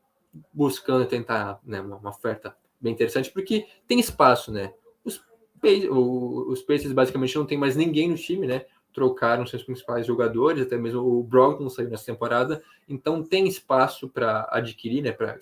buscando 0.54 1.06
tentar 1.06 1.60
né, 1.64 1.82
uma, 1.82 1.98
uma, 1.98 2.10
oferta 2.12 2.56
bem 2.80 2.94
interessante, 2.94 3.32
porque 3.32 3.68
tem 3.88 4.00
espaço, 4.00 4.52
né? 4.52 4.74
Os, 5.04 5.22
os 5.62 6.62
Pacers 6.62 6.94
basicamente 6.94 7.36
não 7.36 7.46
tem 7.46 7.58
mais 7.58 7.76
ninguém 7.76 8.08
no 8.08 8.16
time, 8.16 8.48
né? 8.48 8.66
trocaram 8.94 9.46
seus 9.46 9.64
principais 9.64 10.06
jogadores, 10.06 10.64
até 10.64 10.78
mesmo 10.78 11.02
o 11.02 11.24
Brogdon 11.24 11.70
saiu 11.70 11.90
nessa 11.90 12.06
temporada, 12.06 12.62
então 12.88 13.24
tem 13.24 13.48
espaço 13.48 14.10
para 14.10 14.48
adquirir, 14.52 15.02
né, 15.02 15.12
para 15.12 15.38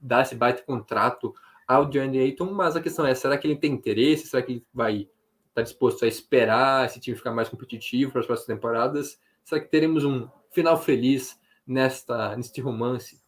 dar 0.00 0.22
esse 0.22 0.34
baita 0.34 0.62
contrato 0.62 1.34
ao 1.70 1.86
John 1.86 2.10
Ayton, 2.10 2.50
mas 2.52 2.74
a 2.74 2.82
questão 2.82 3.06
é, 3.06 3.14
será 3.14 3.38
que 3.38 3.46
ele 3.46 3.54
tem 3.54 3.72
interesse? 3.72 4.26
Será 4.26 4.42
que 4.42 4.52
ele 4.54 4.66
vai 4.74 4.96
estar 4.96 5.10
tá 5.54 5.62
disposto 5.62 6.04
a 6.04 6.08
esperar 6.08 6.84
esse 6.84 6.98
time 6.98 7.16
ficar 7.16 7.32
mais 7.32 7.48
competitivo 7.48 8.10
para 8.10 8.22
as 8.22 8.26
próximas 8.26 8.56
temporadas? 8.56 9.20
Será 9.44 9.60
que 9.60 9.68
teremos 9.68 10.04
um 10.04 10.28
final 10.50 10.76
feliz 10.76 11.40
nesta 11.64 12.36
neste 12.36 12.60
romance? 12.60 13.22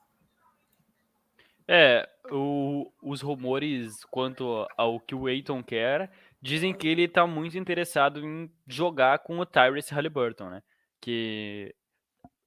É, 1.68 2.09
o, 2.32 2.93
os 3.01 3.20
rumores 3.20 4.05
quanto 4.07 4.66
ao 4.76 4.99
que 4.99 5.14
o 5.14 5.28
Ayton 5.28 5.62
quer 5.62 6.11
dizem 6.40 6.74
que 6.74 6.88
ele 6.88 7.05
está 7.05 7.24
muito 7.24 7.57
interessado 7.57 8.26
em 8.26 8.51
jogar 8.66 9.20
com 9.20 9.38
o 9.38 9.47
Tyrese 9.47 9.95
Halliburton, 9.95 10.51
né? 10.51 10.62
Que 11.01 11.72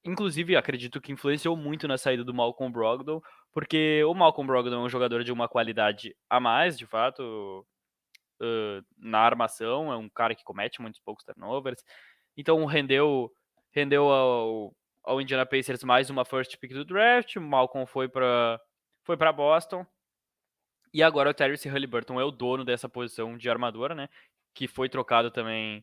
inclusive 0.04 0.56
acredito 0.56 1.00
que 1.00 1.10
influenciou 1.10 1.56
muito 1.56 1.88
na 1.88 1.96
saída 1.96 2.22
do 2.22 2.34
Malcolm 2.34 2.70
Brogdon, 2.70 3.22
porque 3.56 4.04
o 4.04 4.12
Malcolm 4.12 4.46
Brogdon 4.46 4.82
é 4.82 4.84
um 4.84 4.88
jogador 4.90 5.24
de 5.24 5.32
uma 5.32 5.48
qualidade 5.48 6.14
a 6.28 6.38
mais, 6.38 6.76
de 6.76 6.84
fato, 6.84 7.66
uh, 8.38 8.84
na 8.98 9.20
armação, 9.20 9.90
é 9.90 9.96
um 9.96 10.10
cara 10.10 10.34
que 10.34 10.44
comete 10.44 10.82
muitos 10.82 11.00
poucos 11.00 11.24
turnovers. 11.24 11.82
Então 12.36 12.62
rendeu 12.66 13.32
rendeu 13.72 14.10
ao, 14.12 14.76
ao 15.02 15.22
Indiana 15.22 15.46
Pacers 15.46 15.82
mais 15.84 16.10
uma 16.10 16.22
first 16.22 16.58
pick 16.58 16.74
do 16.74 16.84
draft, 16.84 17.36
o 17.36 17.40
Malcolm 17.40 17.86
foi 17.86 18.10
para 18.10 18.60
foi 19.04 19.16
para 19.16 19.32
Boston. 19.32 19.86
E 20.92 21.02
agora 21.02 21.30
o 21.30 21.34
Terry 21.34 21.56
Halliburton 21.66 22.20
é 22.20 22.24
o 22.24 22.30
dono 22.30 22.62
dessa 22.62 22.90
posição 22.90 23.38
de 23.38 23.48
armadora, 23.48 23.94
né? 23.94 24.10
Que 24.54 24.68
foi 24.68 24.90
trocado 24.90 25.30
também 25.30 25.82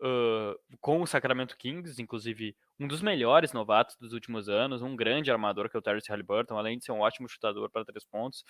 uh, 0.00 0.76
com 0.80 1.02
o 1.02 1.06
Sacramento 1.06 1.56
Kings, 1.56 2.00
inclusive 2.00 2.56
um 2.78 2.86
dos 2.86 3.02
melhores 3.02 3.52
novatos 3.52 3.96
dos 3.96 4.12
últimos 4.12 4.48
anos, 4.48 4.82
um 4.82 4.96
grande 4.96 5.30
armador 5.30 5.68
que 5.68 5.76
é 5.76 5.78
o 5.78 5.82
Terry 5.82 6.00
Halliburton, 6.08 6.56
além 6.56 6.78
de 6.78 6.84
ser 6.84 6.92
um 6.92 7.00
ótimo 7.00 7.28
chutador 7.28 7.70
para 7.70 7.84
três 7.84 8.04
pontos. 8.04 8.44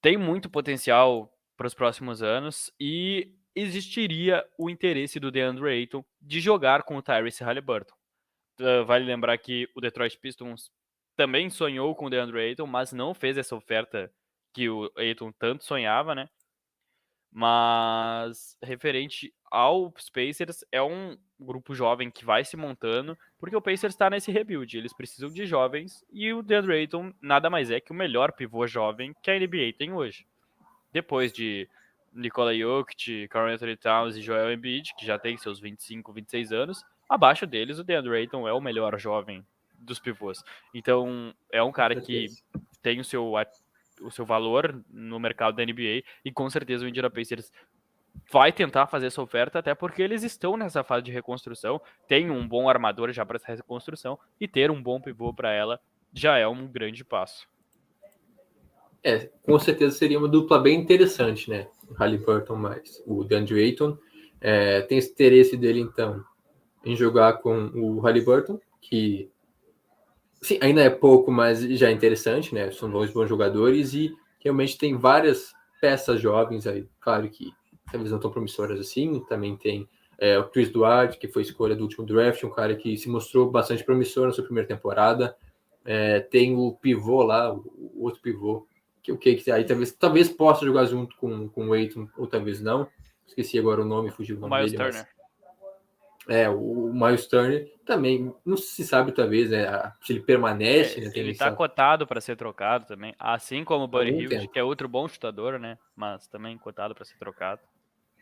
Tem 0.00 0.16
muito 0.16 0.48
potencial 0.48 1.32
para 1.56 1.66
os 1.66 1.74
próximos 1.74 2.22
anos 2.22 2.72
e 2.80 3.34
existiria 3.54 4.46
o 4.56 4.70
interesse 4.70 5.18
do 5.18 5.30
DeAndre 5.30 5.68
Ayton 5.70 6.04
de 6.20 6.40
jogar 6.40 6.84
com 6.84 6.96
o 6.96 7.02
Tyrese 7.02 7.42
Halliburton. 7.42 7.94
Uh, 8.60 8.84
vale 8.84 9.04
lembrar 9.04 9.36
que 9.38 9.68
o 9.74 9.80
Detroit 9.80 10.18
Pistons 10.18 10.70
também 11.16 11.50
sonhou 11.50 11.94
com 11.96 12.06
o 12.06 12.10
DeAndre 12.10 12.40
Ayton, 12.40 12.66
mas 12.66 12.92
não 12.92 13.12
fez 13.12 13.36
essa 13.36 13.56
oferta 13.56 14.12
que 14.54 14.68
o 14.68 14.90
Ayton 14.96 15.32
tanto 15.32 15.64
sonhava, 15.64 16.14
né? 16.14 16.28
Mas 17.30 18.56
referente 18.62 19.34
ao 19.50 19.92
Pacers, 20.12 20.64
é 20.70 20.82
um 20.82 21.16
grupo 21.38 21.74
jovem 21.74 22.10
que 22.10 22.24
vai 22.24 22.44
se 22.44 22.56
montando, 22.56 23.16
porque 23.38 23.56
o 23.56 23.62
Pacers 23.62 23.94
está 23.94 24.10
nesse 24.10 24.30
rebuild. 24.30 24.76
Eles 24.76 24.92
precisam 24.92 25.30
de 25.30 25.46
jovens 25.46 26.04
e 26.10 26.32
o 26.32 26.42
DeAndre 26.42 26.74
Ayton 26.74 27.12
nada 27.20 27.48
mais 27.48 27.70
é 27.70 27.80
que 27.80 27.92
o 27.92 27.94
melhor 27.94 28.32
pivô 28.32 28.66
jovem 28.66 29.14
que 29.22 29.30
a 29.30 29.38
NBA 29.38 29.72
tem 29.78 29.92
hoje. 29.92 30.26
Depois 30.92 31.32
de 31.32 31.68
Nikola 32.12 32.56
Jokic, 32.56 33.28
Carl 33.28 33.48
Anthony 33.48 33.76
Towns 33.76 34.16
e 34.16 34.22
Joel 34.22 34.52
Embiid, 34.52 34.94
que 34.96 35.06
já 35.06 35.18
tem 35.18 35.36
seus 35.36 35.60
25, 35.60 36.12
26 36.12 36.52
anos, 36.52 36.84
abaixo 37.08 37.46
deles 37.46 37.78
o 37.78 37.84
DeAndre 37.84 38.16
Ayton 38.16 38.48
é 38.48 38.52
o 38.52 38.60
melhor 38.60 38.98
jovem 38.98 39.44
dos 39.78 39.98
pivôs. 39.98 40.42
Então, 40.74 41.32
é 41.52 41.62
um 41.62 41.70
cara 41.70 42.00
que 42.00 42.26
tem 42.82 43.00
o 43.00 43.04
seu, 43.04 43.32
o 44.00 44.10
seu 44.10 44.24
valor 44.24 44.82
no 44.90 45.18
mercado 45.20 45.54
da 45.56 45.64
NBA 45.64 46.02
e 46.24 46.32
com 46.32 46.48
certeza 46.50 46.84
o 46.84 46.88
Indiana 46.88 47.10
Pacers 47.10 47.52
vai 48.30 48.52
tentar 48.52 48.86
fazer 48.86 49.06
essa 49.06 49.22
oferta, 49.22 49.58
até 49.58 49.74
porque 49.74 50.02
eles 50.02 50.22
estão 50.22 50.56
nessa 50.56 50.84
fase 50.84 51.04
de 51.04 51.12
reconstrução, 51.12 51.80
tem 52.06 52.30
um 52.30 52.46
bom 52.46 52.68
armador 52.68 53.12
já 53.12 53.24
para 53.24 53.36
essa 53.36 53.54
reconstrução 53.54 54.18
e 54.40 54.46
ter 54.46 54.70
um 54.70 54.82
bom 54.82 55.00
pivô 55.00 55.32
para 55.32 55.52
ela 55.52 55.80
já 56.12 56.38
é 56.38 56.46
um 56.46 56.66
grande 56.66 57.04
passo. 57.04 57.46
É, 59.02 59.30
com 59.42 59.58
certeza 59.58 59.96
seria 59.96 60.18
uma 60.18 60.28
dupla 60.28 60.58
bem 60.58 60.78
interessante, 60.78 61.48
né? 61.48 61.68
O 61.88 61.94
Halliburton 61.94 62.56
mais 62.56 63.02
o 63.06 63.24
DeAndre 63.24 63.62
Ayton. 63.62 63.96
É, 64.40 64.82
tem 64.82 64.98
esse 64.98 65.12
interesse 65.12 65.56
dele, 65.56 65.80
então, 65.80 66.24
em 66.84 66.96
jogar 66.96 67.34
com 67.34 67.66
o 67.74 68.00
Halliburton, 68.00 68.60
que 68.80 69.30
Sim, 70.40 70.58
ainda 70.62 70.82
é 70.82 70.90
pouco, 70.90 71.32
mas 71.32 71.60
já 71.60 71.88
é 71.88 71.92
interessante, 71.92 72.54
né? 72.54 72.70
São 72.70 72.90
dois 72.90 73.10
bons 73.12 73.28
jogadores 73.28 73.92
e 73.92 74.14
realmente 74.38 74.78
tem 74.78 74.96
várias 74.96 75.52
peças 75.80 76.20
jovens 76.20 76.66
aí. 76.66 76.88
Claro 77.00 77.28
que 77.28 77.52
talvez 77.90 78.10
não 78.10 78.18
tão 78.18 78.30
promissoras 78.30 78.78
assim. 78.80 79.20
Também 79.28 79.56
tem 79.56 79.88
é, 80.18 80.38
o 80.38 80.48
Chris 80.48 80.70
Duarte, 80.70 81.18
que 81.18 81.28
foi 81.28 81.42
escolha 81.42 81.76
do 81.76 81.84
último 81.84 82.04
draft, 82.04 82.42
um 82.42 82.50
cara 82.50 82.74
que 82.74 82.96
se 82.96 83.08
mostrou 83.08 83.50
bastante 83.50 83.84
promissor 83.84 84.26
na 84.26 84.32
sua 84.32 84.44
primeira 84.44 84.68
temporada. 84.68 85.36
É, 85.84 86.20
tem 86.20 86.56
o 86.56 86.72
pivô 86.72 87.22
lá, 87.22 87.54
o, 87.54 87.92
outro 88.02 88.20
pivô, 88.20 88.66
que 89.02 89.12
o 89.12 89.16
que 89.16 89.36
que 89.36 89.50
aí 89.50 89.64
talvez, 89.64 89.92
talvez 89.92 90.28
possa 90.28 90.66
jogar 90.66 90.84
junto 90.86 91.16
com, 91.16 91.48
com 91.48 91.68
o 91.68 91.72
Aiton, 91.72 92.08
ou 92.16 92.26
talvez 92.26 92.60
não. 92.60 92.88
Esqueci 93.26 93.58
agora 93.58 93.80
o 93.80 93.84
nome, 93.84 94.10
fugiu 94.10 94.36
o 94.36 94.40
nome 94.40 94.56
Miles 94.56 94.72
dele. 94.72 94.84
Turner. 94.84 95.06
Mas... 95.06 95.18
É, 96.36 96.46
o 96.50 96.92
Miles 96.92 97.26
Turner 97.26 97.72
também, 97.86 98.34
não 98.44 98.56
se 98.56 98.84
sabe 98.84 99.12
talvez, 99.12 99.48
né, 99.48 99.64
se 100.02 100.12
ele 100.12 100.20
permanece. 100.20 101.00
É, 101.00 101.04
né, 101.04 101.12
ele 101.14 101.30
está 101.30 101.50
cotado 101.52 102.06
para 102.06 102.20
ser 102.20 102.36
trocado 102.36 102.84
também, 102.84 103.14
assim 103.18 103.64
como 103.64 103.84
o 103.84 103.88
Buddy 103.88 104.10
Hill, 104.10 104.48
que 104.48 104.58
é 104.58 104.62
outro 104.62 104.86
bom 104.86 105.08
chutador, 105.08 105.58
né, 105.58 105.78
mas 105.96 106.28
também 106.28 106.58
cotado 106.58 106.94
para 106.94 107.06
ser 107.06 107.16
trocado. 107.16 107.62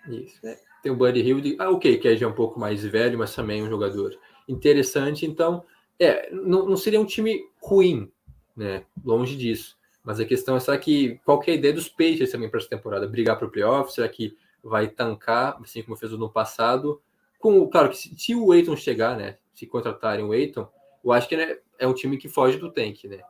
Isso, 0.08 0.46
é. 0.46 0.58
Tem 0.82 0.92
o 0.92 0.96
Buddy 0.96 1.20
Hill, 1.20 1.56
ah, 1.58 1.70
ok, 1.70 1.98
que 1.98 2.08
é 2.08 2.16
já 2.16 2.28
um 2.28 2.32
pouco 2.32 2.60
mais 2.60 2.84
velho, 2.84 3.18
mas 3.18 3.34
também 3.34 3.62
um 3.62 3.68
jogador 3.68 4.16
interessante, 4.48 5.26
então, 5.26 5.64
é, 5.98 6.30
não, 6.30 6.66
não 6.66 6.76
seria 6.76 7.00
um 7.00 7.04
time 7.04 7.44
ruim, 7.60 8.10
né, 8.56 8.84
longe 9.04 9.36
disso. 9.36 9.76
Mas 10.04 10.20
a 10.20 10.24
questão 10.24 10.56
é, 10.56 10.60
será 10.60 10.78
que, 10.78 11.20
qual 11.24 11.40
que 11.40 11.50
é 11.50 11.54
a 11.54 11.56
ideia 11.56 11.74
dos 11.74 11.88
Pacers 11.88 12.30
também 12.30 12.48
para 12.48 12.60
essa 12.60 12.68
temporada? 12.68 13.08
Brigar 13.08 13.36
para 13.36 13.48
o 13.48 13.50
playoff? 13.50 13.92
Será 13.92 14.08
que 14.08 14.36
vai 14.62 14.86
tancar, 14.86 15.58
assim 15.60 15.82
como 15.82 15.96
fez 15.96 16.12
no 16.12 16.30
passado? 16.30 17.00
com, 17.38 17.68
claro 17.68 17.90
que 17.90 17.96
se, 17.96 18.18
se 18.18 18.34
o 18.34 18.52
Eiton 18.52 18.76
chegar, 18.76 19.16
né? 19.16 19.38
Se 19.54 19.66
contratarem 19.66 20.24
o 20.24 20.34
Eiton, 20.34 20.68
eu 21.04 21.12
acho 21.12 21.28
que 21.28 21.36
né, 21.36 21.58
é 21.78 21.86
um 21.86 21.94
time 21.94 22.18
que 22.18 22.28
foge 22.28 22.58
do 22.58 22.72
tank, 22.72 23.04
né? 23.04 23.20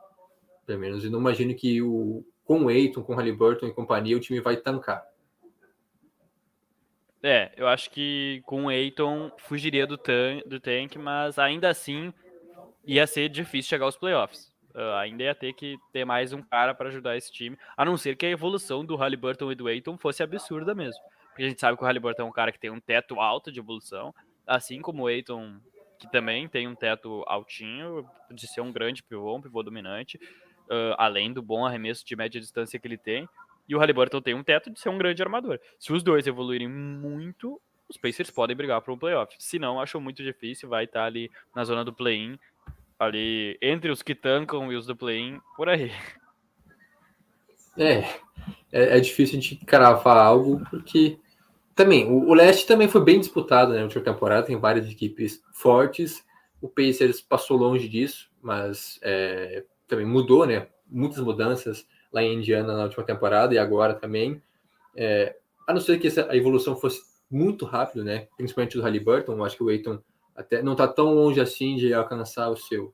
Pelo 0.65 0.79
menos 0.79 1.03
eu 1.03 1.11
não 1.11 1.19
imagino 1.19 1.53
que 1.53 1.81
o, 1.81 2.25
com 2.43 2.65
o 2.65 2.71
Eiton, 2.71 3.03
com 3.03 3.13
o 3.13 3.15
Halliburton 3.15 3.67
e 3.67 3.73
companhia, 3.73 4.17
o 4.17 4.19
time 4.19 4.41
vai 4.41 4.57
tancar. 4.57 5.05
É, 7.23 7.51
eu 7.57 7.67
acho 7.67 7.89
que 7.89 8.41
com 8.45 8.65
o 8.65 8.71
Eiton 8.71 9.31
fugiria 9.37 9.87
do, 9.87 9.97
tan 9.97 10.39
do 10.45 10.59
tank, 10.59 10.97
mas 10.97 11.39
ainda 11.39 11.69
assim 11.69 12.13
ia 12.85 13.07
ser 13.07 13.29
difícil 13.29 13.69
chegar 13.69 13.85
aos 13.85 13.97
playoffs. 13.97 14.55
Uh, 14.73 14.93
ainda 14.99 15.23
ia 15.23 15.33
ter 15.33 15.53
que 15.53 15.75
ter 15.91 16.05
mais 16.05 16.31
um 16.33 16.41
cara 16.41 16.75
para 16.75 16.89
ajudar 16.89 17.17
esse 17.17 17.31
time, 17.31 17.57
a 17.75 17.83
não 17.83 17.97
ser 17.97 18.15
que 18.15 18.27
a 18.27 18.29
evolução 18.29 18.85
do 18.85 18.95
Halliburton 18.95 19.51
e 19.51 19.55
do 19.55 19.67
Eiton 19.67 19.97
fosse 19.97 20.21
absurda 20.21 20.75
mesmo. 20.75 21.01
Porque 21.29 21.43
a 21.43 21.49
gente 21.49 21.59
sabe 21.59 21.75
que 21.77 21.83
o 21.83 21.85
Halliburton 21.85 22.23
é 22.23 22.25
um 22.25 22.31
cara 22.31 22.51
que 22.51 22.59
tem 22.59 22.69
um 22.69 22.79
teto 22.79 23.19
alto 23.19 23.51
de 23.51 23.59
evolução, 23.59 24.13
assim 24.45 24.81
como 24.81 25.03
o 25.03 25.07
Aiton, 25.07 25.59
que 25.99 26.09
também 26.11 26.47
tem 26.47 26.67
um 26.67 26.75
teto 26.75 27.23
altinho 27.27 28.07
de 28.31 28.47
ser 28.47 28.61
um 28.61 28.71
grande 28.71 29.03
pivô, 29.03 29.35
um 29.35 29.41
pivô 29.41 29.63
dominante, 29.63 30.17
uh, 30.17 30.95
além 30.97 31.33
do 31.33 31.41
bom 31.41 31.65
arremesso 31.65 32.05
de 32.05 32.15
média 32.15 32.39
distância 32.39 32.79
que 32.79 32.87
ele 32.87 32.97
tem. 32.97 33.27
E 33.67 33.75
o 33.75 33.79
Halliburton 33.79 34.21
tem 34.21 34.33
um 34.33 34.43
teto 34.43 34.69
de 34.69 34.79
ser 34.79 34.89
um 34.89 34.97
grande 34.97 35.21
armador. 35.21 35.59
Se 35.77 35.91
os 35.91 36.01
dois 36.01 36.25
evoluírem 36.25 36.67
muito, 36.67 37.61
os 37.89 37.97
Pacers 37.97 38.31
podem 38.31 38.55
brigar 38.55 38.81
para 38.81 38.93
um 38.93 38.97
playoff. 38.97 39.35
Se 39.39 39.59
não, 39.59 39.79
acho 39.79 39.99
muito 39.99 40.23
difícil, 40.23 40.69
vai 40.69 40.85
estar 40.85 41.05
ali 41.05 41.29
na 41.55 41.63
zona 41.63 41.83
do 41.83 41.93
play-in, 41.93 42.37
ali 42.99 43.57
entre 43.61 43.91
os 43.91 44.01
que 44.01 44.15
tancam 44.15 44.71
e 44.71 44.75
os 44.75 44.85
do 44.85 44.95
play-in, 44.95 45.39
por 45.55 45.69
aí. 45.69 45.91
É, 47.77 47.99
é, 48.71 48.97
é, 48.97 48.99
difícil 48.99 49.37
a 49.37 49.41
gente 49.41 49.65
cravar 49.65 50.17
algo, 50.17 50.63
porque 50.69 51.19
também, 51.75 52.09
o, 52.09 52.29
o 52.29 52.33
leste 52.33 52.65
também 52.65 52.87
foi 52.87 53.03
bem 53.03 53.19
disputado 53.19 53.71
né, 53.71 53.77
na 53.77 53.83
última 53.83 54.03
temporada, 54.03 54.47
tem 54.47 54.57
várias 54.57 54.89
equipes 54.89 55.43
fortes. 55.53 56.25
O 56.59 56.67
Pacers 56.67 57.21
passou 57.21 57.55
longe 57.55 57.87
disso, 57.87 58.31
mas 58.41 58.99
é, 59.03 59.63
também 59.87 60.05
mudou, 60.05 60.45
né? 60.45 60.67
Muitas 60.89 61.19
mudanças 61.19 61.85
lá 62.11 62.23
em 62.23 62.35
Indiana 62.35 62.75
na 62.75 62.83
última 62.83 63.03
temporada 63.03 63.53
e 63.53 63.57
agora 63.57 63.93
também. 63.93 64.41
É, 64.95 65.35
a 65.67 65.73
não 65.73 65.81
ser 65.81 65.99
que 65.99 66.07
essa, 66.07 66.29
a 66.29 66.35
evolução 66.35 66.75
fosse 66.75 67.01
muito 67.29 67.65
rápido, 67.65 68.03
né? 68.03 68.27
Principalmente 68.37 68.77
do 68.77 68.83
Halliburton, 68.83 69.43
acho 69.43 69.57
que 69.57 69.63
o 69.63 69.69
Aiton 69.69 69.99
até 70.35 70.61
não 70.61 70.73
está 70.73 70.87
tão 70.87 71.13
longe 71.13 71.41
assim 71.41 71.75
de 71.75 71.93
alcançar 71.93 72.49
o 72.49 72.57
seu 72.57 72.93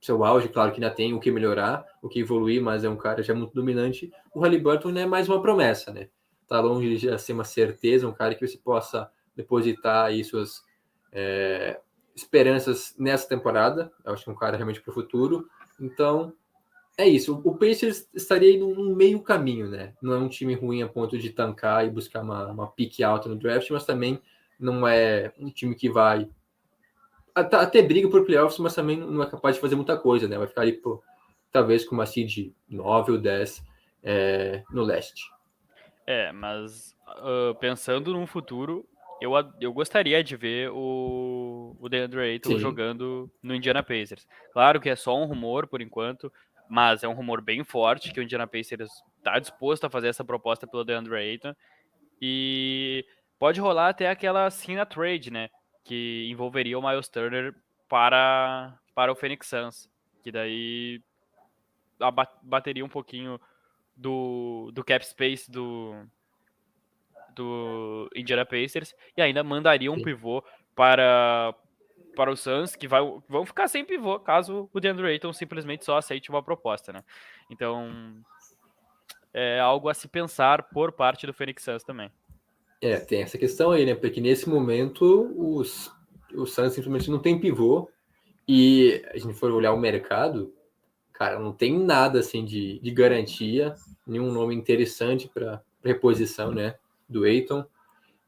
seu 0.00 0.24
auge, 0.24 0.48
claro 0.48 0.72
que 0.72 0.82
ainda 0.82 0.92
tem 0.92 1.14
o 1.14 1.20
que 1.20 1.30
melhorar, 1.30 1.86
o 2.02 2.08
que 2.08 2.18
evoluir, 2.18 2.60
mas 2.60 2.82
é 2.82 2.88
um 2.88 2.96
cara 2.96 3.22
já 3.22 3.32
muito 3.32 3.54
dominante. 3.54 4.12
O 4.34 4.40
Halliburton 4.40 4.90
é 4.98 5.06
mais 5.06 5.28
uma 5.28 5.40
promessa, 5.40 5.92
né? 5.92 6.08
está 6.52 6.60
longe 6.60 6.96
de 6.96 7.18
ser 7.18 7.32
uma 7.32 7.44
certeza, 7.44 8.06
um 8.06 8.12
cara 8.12 8.34
que 8.34 8.46
você 8.46 8.58
possa 8.58 9.10
depositar 9.34 10.06
aí 10.06 10.22
suas 10.22 10.62
é, 11.10 11.80
esperanças 12.14 12.94
nessa 12.98 13.26
temporada. 13.26 13.90
Eu 14.04 14.12
acho 14.12 14.24
que 14.24 14.30
é 14.30 14.32
um 14.32 14.36
cara 14.36 14.56
realmente 14.56 14.82
para 14.82 14.90
o 14.90 14.94
futuro. 14.94 15.48
Então, 15.80 16.34
é 16.96 17.08
isso. 17.08 17.40
O 17.44 17.56
Pacers 17.56 18.08
estaria 18.14 18.50
aí 18.50 18.58
num 18.58 18.94
meio 18.94 19.20
caminho, 19.20 19.68
né? 19.68 19.94
Não 20.02 20.12
é 20.12 20.18
um 20.18 20.28
time 20.28 20.54
ruim 20.54 20.82
a 20.82 20.88
ponto 20.88 21.18
de 21.18 21.30
tancar 21.30 21.86
e 21.86 21.90
buscar 21.90 22.22
uma, 22.22 22.46
uma 22.48 22.66
pique 22.66 23.02
alta 23.02 23.28
no 23.28 23.36
draft, 23.36 23.70
mas 23.70 23.86
também 23.86 24.20
não 24.58 24.86
é 24.86 25.32
um 25.38 25.50
time 25.50 25.74
que 25.74 25.88
vai 25.88 26.28
até 27.34 27.80
briga 27.80 28.08
por 28.10 28.26
playoffs, 28.26 28.58
mas 28.58 28.74
também 28.74 28.98
não 28.98 29.22
é 29.22 29.30
capaz 29.30 29.54
de 29.54 29.60
fazer 29.60 29.74
muita 29.74 29.96
coisa, 29.96 30.28
né? 30.28 30.36
Vai 30.36 30.46
ficar 30.46 30.62
ali, 30.62 30.72
pô, 30.72 31.02
talvez 31.50 31.84
com 31.84 31.94
uma 31.94 32.04
seed 32.04 32.52
9 32.68 33.12
ou 33.12 33.18
10 33.18 33.64
é, 34.02 34.62
no 34.70 34.82
leste. 34.82 35.30
É, 36.06 36.30
mas 36.32 36.94
uh, 37.08 37.54
pensando 37.54 38.12
num 38.12 38.26
futuro, 38.26 38.86
eu, 39.20 39.32
eu 39.60 39.72
gostaria 39.72 40.22
de 40.22 40.36
ver 40.36 40.70
o, 40.72 41.76
o 41.80 41.88
DeAndre 41.88 42.20
Ayton 42.20 42.50
Sim. 42.50 42.58
jogando 42.58 43.30
no 43.42 43.54
Indiana 43.54 43.82
Pacers. 43.82 44.26
Claro 44.52 44.80
que 44.80 44.90
é 44.90 44.96
só 44.96 45.16
um 45.16 45.24
rumor 45.24 45.66
por 45.66 45.80
enquanto, 45.80 46.30
mas 46.72 47.04
é 47.04 47.08
um 47.08 47.12
rumor 47.12 47.42
bem 47.42 47.62
forte 47.62 48.14
que 48.14 48.18
o 48.18 48.22
Indiana 48.22 48.46
Pacers 48.46 48.90
está 49.18 49.38
disposto 49.38 49.84
a 49.84 49.90
fazer 49.90 50.08
essa 50.08 50.24
proposta 50.24 50.66
pelo 50.66 50.82
DeAndre 50.82 51.16
Ayton. 51.16 51.54
E 52.18 53.04
pode 53.38 53.60
rolar 53.60 53.90
até 53.90 54.08
aquela 54.08 54.50
Cena 54.50 54.86
Trade, 54.86 55.30
né? 55.30 55.50
Que 55.84 56.26
envolveria 56.30 56.78
o 56.78 56.82
Miles 56.82 57.10
Turner 57.10 57.54
para, 57.90 58.74
para 58.94 59.12
o 59.12 59.14
Phoenix 59.14 59.48
Suns. 59.48 59.86
Que 60.22 60.32
daí 60.32 61.02
bateria 62.42 62.86
um 62.86 62.88
pouquinho 62.88 63.38
do, 63.94 64.70
do 64.72 64.82
cap 64.82 65.06
space 65.06 65.50
do, 65.50 65.94
do 67.34 68.08
Indiana 68.16 68.46
Pacers 68.46 68.94
e 69.14 69.20
ainda 69.20 69.44
mandaria 69.44 69.92
um 69.92 70.02
pivô 70.02 70.42
para, 70.74 71.54
para 72.14 72.30
o 72.30 72.36
Suns, 72.36 72.76
que 72.76 72.88
vai, 72.88 73.00
vão 73.28 73.44
ficar 73.44 73.68
sem 73.68 73.84
pivô 73.84 74.18
caso 74.20 74.68
o 74.72 74.80
DeAndre 74.80 75.06
Ayton 75.06 75.32
simplesmente 75.32 75.84
só 75.84 75.96
aceite 75.96 76.30
uma 76.30 76.42
proposta, 76.42 76.92
né? 76.92 77.02
Então, 77.50 78.16
é 79.32 79.60
algo 79.60 79.88
a 79.88 79.94
se 79.94 80.08
pensar 80.08 80.68
por 80.70 80.92
parte 80.92 81.26
do 81.26 81.32
Phoenix 81.32 81.62
Suns 81.62 81.82
também. 81.82 82.10
É, 82.80 82.98
tem 82.98 83.22
essa 83.22 83.38
questão 83.38 83.70
aí, 83.70 83.86
né? 83.86 83.94
Porque 83.94 84.20
nesse 84.20 84.48
momento 84.48 85.32
os, 85.36 85.90
o 86.34 86.46
Suns 86.46 86.72
simplesmente 86.72 87.10
não 87.10 87.18
tem 87.18 87.40
pivô 87.40 87.88
e 88.46 89.04
a 89.12 89.18
gente 89.18 89.34
for 89.34 89.50
olhar 89.50 89.72
o 89.72 89.78
mercado, 89.78 90.52
cara, 91.12 91.38
não 91.38 91.52
tem 91.52 91.78
nada 91.78 92.18
assim 92.20 92.44
de, 92.44 92.78
de 92.80 92.90
garantia, 92.90 93.74
nenhum 94.06 94.32
nome 94.32 94.54
interessante 94.54 95.28
para 95.28 95.62
reposição, 95.82 96.50
né? 96.50 96.74
do 97.12 97.26
Eiton. 97.26 97.64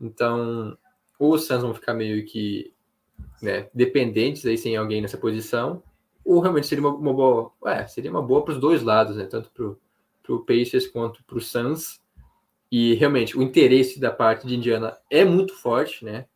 Então, 0.00 0.76
os 1.18 1.46
Suns 1.46 1.62
vão 1.62 1.74
ficar 1.74 1.94
meio 1.94 2.24
que 2.26 2.72
né, 3.42 3.68
dependentes 3.74 4.44
aí 4.46 4.56
sem 4.56 4.76
alguém 4.76 5.00
nessa 5.02 5.18
posição, 5.18 5.82
ou 6.24 6.40
realmente 6.40 6.66
seria 6.66 6.82
uma, 6.86 6.94
uma 6.96 7.12
boa, 7.12 7.52
é, 7.66 7.86
seria 7.86 8.10
uma 8.10 8.22
boa 8.22 8.44
para 8.44 8.54
os 8.54 8.60
dois 8.60 8.82
lados, 8.82 9.16
né, 9.16 9.26
tanto 9.26 9.50
para 10.22 10.34
o 10.34 10.44
Pacers 10.44 10.86
quanto 10.86 11.22
para 11.24 11.36
o 11.36 11.40
Suns. 11.40 12.00
E 12.72 12.94
realmente 12.94 13.38
o 13.38 13.42
interesse 13.42 14.00
da 14.00 14.10
parte 14.10 14.46
de 14.46 14.56
Indiana 14.56 14.96
é 15.08 15.24
muito 15.24 15.54
forte, 15.54 16.04
né? 16.04 16.26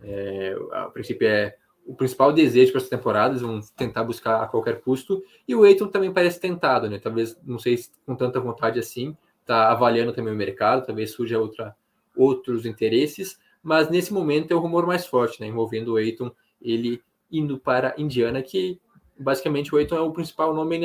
É, 0.00 0.56
a 0.70 0.84
princípio 0.84 1.26
é 1.26 1.56
o 1.84 1.94
principal 1.94 2.32
desejo 2.32 2.70
para 2.70 2.82
essa 2.82 2.90
temporada, 2.90 3.30
eles 3.30 3.42
vão 3.42 3.60
tentar 3.74 4.04
buscar 4.04 4.42
a 4.42 4.46
qualquer 4.46 4.80
custo. 4.80 5.24
E 5.48 5.56
o 5.56 5.64
Eiton 5.64 5.88
também 5.88 6.12
parece 6.12 6.38
tentado, 6.38 6.88
né? 6.88 6.98
Talvez, 6.98 7.36
não 7.42 7.58
sei 7.58 7.78
se 7.78 7.90
com 8.04 8.14
tanta 8.14 8.38
vontade 8.38 8.78
assim, 8.78 9.16
tá 9.46 9.72
avaliando 9.72 10.12
também 10.12 10.32
o 10.32 10.36
mercado, 10.36 10.84
talvez 10.84 11.12
surja 11.12 11.40
outra 11.40 11.74
outros 12.14 12.66
interesses, 12.66 13.38
mas 13.62 13.90
nesse 13.90 14.12
momento 14.12 14.52
é 14.52 14.54
o 14.54 14.60
rumor 14.60 14.86
mais 14.86 15.06
forte, 15.06 15.40
né, 15.40 15.46
envolvendo 15.46 15.92
o 15.92 15.98
Eiton, 15.98 16.30
ele 16.60 17.02
indo 17.30 17.58
para 17.58 17.94
Indiana, 17.98 18.42
que 18.42 18.80
basicamente 19.18 19.74
o 19.74 19.78
Eiton 19.78 19.96
é 19.96 20.00
o 20.00 20.12
principal 20.12 20.54
nome, 20.54 20.80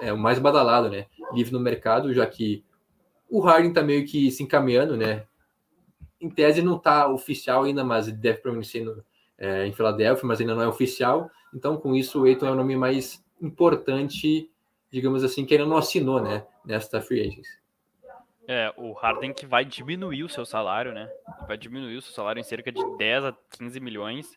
é 0.00 0.12
o 0.12 0.18
mais 0.18 0.38
badalado, 0.38 0.88
né, 0.88 1.06
livre 1.32 1.52
no 1.52 1.60
mercado, 1.60 2.12
já 2.12 2.26
que 2.26 2.64
o 3.28 3.40
Harden 3.40 3.68
está 3.68 3.82
meio 3.82 4.04
que 4.06 4.30
se 4.30 4.42
encaminhando, 4.42 4.96
né, 4.96 5.26
em 6.20 6.28
tese 6.28 6.62
não 6.62 6.76
está 6.76 7.08
oficial 7.08 7.64
ainda, 7.64 7.84
mas 7.84 8.10
deve 8.10 8.38
permanecer 8.38 8.84
no, 8.84 9.02
é, 9.38 9.66
em 9.66 9.72
Filadélfia, 9.72 10.26
mas 10.26 10.40
ainda 10.40 10.54
não 10.54 10.62
é 10.62 10.68
oficial, 10.68 11.30
então 11.54 11.76
com 11.76 11.94
isso 11.94 12.20
o 12.20 12.26
Eiton 12.26 12.46
é 12.46 12.50
o 12.50 12.56
nome 12.56 12.76
mais 12.76 13.24
importante, 13.40 14.50
digamos 14.90 15.24
assim, 15.24 15.46
que 15.46 15.54
ainda 15.54 15.66
não 15.66 15.76
assinou, 15.76 16.20
né, 16.20 16.44
nesta 16.64 17.00
free 17.00 17.20
agency. 17.20 17.59
É, 18.52 18.74
o 18.76 18.92
Harden 18.94 19.32
que 19.32 19.46
vai 19.46 19.64
diminuir 19.64 20.24
o 20.24 20.28
seu 20.28 20.44
salário, 20.44 20.92
né? 20.92 21.08
Vai 21.46 21.56
diminuir 21.56 21.96
o 21.96 22.02
seu 22.02 22.12
salário 22.12 22.40
em 22.40 22.42
cerca 22.42 22.72
de 22.72 22.82
10 22.96 23.26
a 23.26 23.36
15 23.56 23.78
milhões 23.78 24.36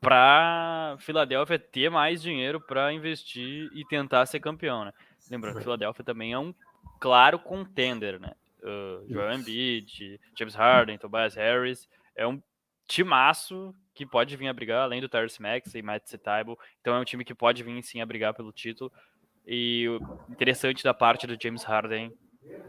para 0.00 0.96
Filadélfia 0.98 1.56
ter 1.56 1.88
mais 1.88 2.20
dinheiro 2.20 2.60
para 2.60 2.92
investir 2.92 3.70
e 3.72 3.86
tentar 3.86 4.26
ser 4.26 4.40
campeão, 4.40 4.84
né? 4.84 4.92
Lembrando, 5.30 5.60
Filadélfia 5.60 6.04
também 6.04 6.32
é 6.32 6.38
um 6.38 6.52
claro 6.98 7.38
contender, 7.38 8.18
né? 8.18 8.32
Uh, 8.60 9.08
Joel 9.08 9.34
Embiid, 9.34 10.20
James 10.36 10.56
Harden, 10.56 10.98
Tobias 10.98 11.36
Harris, 11.36 11.88
é 12.16 12.26
um 12.26 12.42
timaço 12.88 13.72
que 13.94 14.04
pode 14.04 14.36
vir 14.36 14.48
a 14.48 14.52
brigar, 14.52 14.82
além 14.82 15.00
do 15.00 15.08
Tyrese 15.08 15.40
Max 15.40 15.76
e 15.76 15.80
Matt 15.80 16.08
Setaibo, 16.08 16.58
então 16.80 16.96
é 16.96 16.98
um 16.98 17.04
time 17.04 17.24
que 17.24 17.36
pode 17.36 17.62
vir 17.62 17.80
sim 17.84 18.00
a 18.00 18.06
brigar 18.06 18.34
pelo 18.34 18.50
título. 18.50 18.90
E 19.46 19.86
o 19.88 20.00
interessante 20.28 20.82
da 20.82 20.92
parte 20.92 21.24
do 21.24 21.40
James 21.40 21.62
Harden 21.62 22.12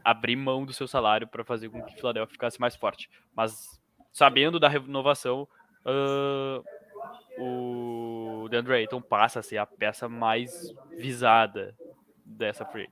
abrir 0.03 0.35
mão 0.35 0.65
do 0.65 0.73
seu 0.73 0.87
salário 0.87 1.27
para 1.27 1.43
fazer 1.43 1.69
com 1.69 1.81
que 1.81 1.93
o 1.93 1.97
Philadelphia 1.97 2.33
ficasse 2.33 2.59
mais 2.59 2.75
forte. 2.75 3.09
Mas 3.35 3.79
sabendo 4.13 4.59
da 4.59 4.69
renovação, 4.69 5.47
uh, 5.85 6.63
o 7.37 8.47
DeAndre 8.49 8.73
Ayton 8.73 9.01
passa 9.01 9.39
a 9.39 9.43
ser 9.43 9.57
a 9.57 9.65
peça 9.65 10.07
mais 10.07 10.73
visada 10.97 11.75
dessa 12.25 12.65
free 12.65 12.89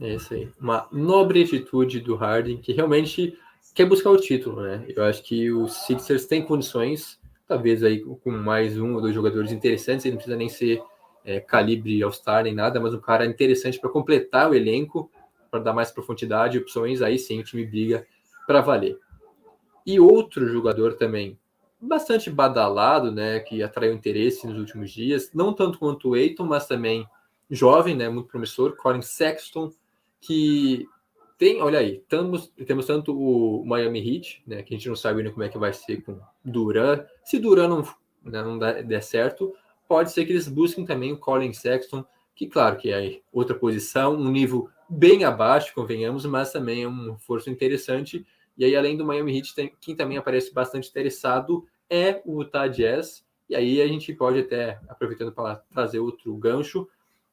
É 0.00 0.14
isso 0.14 0.34
aí. 0.34 0.48
Uma 0.60 0.86
nobre 0.92 1.42
atitude 1.42 2.00
do 2.00 2.14
Harden, 2.14 2.58
que 2.58 2.72
realmente 2.72 3.36
quer 3.74 3.86
buscar 3.86 4.10
o 4.10 4.16
título, 4.16 4.62
né? 4.62 4.84
Eu 4.88 5.04
acho 5.04 5.22
que 5.22 5.50
os 5.50 5.86
Sixers 5.86 6.26
têm 6.26 6.44
condições, 6.44 7.20
talvez 7.46 7.82
aí 7.82 8.00
com 8.00 8.30
mais 8.30 8.78
um 8.78 8.94
ou 8.94 9.00
dois 9.00 9.14
jogadores 9.14 9.52
interessantes, 9.52 10.04
ele 10.04 10.12
não 10.12 10.18
precisa 10.18 10.36
nem 10.36 10.48
ser 10.48 10.82
é, 11.24 11.40
calibre 11.40 12.02
All-Star 12.02 12.44
nem 12.44 12.54
nada, 12.54 12.80
mas 12.80 12.94
um 12.94 13.00
cara 13.00 13.26
interessante 13.26 13.78
para 13.78 13.90
completar 13.90 14.50
o 14.50 14.54
elenco 14.54 15.10
para 15.50 15.60
dar 15.60 15.72
mais 15.72 15.90
profundidade 15.90 16.56
e 16.56 16.60
opções, 16.60 17.02
aí 17.02 17.18
sim 17.18 17.40
o 17.40 17.44
time 17.44 17.64
briga 17.64 18.06
para 18.46 18.60
valer. 18.60 18.98
E 19.86 19.98
outro 19.98 20.46
jogador 20.48 20.94
também 20.94 21.38
bastante 21.80 22.30
badalado, 22.30 23.12
né, 23.12 23.40
que 23.40 23.62
atraiu 23.62 23.92
interesse 23.92 24.46
nos 24.46 24.58
últimos 24.58 24.90
dias, 24.90 25.30
não 25.32 25.52
tanto 25.52 25.78
quanto 25.78 26.10
o 26.10 26.16
Eiton, 26.16 26.44
mas 26.44 26.66
também 26.66 27.06
jovem, 27.48 27.96
né, 27.96 28.08
muito 28.08 28.28
promissor, 28.28 28.76
Colin 28.76 29.02
Sexton, 29.02 29.70
que 30.20 30.86
tem, 31.38 31.62
olha 31.62 31.78
aí, 31.78 32.02
temos, 32.08 32.52
temos 32.66 32.84
tanto 32.86 33.16
o 33.16 33.64
Miami 33.64 34.00
Heat, 34.00 34.42
né, 34.46 34.62
que 34.62 34.74
a 34.74 34.76
gente 34.76 34.88
não 34.88 34.96
sabe 34.96 35.20
ainda 35.20 35.30
como 35.30 35.44
é 35.44 35.48
que 35.48 35.56
vai 35.56 35.72
ser 35.72 36.02
com 36.02 36.18
Duran. 36.44 37.04
Se 37.24 37.38
Duran 37.38 37.68
não, 37.68 37.82
né, 38.24 38.42
não 38.42 38.58
der 38.58 39.02
certo, 39.02 39.54
pode 39.86 40.10
ser 40.10 40.26
que 40.26 40.32
eles 40.32 40.48
busquem 40.48 40.84
também 40.84 41.12
o 41.12 41.18
Colin 41.18 41.52
Sexton, 41.52 42.04
que 42.38 42.46
claro 42.46 42.76
que 42.76 42.92
é 42.92 43.20
outra 43.32 43.52
posição, 43.52 44.14
um 44.14 44.30
nível 44.30 44.70
bem 44.88 45.24
abaixo, 45.24 45.74
convenhamos, 45.74 46.24
mas 46.24 46.52
também 46.52 46.84
é 46.84 46.88
um 46.88 47.10
reforço 47.10 47.50
interessante. 47.50 48.24
E 48.56 48.64
aí, 48.64 48.76
além 48.76 48.96
do 48.96 49.04
Miami 49.04 49.36
Heat, 49.36 49.56
tem, 49.56 49.72
quem 49.80 49.96
também 49.96 50.16
aparece 50.16 50.54
bastante 50.54 50.88
interessado 50.88 51.66
é 51.90 52.22
o 52.24 52.40
Utah 52.40 52.68
Jazz. 52.68 53.24
E 53.50 53.56
aí 53.56 53.82
a 53.82 53.88
gente 53.88 54.12
pode 54.12 54.38
até, 54.38 54.78
aproveitando 54.88 55.32
para 55.32 55.56
trazer 55.56 55.98
outro 55.98 56.32
gancho, 56.36 56.88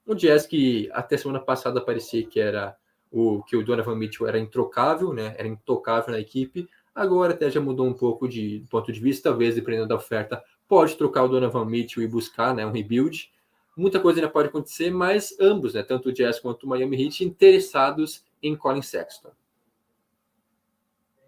o 0.08 0.16
Jazz 0.16 0.48
que 0.48 0.90
até 0.92 1.18
semana 1.18 1.40
passada 1.40 1.80
parecia 1.80 2.26
que 2.26 2.40
era 2.40 2.76
o 3.12 3.44
que 3.44 3.56
o 3.56 3.64
Donovan 3.64 3.96
Mitchell 3.96 4.28
era 4.28 4.40
introcável, 4.40 5.14
né? 5.14 5.36
Era 5.38 5.48
intocável 5.48 6.14
na 6.14 6.20
equipe. 6.20 6.68
Agora 6.96 7.34
até 7.34 7.52
já 7.52 7.62
mudou 7.62 7.86
um 7.86 7.94
pouco 7.94 8.28
de 8.28 8.66
ponto 8.72 8.92
de 8.92 9.00
vista, 9.00 9.30
talvez 9.30 9.54
dependendo 9.54 9.88
da 9.88 9.96
oferta, 9.96 10.44
pode 10.68 10.96
trocar 10.98 11.26
o 11.26 11.28
Donovan 11.28 11.66
Mitchell 11.66 12.02
e 12.02 12.08
buscar, 12.08 12.56
né, 12.56 12.66
um 12.66 12.72
rebuild. 12.72 13.35
Muita 13.76 14.00
coisa 14.00 14.20
ainda 14.20 14.32
pode 14.32 14.48
acontecer, 14.48 14.90
mas 14.90 15.38
ambos, 15.40 15.74
né, 15.74 15.84
tanto 15.84 16.10
o 16.10 16.14
Jazz 16.14 16.40
quanto 16.40 16.64
o 16.64 16.70
Miami 16.70 17.04
Heat, 17.04 17.26
interessados 17.26 18.24
em 18.42 18.56
Colin 18.56 18.82
Sexton. 18.82 19.32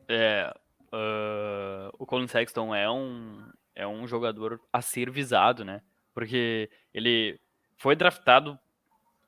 É, 0.08 0.54
uh, 0.94 1.94
o 2.00 2.06
Colin 2.06 2.28
Sexton 2.28 2.74
é 2.74 2.90
um, 2.90 3.44
é 3.76 3.86
um 3.86 4.08
jogador 4.08 4.62
a 4.72 4.82
ser 4.82 5.12
visado, 5.12 5.66
né? 5.66 5.82
Porque 6.14 6.70
ele 6.94 7.40
foi 7.76 7.96
draftado 7.96 8.58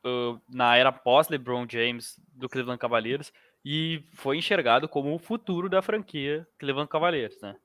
uh, 0.06 0.42
na 0.50 0.76
era 0.78 0.92
pós-LeBron 0.92 1.68
James 1.70 2.20
do 2.34 2.48
Cleveland 2.48 2.80
Cavaliers 2.80 3.34
e 3.64 4.04
foi 4.14 4.38
enxergado 4.38 4.88
como 4.88 5.14
o 5.14 5.20
futuro 5.20 5.70
da 5.70 5.82
franquia 5.82 6.48
Cleveland 6.58 6.90
Cavaliers, 6.90 7.40
né? 7.42 7.56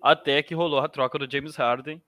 Até 0.00 0.42
que 0.42 0.54
rolou 0.54 0.80
a 0.80 0.88
troca 0.88 1.18
do 1.18 1.30
James 1.30 1.56
Harden 1.56 2.02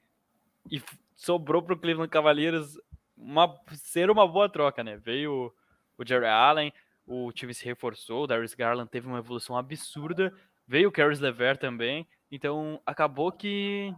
e 0.70 0.82
sobrou 1.14 1.62
para 1.62 1.74
o 1.74 1.78
Cleveland 1.78 2.10
Cavaliers 2.10 2.78
uma, 3.16 3.58
ser 3.74 4.10
uma 4.10 4.26
boa 4.26 4.48
troca, 4.48 4.84
né? 4.84 4.96
Veio 4.96 5.52
o 5.98 6.06
Jerry 6.06 6.26
Allen, 6.26 6.72
o 7.06 7.32
time 7.32 7.54
se 7.54 7.64
reforçou, 7.64 8.24
o 8.24 8.26
Darius 8.26 8.54
Garland 8.54 8.90
teve 8.90 9.06
uma 9.06 9.18
evolução 9.18 9.56
absurda, 9.56 10.32
veio 10.66 10.88
o 10.88 10.92
Caris 10.92 11.20
LeVert 11.20 11.58
também, 11.58 12.06
então 12.30 12.80
acabou 12.84 13.32
que 13.32 13.94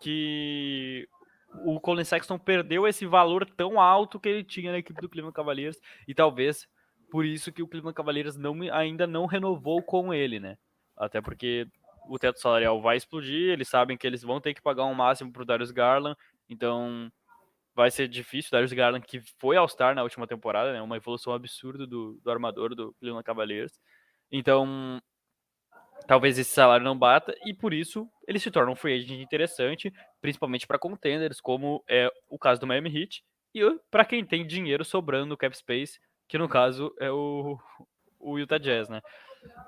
que 0.00 1.06
o 1.64 1.78
Colin 1.78 2.04
Sexton 2.04 2.38
perdeu 2.38 2.86
esse 2.86 3.04
valor 3.04 3.44
tão 3.44 3.78
alto 3.78 4.18
que 4.18 4.28
ele 4.28 4.44
tinha 4.44 4.72
na 4.72 4.78
equipe 4.78 5.00
do 5.00 5.08
Cleveland 5.08 5.34
Cavaliers 5.34 5.78
e 6.08 6.14
talvez 6.14 6.66
por 7.10 7.24
isso 7.24 7.52
que 7.52 7.62
o 7.62 7.66
Cleveland 7.66 7.94
Cavaliers 7.94 8.36
não, 8.36 8.56
ainda 8.72 9.06
não 9.06 9.26
renovou 9.26 9.82
com 9.82 10.14
ele, 10.14 10.38
né? 10.38 10.56
Até 10.96 11.20
porque 11.20 11.66
o 12.08 12.18
teto 12.18 12.40
salarial 12.40 12.80
vai 12.80 12.96
explodir, 12.96 13.50
eles 13.50 13.68
sabem 13.68 13.96
que 13.96 14.06
eles 14.06 14.22
vão 14.22 14.40
ter 14.40 14.54
que 14.54 14.62
pagar 14.62 14.84
um 14.84 14.94
máximo 14.94 15.32
para 15.32 15.42
o 15.42 15.44
Darius 15.44 15.70
Garland, 15.70 16.16
então 16.48 17.10
vai 17.80 17.90
ser 17.90 18.06
difícil. 18.08 18.50
Darius 18.50 18.72
Garland, 18.72 19.06
que 19.06 19.20
foi 19.38 19.56
All-Star 19.56 19.94
na 19.94 20.02
última 20.02 20.26
temporada, 20.26 20.72
né? 20.72 20.82
Uma 20.82 20.98
evolução 20.98 21.32
absurda 21.32 21.86
do, 21.86 22.20
do 22.22 22.30
armador 22.30 22.74
do 22.74 22.92
Cleveland 23.00 23.24
Cavaliers. 23.24 23.80
Então, 24.30 25.00
talvez 26.06 26.38
esse 26.38 26.50
salário 26.50 26.84
não 26.84 26.96
bata 26.96 27.34
e 27.44 27.54
por 27.54 27.72
isso 27.72 28.06
ele 28.28 28.38
se 28.38 28.50
torna 28.50 28.70
um 28.70 28.76
free 28.76 28.98
agent 28.98 29.20
interessante, 29.20 29.92
principalmente 30.20 30.66
para 30.66 30.78
contenders, 30.78 31.40
como 31.40 31.82
é 31.88 32.10
o 32.28 32.38
caso 32.38 32.60
do 32.60 32.66
Miami 32.66 32.94
Heat, 32.94 33.24
e 33.54 33.60
para 33.90 34.04
quem 34.04 34.24
tem 34.24 34.46
dinheiro 34.46 34.84
sobrando 34.84 35.26
no 35.26 35.36
cap 35.36 35.56
space, 35.56 35.98
que 36.28 36.36
no 36.36 36.48
caso 36.48 36.94
é 37.00 37.10
o, 37.10 37.58
o 38.20 38.38
Utah 38.38 38.58
Jazz, 38.58 38.90
né? 38.90 39.00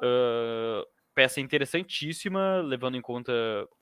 Uh, 0.03 0.87
peça 1.15 1.41
interessantíssima, 1.41 2.61
levando 2.61 2.97
em 2.97 3.01
conta 3.01 3.33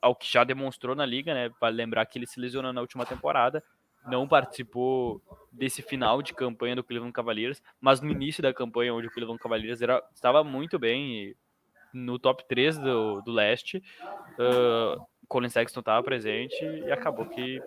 ao 0.00 0.14
que 0.14 0.30
já 0.30 0.44
demonstrou 0.44 0.94
na 0.94 1.04
liga, 1.04 1.34
né? 1.34 1.50
Vale 1.60 1.76
lembrar 1.76 2.06
que 2.06 2.16
ele 2.16 2.26
se 2.26 2.38
lesionou 2.38 2.72
na 2.72 2.80
última 2.80 3.04
temporada, 3.04 3.62
não 4.06 4.26
participou 4.26 5.20
desse 5.52 5.82
final 5.82 6.22
de 6.22 6.32
campanha 6.32 6.76
do 6.76 6.84
Cleveland 6.84 7.12
Cavaliers, 7.12 7.62
mas 7.80 8.00
no 8.00 8.10
início 8.10 8.42
da 8.42 8.54
campanha, 8.54 8.94
onde 8.94 9.08
o 9.08 9.10
Cleveland 9.10 9.40
Cavaliers 9.40 9.82
era, 9.82 10.02
estava 10.14 10.44
muito 10.44 10.78
bem 10.78 11.34
no 11.92 12.18
top 12.18 12.44
3 12.48 12.78
do, 12.78 13.20
do 13.22 13.32
leste, 13.32 13.82
uh, 14.38 15.04
Colin 15.28 15.48
Sexton 15.48 15.80
estava 15.80 16.02
presente 16.02 16.56
e 16.64 16.90
acabou 16.90 17.26
que 17.26 17.60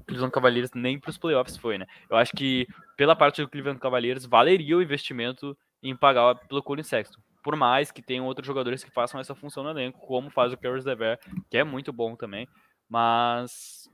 o 0.00 0.04
Cleveland 0.06 0.32
Cavaliers 0.32 0.70
nem 0.74 0.98
para 0.98 1.10
os 1.10 1.18
playoffs 1.18 1.56
foi, 1.56 1.78
né? 1.78 1.86
Eu 2.08 2.16
acho 2.16 2.32
que 2.32 2.66
pela 2.96 3.16
parte 3.16 3.42
do 3.42 3.48
Cleveland 3.48 3.80
Cavaliers 3.80 4.24
valeria 4.24 4.76
o 4.76 4.82
investimento 4.82 5.56
em 5.82 5.96
pagar 5.96 6.34
pelo 6.46 6.62
Colin 6.62 6.82
Sexton. 6.82 7.20
Por 7.42 7.54
mais 7.56 7.92
que 7.92 8.02
tenham 8.02 8.26
outros 8.26 8.46
jogadores 8.46 8.82
que 8.82 8.90
façam 8.90 9.20
essa 9.20 9.34
função 9.34 9.62
no 9.62 9.70
elenco, 9.70 10.00
como 10.00 10.30
faz 10.30 10.52
o 10.52 10.56
Caris 10.56 10.84
Lever, 10.84 11.18
que 11.48 11.56
é 11.56 11.62
muito 11.64 11.92
bom 11.92 12.16
também, 12.16 12.48
mas 12.88 13.88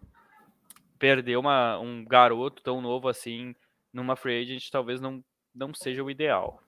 perder 1.02 1.36
uma, 1.36 1.80
um 1.80 2.04
garoto 2.04 2.62
tão 2.62 2.80
novo 2.80 3.08
assim 3.08 3.56
numa 3.92 4.14
free 4.14 4.40
agent 4.40 4.70
talvez 4.70 5.00
não, 5.00 5.20
não 5.52 5.74
seja 5.74 6.00
o 6.00 6.08
ideal. 6.08 6.62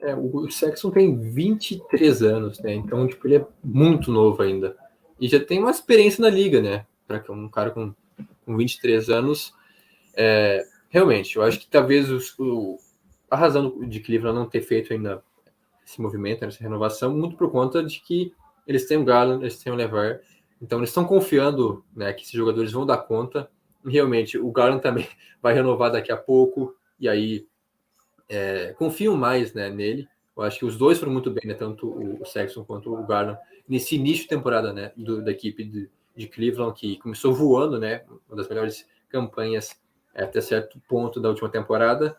É, 0.00 0.12
o 0.12 0.50
Sexton 0.50 0.90
tem 0.90 1.16
23 1.16 2.22
anos, 2.22 2.58
né? 2.58 2.74
Então, 2.74 3.06
tipo, 3.06 3.24
ele 3.28 3.36
é 3.36 3.46
muito 3.62 4.10
novo 4.10 4.42
ainda. 4.42 4.76
E 5.20 5.28
já 5.28 5.38
tem 5.38 5.60
uma 5.60 5.70
experiência 5.70 6.20
na 6.20 6.28
liga, 6.28 6.60
né? 6.60 6.84
Para 7.06 7.22
um 7.30 7.48
cara 7.48 7.70
com, 7.70 7.94
com 8.44 8.56
23 8.56 9.08
anos. 9.08 9.54
É, 10.12 10.66
realmente, 10.90 11.36
eu 11.36 11.42
acho 11.44 11.60
que 11.60 11.68
talvez 11.68 12.10
os, 12.10 12.36
o, 12.36 12.80
a 13.30 13.36
razão 13.36 13.78
de 13.86 14.00
Cleveland 14.00 14.36
não 14.36 14.48
ter 14.48 14.62
feito 14.62 14.92
ainda 14.92 15.22
esse 15.86 16.02
movimento, 16.02 16.44
essa 16.44 16.60
renovação, 16.60 17.16
muito 17.16 17.36
por 17.36 17.48
conta 17.52 17.80
de 17.80 18.00
que 18.00 18.34
eles 18.66 18.86
têm 18.88 18.96
o 18.96 19.04
Garland, 19.04 19.44
eles 19.44 19.62
têm 19.62 19.72
o 19.72 19.76
Levar, 19.76 20.20
então 20.62 20.78
eles 20.78 20.90
estão 20.90 21.04
confiando 21.04 21.84
né, 21.94 22.12
que 22.12 22.22
esses 22.22 22.32
jogadores 22.32 22.70
vão 22.70 22.86
dar 22.86 22.98
conta. 22.98 23.50
Realmente, 23.84 24.38
o 24.38 24.50
Garland 24.52 24.80
também 24.80 25.08
vai 25.42 25.52
renovar 25.52 25.90
daqui 25.90 26.12
a 26.12 26.16
pouco, 26.16 26.76
e 27.00 27.08
aí 27.08 27.46
é, 28.28 28.72
confiam 28.78 29.16
mais 29.16 29.52
né, 29.52 29.68
nele. 29.68 30.08
Eu 30.36 30.44
acho 30.44 30.60
que 30.60 30.64
os 30.64 30.76
dois 30.78 30.98
foram 30.98 31.12
muito 31.12 31.30
bem, 31.30 31.42
né, 31.44 31.54
tanto 31.54 31.88
o 31.88 32.24
Sexton 32.24 32.64
quanto 32.64 32.94
o 32.94 33.04
Garland, 33.04 33.38
nesse 33.68 33.96
início 33.96 34.22
de 34.22 34.28
temporada 34.28 34.72
né, 34.72 34.92
do, 34.96 35.22
da 35.22 35.32
equipe 35.32 35.64
de, 35.64 35.90
de, 36.16 36.28
Cleveland, 36.28 36.78
que 36.78 36.96
começou 36.98 37.34
voando, 37.34 37.78
né, 37.78 38.04
uma 38.28 38.36
das 38.36 38.48
melhores 38.48 38.86
campanhas 39.08 39.76
até 40.14 40.40
certo 40.40 40.80
ponto 40.88 41.20
da 41.20 41.28
última 41.28 41.48
temporada. 41.48 42.16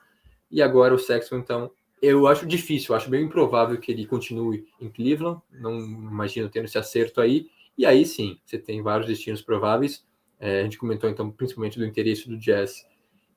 E 0.52 0.62
agora 0.62 0.94
o 0.94 1.00
Sexton, 1.00 1.38
então, 1.38 1.72
eu 2.02 2.28
acho 2.28 2.46
difícil, 2.46 2.94
eu 2.94 2.98
acho 2.98 3.10
bem 3.10 3.24
improvável 3.24 3.80
que 3.80 3.92
ele 3.92 4.06
continue 4.06 4.68
em 4.80 4.90
Cleveland. 4.90 5.42
Não 5.50 5.80
imagino 5.80 6.50
tendo 6.50 6.66
esse 6.66 6.78
acerto 6.78 7.22
aí. 7.22 7.48
E 7.78 7.86
aí 7.86 8.06
sim, 8.06 8.38
você 8.46 8.58
tem 8.58 8.82
vários 8.82 9.08
destinos 9.08 9.42
prováveis. 9.42 10.06
É, 10.40 10.62
a 10.62 10.64
gente 10.64 10.78
comentou 10.78 11.10
então 11.10 11.32
principalmente 11.32 11.78
do 11.78 11.86
interesse 11.86 12.28
do 12.28 12.38
Jazz 12.38 12.86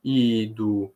e 0.05 0.47
do, 0.49 0.93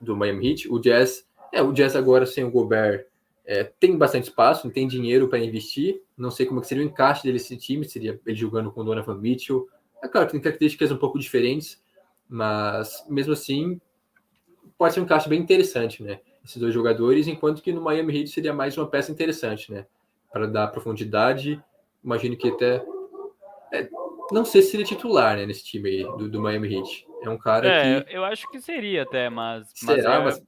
do 0.00 0.16
Miami 0.16 0.50
Heat. 0.50 0.68
O 0.68 0.78
Jazz, 0.78 1.26
é, 1.52 1.62
o 1.62 1.72
Jazz 1.72 1.96
agora 1.96 2.26
sem 2.26 2.44
o 2.44 2.50
Gobert 2.50 3.06
é, 3.44 3.64
tem 3.64 3.96
bastante 3.96 4.24
espaço, 4.24 4.70
tem 4.70 4.86
dinheiro 4.86 5.28
para 5.28 5.38
investir. 5.38 6.02
Não 6.16 6.30
sei 6.30 6.46
como 6.46 6.60
é 6.60 6.62
que 6.62 6.68
seria 6.68 6.84
o 6.84 6.86
encaixe 6.86 7.22
dele 7.22 7.34
nesse 7.34 7.56
time, 7.56 7.84
seria 7.84 8.20
ele 8.26 8.36
jogando 8.36 8.70
com 8.70 8.80
o 8.80 8.84
Donovan 8.84 9.18
Mitchell. 9.18 9.68
É 10.02 10.08
claro, 10.08 10.30
tem 10.30 10.40
características 10.40 10.90
um 10.90 10.96
pouco 10.96 11.18
diferentes, 11.18 11.82
mas 12.28 13.04
mesmo 13.08 13.32
assim 13.32 13.80
pode 14.76 14.94
ser 14.94 15.00
um 15.00 15.04
encaixe 15.04 15.28
bem 15.28 15.40
interessante, 15.40 16.02
né? 16.02 16.20
Esses 16.44 16.56
dois 16.56 16.74
jogadores, 16.74 17.28
enquanto 17.28 17.62
que 17.62 17.72
no 17.72 17.80
Miami 17.80 18.18
Heat 18.18 18.30
seria 18.30 18.52
mais 18.52 18.76
uma 18.76 18.88
peça 18.88 19.12
interessante, 19.12 19.70
né? 19.70 19.86
Para 20.32 20.46
dar 20.46 20.68
profundidade 20.68 21.62
imagino 22.04 22.36
que 22.36 22.48
até. 22.48 22.84
É, 23.72 23.88
não 24.30 24.44
sei 24.44 24.62
se 24.62 24.76
ele 24.76 24.82
é 24.82 24.86
titular 24.86 25.36
né, 25.36 25.46
nesse 25.46 25.64
time 25.64 25.88
aí 25.88 26.02
do, 26.02 26.28
do 26.28 26.40
Miami 26.40 26.74
Heat. 26.74 27.06
É 27.22 27.28
um 27.28 27.38
cara 27.38 27.68
é, 27.68 28.02
que. 28.02 28.16
Eu 28.16 28.24
acho 28.24 28.48
que 28.50 28.60
seria 28.60 29.02
até, 29.02 29.28
mas. 29.30 29.70
Será? 29.74 30.20
Mas, 30.20 30.38
é, 30.38 30.42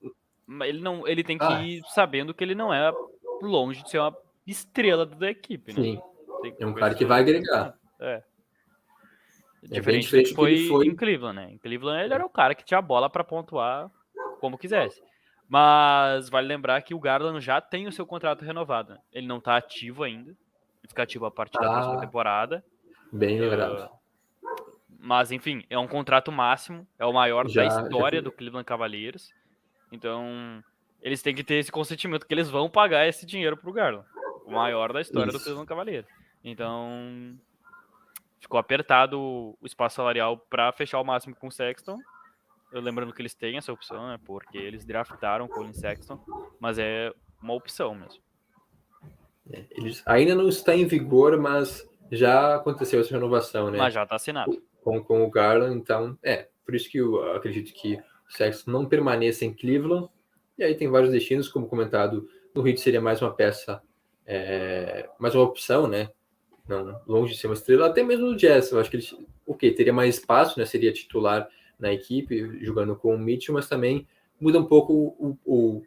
mas... 0.46 0.68
Ele, 0.68 0.80
não, 0.80 1.06
ele 1.06 1.24
tem 1.24 1.38
que 1.38 1.44
ah. 1.44 1.62
ir 1.62 1.82
sabendo 1.88 2.34
que 2.34 2.44
ele 2.44 2.54
não 2.54 2.72
é 2.72 2.92
longe 3.40 3.82
de 3.82 3.90
ser 3.90 3.98
uma 3.98 4.14
estrela 4.46 5.06
da 5.06 5.30
equipe, 5.30 5.72
né? 5.72 5.82
Sim. 5.82 6.00
É 6.58 6.66
um 6.66 6.74
cara 6.74 6.94
que 6.94 7.04
vai 7.04 7.20
agregar. 7.20 7.74
É. 8.00 8.22
É 9.62 9.78
diferente, 9.78 10.04
diferente 10.04 10.26
do 10.26 10.28
que 10.28 10.34
foi, 10.34 10.68
foi 10.68 10.86
em 10.86 10.94
Cleveland, 10.94 11.36
né? 11.36 11.52
Em 11.52 11.58
Cleveland 11.58 12.04
ele 12.04 12.12
era 12.12 12.26
o 12.26 12.28
cara 12.28 12.54
que 12.54 12.64
tinha 12.64 12.78
a 12.78 12.82
bola 12.82 13.08
para 13.08 13.24
pontuar 13.24 13.90
como 14.38 14.58
quisesse. 14.58 15.02
Mas 15.48 16.28
vale 16.28 16.46
lembrar 16.46 16.82
que 16.82 16.94
o 16.94 17.00
Garland 17.00 17.40
já 17.40 17.62
tem 17.62 17.86
o 17.86 17.92
seu 17.92 18.04
contrato 18.04 18.44
renovado. 18.44 18.92
Né? 18.92 18.98
Ele 19.10 19.26
não 19.26 19.40
tá 19.40 19.56
ativo 19.56 20.02
ainda 20.02 20.36
ficativo 20.88 21.26
a 21.26 21.30
partir 21.30 21.58
ah, 21.58 21.62
da 21.62 21.70
próxima 21.70 21.96
ah, 21.96 22.00
temporada. 22.00 22.64
Bem 23.12 23.40
lembrado. 23.40 23.90
Uh, 23.90 24.04
mas, 24.98 25.30
enfim, 25.30 25.64
é 25.68 25.78
um 25.78 25.86
contrato 25.86 26.32
máximo, 26.32 26.86
é 26.98 27.04
o 27.04 27.12
maior 27.12 27.48
já, 27.48 27.62
da 27.62 27.68
história 27.68 28.22
do 28.22 28.32
Cleveland 28.32 28.64
Cavaliers. 28.64 29.30
Então, 29.92 30.64
eles 31.02 31.22
têm 31.22 31.34
que 31.34 31.44
ter 31.44 31.56
esse 31.56 31.70
consentimento 31.70 32.26
que 32.26 32.32
eles 32.32 32.48
vão 32.48 32.70
pagar 32.70 33.06
esse 33.06 33.26
dinheiro 33.26 33.56
pro 33.56 33.72
Garland. 33.72 34.06
O 34.46 34.52
maior 34.52 34.92
da 34.92 35.00
história 35.00 35.28
Isso. 35.28 35.38
do 35.38 35.44
Cleveland 35.44 35.68
Cavaliers. 35.68 36.06
Então, 36.42 37.38
ficou 38.40 38.58
apertado 38.58 39.20
o 39.20 39.58
espaço 39.66 39.96
salarial 39.96 40.38
para 40.38 40.72
fechar 40.72 41.00
o 41.00 41.04
máximo 41.04 41.36
com 41.36 41.48
o 41.48 41.52
Sexton. 41.52 41.98
Eu 42.72 42.80
lembrando 42.80 43.12
que 43.12 43.20
eles 43.20 43.34
têm 43.34 43.58
essa 43.58 43.72
opção, 43.72 44.08
né? 44.08 44.18
Porque 44.24 44.56
eles 44.56 44.86
draftaram 44.86 45.44
o 45.44 45.48
Colin 45.48 45.74
Sexton, 45.74 46.18
mas 46.58 46.78
é 46.78 47.12
uma 47.42 47.52
opção 47.52 47.94
mesmo. 47.94 48.23
É, 49.52 49.64
eles 49.70 50.02
ainda 50.06 50.34
não 50.34 50.48
está 50.48 50.74
em 50.74 50.86
vigor, 50.86 51.38
mas 51.38 51.88
já 52.10 52.56
aconteceu 52.56 53.00
essa 53.00 53.14
renovação, 53.14 53.70
né? 53.70 53.78
Mas 53.78 53.94
já 53.94 54.04
está 54.04 54.16
assinado. 54.16 54.62
Com, 54.82 55.02
com 55.02 55.24
o 55.24 55.30
Garland, 55.30 55.76
então, 55.76 56.18
é, 56.22 56.48
por 56.64 56.74
isso 56.74 56.90
que 56.90 56.98
eu 56.98 57.32
acredito 57.32 57.72
que 57.72 57.94
o 57.94 58.32
Sexton 58.32 58.70
não 58.70 58.86
permaneça 58.86 59.44
em 59.44 59.52
Cleveland. 59.52 60.08
E 60.56 60.64
aí 60.64 60.74
tem 60.74 60.88
vários 60.88 61.10
destinos, 61.10 61.48
como 61.48 61.66
comentado, 61.66 62.28
no 62.54 62.66
Heat 62.66 62.80
seria 62.80 63.00
mais 63.00 63.20
uma 63.20 63.32
peça, 63.32 63.82
é, 64.26 65.08
mais 65.18 65.34
uma 65.34 65.44
opção, 65.44 65.86
né? 65.86 66.10
Não, 66.66 67.00
longe 67.06 67.34
de 67.34 67.38
ser 67.38 67.48
uma 67.48 67.54
estrela, 67.54 67.86
até 67.86 68.02
mesmo 68.02 68.26
no 68.26 68.36
Jazz, 68.36 68.72
eu 68.72 68.80
acho 68.80 68.90
que 68.90 68.96
ele, 68.96 69.06
ok, 69.46 69.74
teria 69.74 69.92
mais 69.92 70.14
espaço, 70.14 70.58
né? 70.58 70.64
Seria 70.64 70.92
titular 70.92 71.48
na 71.78 71.92
equipe, 71.92 72.64
jogando 72.64 72.96
com 72.96 73.14
o 73.14 73.18
Mitchell, 73.18 73.54
mas 73.54 73.68
também 73.68 74.06
muda 74.40 74.58
um 74.58 74.64
pouco 74.64 74.92
o, 74.92 75.38
o, 75.44 75.82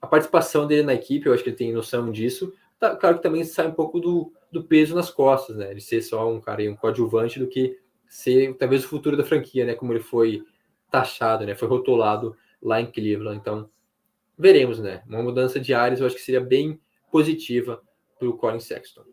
a 0.00 0.06
participação 0.06 0.66
dele 0.66 0.82
na 0.82 0.94
equipe, 0.94 1.26
eu 1.26 1.32
acho 1.32 1.42
que 1.42 1.50
ele 1.50 1.56
tem 1.56 1.72
noção 1.72 2.10
disso, 2.10 2.52
Tá, 2.82 2.96
claro 2.96 3.18
que 3.18 3.22
também 3.22 3.44
sai 3.44 3.68
um 3.68 3.72
pouco 3.72 4.00
do, 4.00 4.32
do 4.50 4.64
peso 4.64 4.92
nas 4.92 5.08
costas, 5.08 5.54
né? 5.54 5.72
De 5.72 5.80
ser 5.80 6.02
só 6.02 6.28
um 6.28 6.40
cara, 6.40 6.68
um 6.68 6.74
coadjuvante 6.74 7.38
do 7.38 7.46
que 7.46 7.78
ser 8.08 8.56
talvez 8.56 8.84
o 8.84 8.88
futuro 8.88 9.16
da 9.16 9.22
franquia, 9.22 9.64
né? 9.64 9.76
Como 9.76 9.92
ele 9.92 10.00
foi 10.00 10.42
taxado, 10.90 11.46
né? 11.46 11.54
Foi 11.54 11.68
rotulado 11.68 12.36
lá 12.60 12.80
em 12.80 12.90
Cleveland. 12.90 13.38
Então, 13.38 13.70
veremos, 14.36 14.80
né? 14.80 15.00
Uma 15.06 15.22
mudança 15.22 15.60
de 15.60 15.72
áreas 15.72 16.00
eu 16.00 16.06
acho 16.06 16.16
que 16.16 16.22
seria 16.22 16.40
bem 16.40 16.80
positiva 17.08 17.80
para 18.18 18.28
o 18.28 18.36
Colin 18.36 18.58
Sexton. 18.58 19.04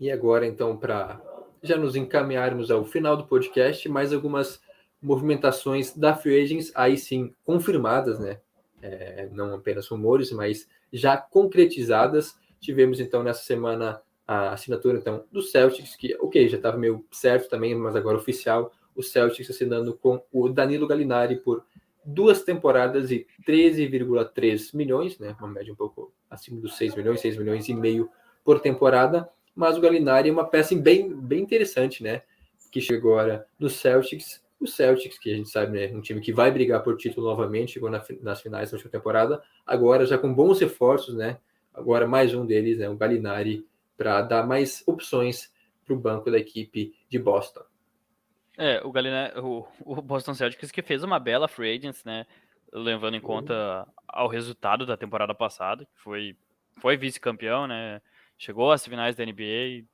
E 0.00 0.10
agora, 0.10 0.44
então, 0.44 0.76
para 0.76 1.22
já 1.62 1.76
nos 1.76 1.94
encaminharmos 1.94 2.72
ao 2.72 2.84
final 2.84 3.16
do 3.16 3.28
podcast, 3.28 3.88
mais 3.88 4.12
algumas 4.12 4.60
movimentações 5.00 5.96
da 5.96 6.16
Free 6.16 6.42
Agents, 6.42 6.72
aí 6.74 6.96
sim 6.96 7.32
confirmadas, 7.44 8.18
né? 8.18 8.40
É, 8.82 9.28
não 9.30 9.54
apenas 9.54 9.86
rumores, 9.86 10.32
mas 10.32 10.68
já 10.92 11.16
concretizadas. 11.16 12.36
Tivemos 12.66 12.98
então 12.98 13.22
nessa 13.22 13.44
semana 13.44 14.02
a 14.26 14.50
assinatura 14.50 14.98
então 14.98 15.24
do 15.30 15.40
Celtics, 15.40 15.94
que 15.94 16.16
ok, 16.18 16.48
já 16.48 16.56
estava 16.56 16.76
meio 16.76 17.06
certo 17.12 17.48
também, 17.48 17.76
mas 17.76 17.94
agora 17.94 18.16
oficial, 18.16 18.72
o 18.92 19.04
Celtics 19.04 19.48
assinando 19.48 19.96
com 19.96 20.20
o 20.32 20.48
Danilo 20.48 20.84
Gallinari 20.84 21.36
por 21.36 21.64
duas 22.04 22.42
temporadas 22.42 23.12
e 23.12 23.24
13,3 23.46 24.74
milhões, 24.74 25.16
né? 25.20 25.36
Uma 25.38 25.46
média 25.46 25.72
um 25.72 25.76
pouco 25.76 26.12
acima 26.28 26.60
dos 26.60 26.76
6 26.76 26.96
milhões, 26.96 27.20
6 27.20 27.36
milhões 27.36 27.68
e 27.68 27.72
meio 27.74 28.10
por 28.44 28.58
temporada. 28.58 29.28
Mas 29.54 29.78
o 29.78 29.80
Gallinari 29.80 30.28
é 30.28 30.32
uma 30.32 30.44
peça 30.44 30.74
bem, 30.74 31.14
bem 31.14 31.42
interessante, 31.42 32.02
né? 32.02 32.22
Que 32.72 32.80
chegou 32.80 33.16
agora 33.16 33.46
no 33.60 33.70
Celtics. 33.70 34.42
O 34.58 34.66
Celtics, 34.66 35.20
que 35.20 35.32
a 35.32 35.36
gente 35.36 35.50
sabe, 35.50 35.70
né? 35.70 35.96
Um 35.96 36.00
time 36.00 36.20
que 36.20 36.32
vai 36.32 36.50
brigar 36.50 36.82
por 36.82 36.96
título 36.96 37.28
novamente, 37.28 37.74
chegou 37.74 37.88
na, 37.88 38.02
nas 38.22 38.40
finais 38.40 38.72
da 38.72 38.76
última 38.76 38.90
temporada. 38.90 39.40
Agora 39.64 40.04
já 40.04 40.18
com 40.18 40.34
bons 40.34 40.58
reforços, 40.58 41.14
né? 41.14 41.38
Agora 41.76 42.06
mais 42.06 42.34
um 42.34 42.44
deles, 42.44 42.78
né, 42.78 42.88
o 42.88 42.96
Galinari, 42.96 43.66
para 43.96 44.22
dar 44.22 44.46
mais 44.46 44.82
opções 44.86 45.52
para 45.84 45.94
o 45.94 45.98
banco 45.98 46.30
da 46.30 46.38
equipe 46.38 46.94
de 47.08 47.18
Boston. 47.18 47.62
É, 48.56 48.80
o, 48.82 48.90
Galinari, 48.90 49.38
o, 49.38 49.66
o 49.80 50.00
Boston 50.00 50.34
Celtics 50.34 50.70
que 50.70 50.82
fez 50.82 51.04
uma 51.04 51.20
bela 51.20 51.46
free 51.46 51.76
agents, 51.76 52.02
né, 52.04 52.26
levando 52.72 53.14
em 53.14 53.20
conta 53.20 53.86
ao 54.08 54.28
resultado 54.28 54.86
da 54.86 54.96
temporada 54.96 55.34
passada, 55.34 55.84
que 55.84 56.00
foi, 56.00 56.34
foi 56.80 56.96
vice-campeão, 56.96 57.66
né, 57.66 58.00
chegou 58.38 58.72
às 58.72 58.84
finais 58.84 59.14
da 59.14 59.24
NBA, 59.24 59.84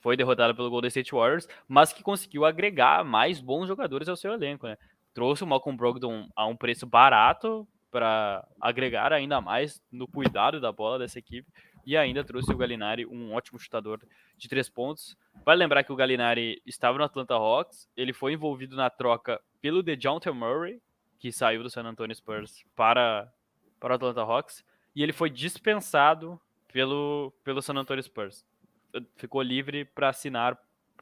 foi 0.00 0.16
derrotado 0.16 0.54
pelo 0.54 0.70
Golden 0.70 0.88
State 0.88 1.12
Warriors, 1.12 1.46
mas 1.68 1.92
que 1.92 2.02
conseguiu 2.02 2.44
agregar 2.44 3.04
mais 3.04 3.40
bons 3.40 3.66
jogadores 3.66 4.08
ao 4.08 4.16
seu 4.16 4.32
elenco, 4.32 4.66
né? 4.66 4.78
Trouxe 5.12 5.44
o 5.44 5.46
Malcolm 5.46 5.76
Brogdon 5.76 6.26
a 6.34 6.46
um 6.46 6.56
preço 6.56 6.86
barato 6.86 7.68
para 7.90 8.46
agregar 8.60 9.12
ainda 9.12 9.40
mais 9.40 9.82
no 9.90 10.06
cuidado 10.06 10.60
da 10.60 10.70
bola 10.70 10.98
dessa 10.98 11.18
equipe 11.18 11.50
e 11.84 11.96
ainda 11.96 12.22
trouxe 12.22 12.52
o 12.52 12.56
Galinari, 12.56 13.06
um 13.06 13.32
ótimo 13.32 13.58
chutador 13.58 14.00
de 14.36 14.48
três 14.48 14.68
pontos. 14.68 15.16
Vale 15.44 15.58
lembrar 15.58 15.82
que 15.82 15.92
o 15.92 15.96
Galinari 15.96 16.60
estava 16.66 16.98
no 16.98 17.04
Atlanta 17.04 17.34
Hawks, 17.34 17.88
ele 17.96 18.12
foi 18.12 18.34
envolvido 18.34 18.76
na 18.76 18.90
troca 18.90 19.40
pelo 19.60 19.82
DeJounte 19.82 20.30
Murray, 20.30 20.80
que 21.18 21.32
saiu 21.32 21.62
do 21.62 21.70
San 21.70 21.84
Antonio 21.84 22.14
Spurs 22.14 22.64
para, 22.76 23.32
para 23.78 23.92
o 23.92 23.96
Atlanta 23.96 24.20
Hawks, 24.20 24.64
e 24.94 25.02
ele 25.02 25.12
foi 25.12 25.30
dispensado 25.30 26.40
pelo, 26.68 27.32
pelo 27.42 27.62
San 27.62 27.74
Antonio 27.74 28.02
Spurs 28.02 28.44
ficou 29.16 29.42
livre 29.42 29.84
para 29.84 30.08
assinar 30.08 30.58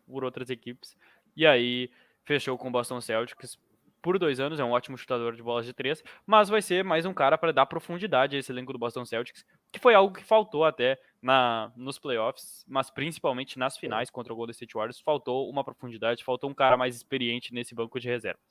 por 0.06 0.24
outras 0.24 0.50
equipes. 0.50 0.96
E 1.36 1.46
aí 1.46 1.90
fechou 2.24 2.58
com 2.58 2.68
o 2.68 2.70
Boston 2.70 3.00
Celtics 3.00 3.58
por 4.00 4.18
dois 4.18 4.40
anos, 4.40 4.60
é 4.60 4.64
um 4.64 4.70
ótimo 4.70 4.96
chutador 4.96 5.34
de 5.34 5.42
bolas 5.42 5.66
de 5.66 5.72
três, 5.72 6.02
mas 6.26 6.48
vai 6.48 6.62
ser 6.62 6.84
mais 6.84 7.04
um 7.04 7.12
cara 7.12 7.36
para 7.36 7.52
dar 7.52 7.66
profundidade 7.66 8.36
a 8.36 8.38
esse 8.38 8.52
elenco 8.52 8.72
do 8.72 8.78
Boston 8.78 9.04
Celtics, 9.04 9.44
que 9.72 9.78
foi 9.78 9.94
algo 9.94 10.14
que 10.14 10.24
faltou 10.24 10.64
até 10.64 10.98
na, 11.20 11.72
nos 11.76 11.98
playoffs, 11.98 12.64
mas 12.68 12.90
principalmente 12.90 13.58
nas 13.58 13.76
finais 13.76 14.10
contra 14.10 14.32
o 14.32 14.36
Golden 14.36 14.52
State 14.52 14.74
Warriors, 14.74 15.00
faltou 15.00 15.50
uma 15.50 15.64
profundidade, 15.64 16.24
faltou 16.24 16.48
um 16.48 16.54
cara 16.54 16.76
mais 16.76 16.96
experiente 16.96 17.52
nesse 17.52 17.74
banco 17.74 17.98
de 17.98 18.08
reservas. 18.08 18.42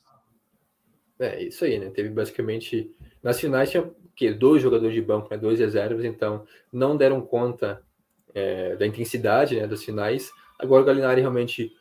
É, 1.19 1.41
isso 1.43 1.65
aí, 1.65 1.79
né? 1.79 1.89
Teve 1.89 2.09
basicamente. 2.09 2.93
Nas 3.23 3.39
finais 3.39 3.71
tinha 3.71 3.89
que 4.15 4.31
dois 4.31 4.61
jogadores 4.61 4.93
de 4.93 5.01
banco, 5.01 5.27
né? 5.31 5.37
dois 5.37 5.59
reservas, 5.59 6.05
então 6.05 6.45
não 6.71 6.95
deram 6.95 7.21
conta 7.21 7.81
é, 8.33 8.75
da 8.75 8.85
intensidade 8.85 9.55
né, 9.55 9.67
das 9.67 9.83
finais. 9.83 10.31
Agora 10.59 10.83
o 10.83 10.85
Galinari 10.85 11.21
realmente 11.21 11.71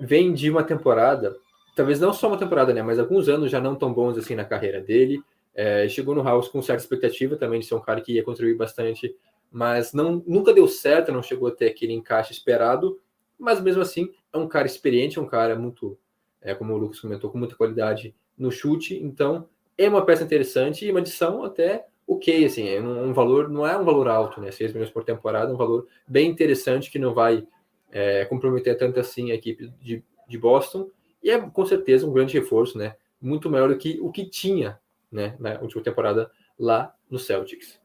vem 0.00 0.32
de 0.32 0.50
uma 0.50 0.62
temporada, 0.62 1.36
talvez 1.76 2.00
não 2.00 2.12
só 2.12 2.26
uma 2.26 2.38
temporada, 2.38 2.72
né, 2.72 2.82
mas 2.82 2.98
alguns 2.98 3.28
anos 3.28 3.50
já 3.50 3.60
não 3.60 3.76
tão 3.76 3.92
bons 3.92 4.16
assim 4.16 4.34
na 4.34 4.44
carreira 4.44 4.80
dele. 4.80 5.22
É, 5.54 5.88
chegou 5.88 6.14
no 6.14 6.22
House 6.22 6.48
com 6.48 6.60
certa 6.60 6.82
expectativa 6.82 7.36
também 7.36 7.60
de 7.60 7.66
ser 7.66 7.74
um 7.74 7.80
cara 7.80 8.00
que 8.00 8.12
ia 8.12 8.24
contribuir 8.24 8.56
bastante, 8.56 9.14
mas 9.50 9.92
não, 9.92 10.22
nunca 10.26 10.52
deu 10.52 10.66
certo, 10.66 11.12
não 11.12 11.22
chegou 11.22 11.48
a 11.48 11.52
ter 11.52 11.66
aquele 11.66 11.92
encaixe 11.92 12.32
esperado. 12.32 12.98
Mas 13.38 13.60
mesmo 13.60 13.82
assim, 13.82 14.10
é 14.32 14.38
um 14.38 14.48
cara 14.48 14.66
experiente, 14.66 15.18
é 15.18 15.22
um 15.22 15.26
cara 15.26 15.54
muito, 15.54 15.98
é, 16.40 16.54
como 16.54 16.74
o 16.74 16.78
Lucas 16.78 16.98
comentou, 16.98 17.30
com 17.30 17.38
muita 17.38 17.54
qualidade 17.54 18.14
no 18.36 18.50
chute. 18.50 18.98
Então, 19.02 19.48
é 19.76 19.88
uma 19.88 20.04
peça 20.04 20.24
interessante 20.24 20.86
e 20.86 20.90
uma 20.90 21.00
adição 21.00 21.44
até 21.44 21.86
ok, 22.06 22.44
assim, 22.44 22.68
é 22.68 22.80
um, 22.80 23.08
um, 23.08 23.12
valor, 23.12 23.48
não 23.48 23.66
é 23.66 23.76
um 23.76 23.84
valor 23.84 24.08
alto, 24.08 24.40
né? 24.40 24.50
6 24.50 24.72
milhões 24.72 24.90
por 24.90 25.04
temporada, 25.04 25.50
é 25.50 25.54
um 25.54 25.58
valor 25.58 25.86
bem 26.06 26.30
interessante 26.30 26.90
que 26.90 26.98
não 26.98 27.12
vai 27.12 27.46
é, 27.90 28.24
comprometer 28.26 28.76
tanto 28.78 29.00
assim 29.00 29.30
a 29.30 29.34
equipe 29.34 29.72
de, 29.80 30.02
de 30.28 30.38
Boston. 30.38 30.88
E 31.26 31.30
é 31.32 31.40
com 31.40 31.66
certeza 31.66 32.06
um 32.06 32.12
grande 32.12 32.38
reforço, 32.38 32.78
né? 32.78 32.94
Muito 33.20 33.50
maior 33.50 33.68
do 33.68 33.76
que 33.76 33.98
o 34.00 34.12
que 34.12 34.24
tinha 34.24 34.78
né, 35.10 35.34
na 35.40 35.58
última 35.58 35.82
temporada 35.82 36.30
lá 36.56 36.94
no 37.10 37.18
Celtics. 37.18 37.80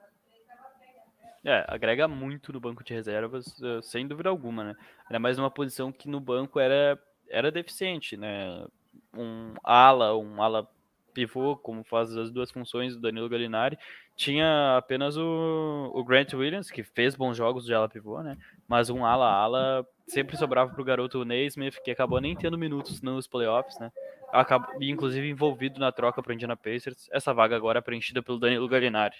É, 1.44 1.66
agrega 1.68 2.08
muito 2.08 2.54
no 2.54 2.60
banco 2.60 2.84
de 2.84 2.94
reservas, 2.94 3.60
eh, 3.64 3.80
sem 3.82 4.08
dúvida 4.08 4.30
alguma, 4.30 4.64
né? 4.64 4.76
Era 5.10 5.18
mais 5.18 5.40
uma 5.40 5.50
posição 5.50 5.92
que 5.92 6.08
no 6.08 6.20
banco 6.20 6.60
era, 6.60 7.02
era 7.28 7.52
deficiente, 7.52 8.16
né? 8.16 8.64
Um 9.12 9.56
ala, 9.64 10.16
um 10.16 10.40
ala 10.40 10.70
pivô, 11.12 11.58
como 11.58 11.84
faz 11.84 12.16
as 12.16 12.30
duas 12.30 12.52
funções 12.52 12.96
do 12.96 13.02
Danilo 13.02 13.28
Gallinari, 13.28 13.76
tinha 14.16 14.78
apenas 14.78 15.18
o, 15.18 15.92
o 15.96 16.04
Grant 16.04 16.32
Williams, 16.34 16.70
que 16.70 16.84
fez 16.84 17.16
bons 17.16 17.38
jogos 17.38 17.66
de 17.66 17.74
ala 17.74 17.90
pivô, 17.90 18.22
né? 18.22 18.38
Mas 18.68 18.92
um 18.92 19.04
ala-ala 19.04 19.84
sempre 20.12 20.38
sobrava 20.38 20.72
para 20.72 20.82
o 20.82 20.86
garoto 20.86 21.24
Naismith, 21.24 21.82
que 21.84 21.92
acabou 21.92 22.20
nem 22.20 22.36
tendo 22.36 22.58
minutos 22.58 23.02
nos 23.02 23.28
playoffs, 23.28 23.80
né? 23.80 23.92
Acabou, 24.32 24.82
inclusive 24.82 25.30
envolvido 25.30 25.80
na 25.80 25.92
troca 25.92 26.22
para 26.22 26.34
Indiana 26.34 26.56
Pacers. 26.56 27.10
Essa 27.12 27.34
vaga 27.34 27.56
agora 27.56 27.80
é 27.80 27.82
preenchida 27.82 28.22
pelo 28.22 28.40
Danilo 28.40 28.68
Gallinari, 28.68 29.16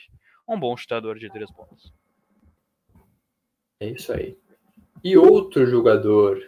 um 0.48 0.60
bom 0.60 0.76
chutador 0.76 1.18
de 1.18 1.30
três 1.30 1.52
pontos. 1.52 1.94
É 3.80 3.88
isso 3.88 4.12
aí. 4.12 4.38
E 5.04 5.18
outro 5.18 5.66
jogador 5.66 6.42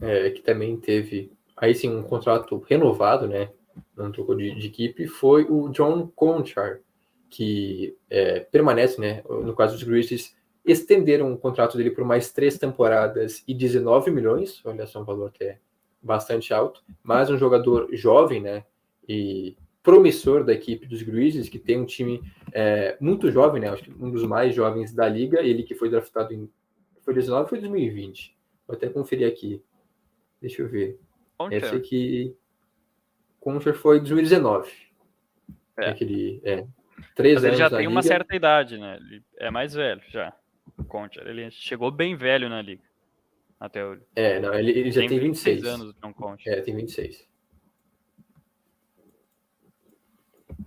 é, 0.00 0.30
que 0.30 0.40
também 0.40 0.76
teve 0.76 1.32
aí 1.56 1.74
sim 1.74 1.94
um 1.94 2.02
contrato 2.02 2.58
renovado, 2.58 3.28
né? 3.28 3.50
não 3.96 4.10
trocou 4.10 4.34
de, 4.34 4.54
de, 4.54 4.66
equipe, 4.66 5.06
foi 5.06 5.44
o 5.44 5.68
John 5.68 6.08
Conchar, 6.08 6.80
que 7.28 7.96
é, 8.08 8.40
permanece, 8.40 9.00
né? 9.00 9.22
No 9.28 9.54
caso 9.54 9.74
dos 9.74 9.82
Grizzlies, 9.82 10.34
estenderam 10.70 11.32
o 11.32 11.38
contrato 11.38 11.76
dele 11.76 11.90
por 11.90 12.04
mais 12.04 12.32
três 12.32 12.58
temporadas 12.58 13.42
e 13.46 13.54
19 13.54 14.10
milhões, 14.10 14.60
olha 14.64 14.86
só 14.86 15.00
um 15.00 15.04
valor 15.04 15.30
que 15.30 15.44
é 15.44 15.58
bastante 16.02 16.52
alto, 16.52 16.82
mas 17.02 17.30
um 17.30 17.38
jogador 17.38 17.88
jovem, 17.92 18.40
né? 18.40 18.64
E 19.08 19.56
promissor 19.82 20.44
da 20.44 20.52
equipe 20.52 20.86
dos 20.86 21.02
Grizzlies, 21.02 21.48
que 21.48 21.58
tem 21.58 21.80
um 21.80 21.86
time 21.86 22.22
é, 22.52 22.96
muito 23.00 23.30
jovem, 23.30 23.60
né? 23.60 23.68
Acho 23.68 23.84
que 23.84 23.92
um 23.92 24.10
dos 24.10 24.24
mais 24.24 24.54
jovens 24.54 24.92
da 24.92 25.08
liga, 25.08 25.40
ele 25.40 25.62
que 25.62 25.74
foi 25.74 25.90
draftado 25.90 26.32
em 26.32 26.48
foi 27.02 27.14
19 27.14 27.48
foi 27.48 27.58
2020. 27.60 28.36
Vou 28.66 28.76
até 28.76 28.88
conferir 28.88 29.26
aqui. 29.26 29.62
Deixa 30.40 30.62
eu 30.62 30.68
ver. 30.68 30.98
Onde 31.38 31.56
Esse 31.56 31.74
aqui 31.74 32.36
Concher 33.40 33.74
foi 33.74 33.98
2019. 34.00 34.70
É. 35.78 35.88
Aquele, 35.88 36.40
é, 36.44 36.66
três 37.14 37.36
Mas 37.36 37.44
ele 37.44 37.56
já 37.56 37.70
tem 37.70 37.86
uma 37.86 38.02
certa 38.02 38.36
idade, 38.36 38.78
né? 38.78 38.96
Ele 38.96 39.22
é 39.38 39.50
mais 39.50 39.72
velho 39.72 40.02
já. 40.08 40.34
O 40.78 40.84
Concher. 40.84 41.26
Ele 41.26 41.50
chegou 41.50 41.90
bem 41.90 42.16
velho 42.16 42.48
na 42.48 42.60
liga. 42.62 42.82
Até 43.58 43.84
hoje. 43.84 44.02
É, 44.16 44.40
não, 44.40 44.54
ele, 44.54 44.70
ele 44.70 44.90
já 44.90 45.00
tem, 45.00 45.10
tem 45.10 45.20
26. 45.20 45.56
26 45.56 45.80
anos, 45.80 45.94
John 46.02 46.12
Concher. 46.12 46.52
É, 46.52 46.60
tem 46.60 46.74
26. 46.74 47.28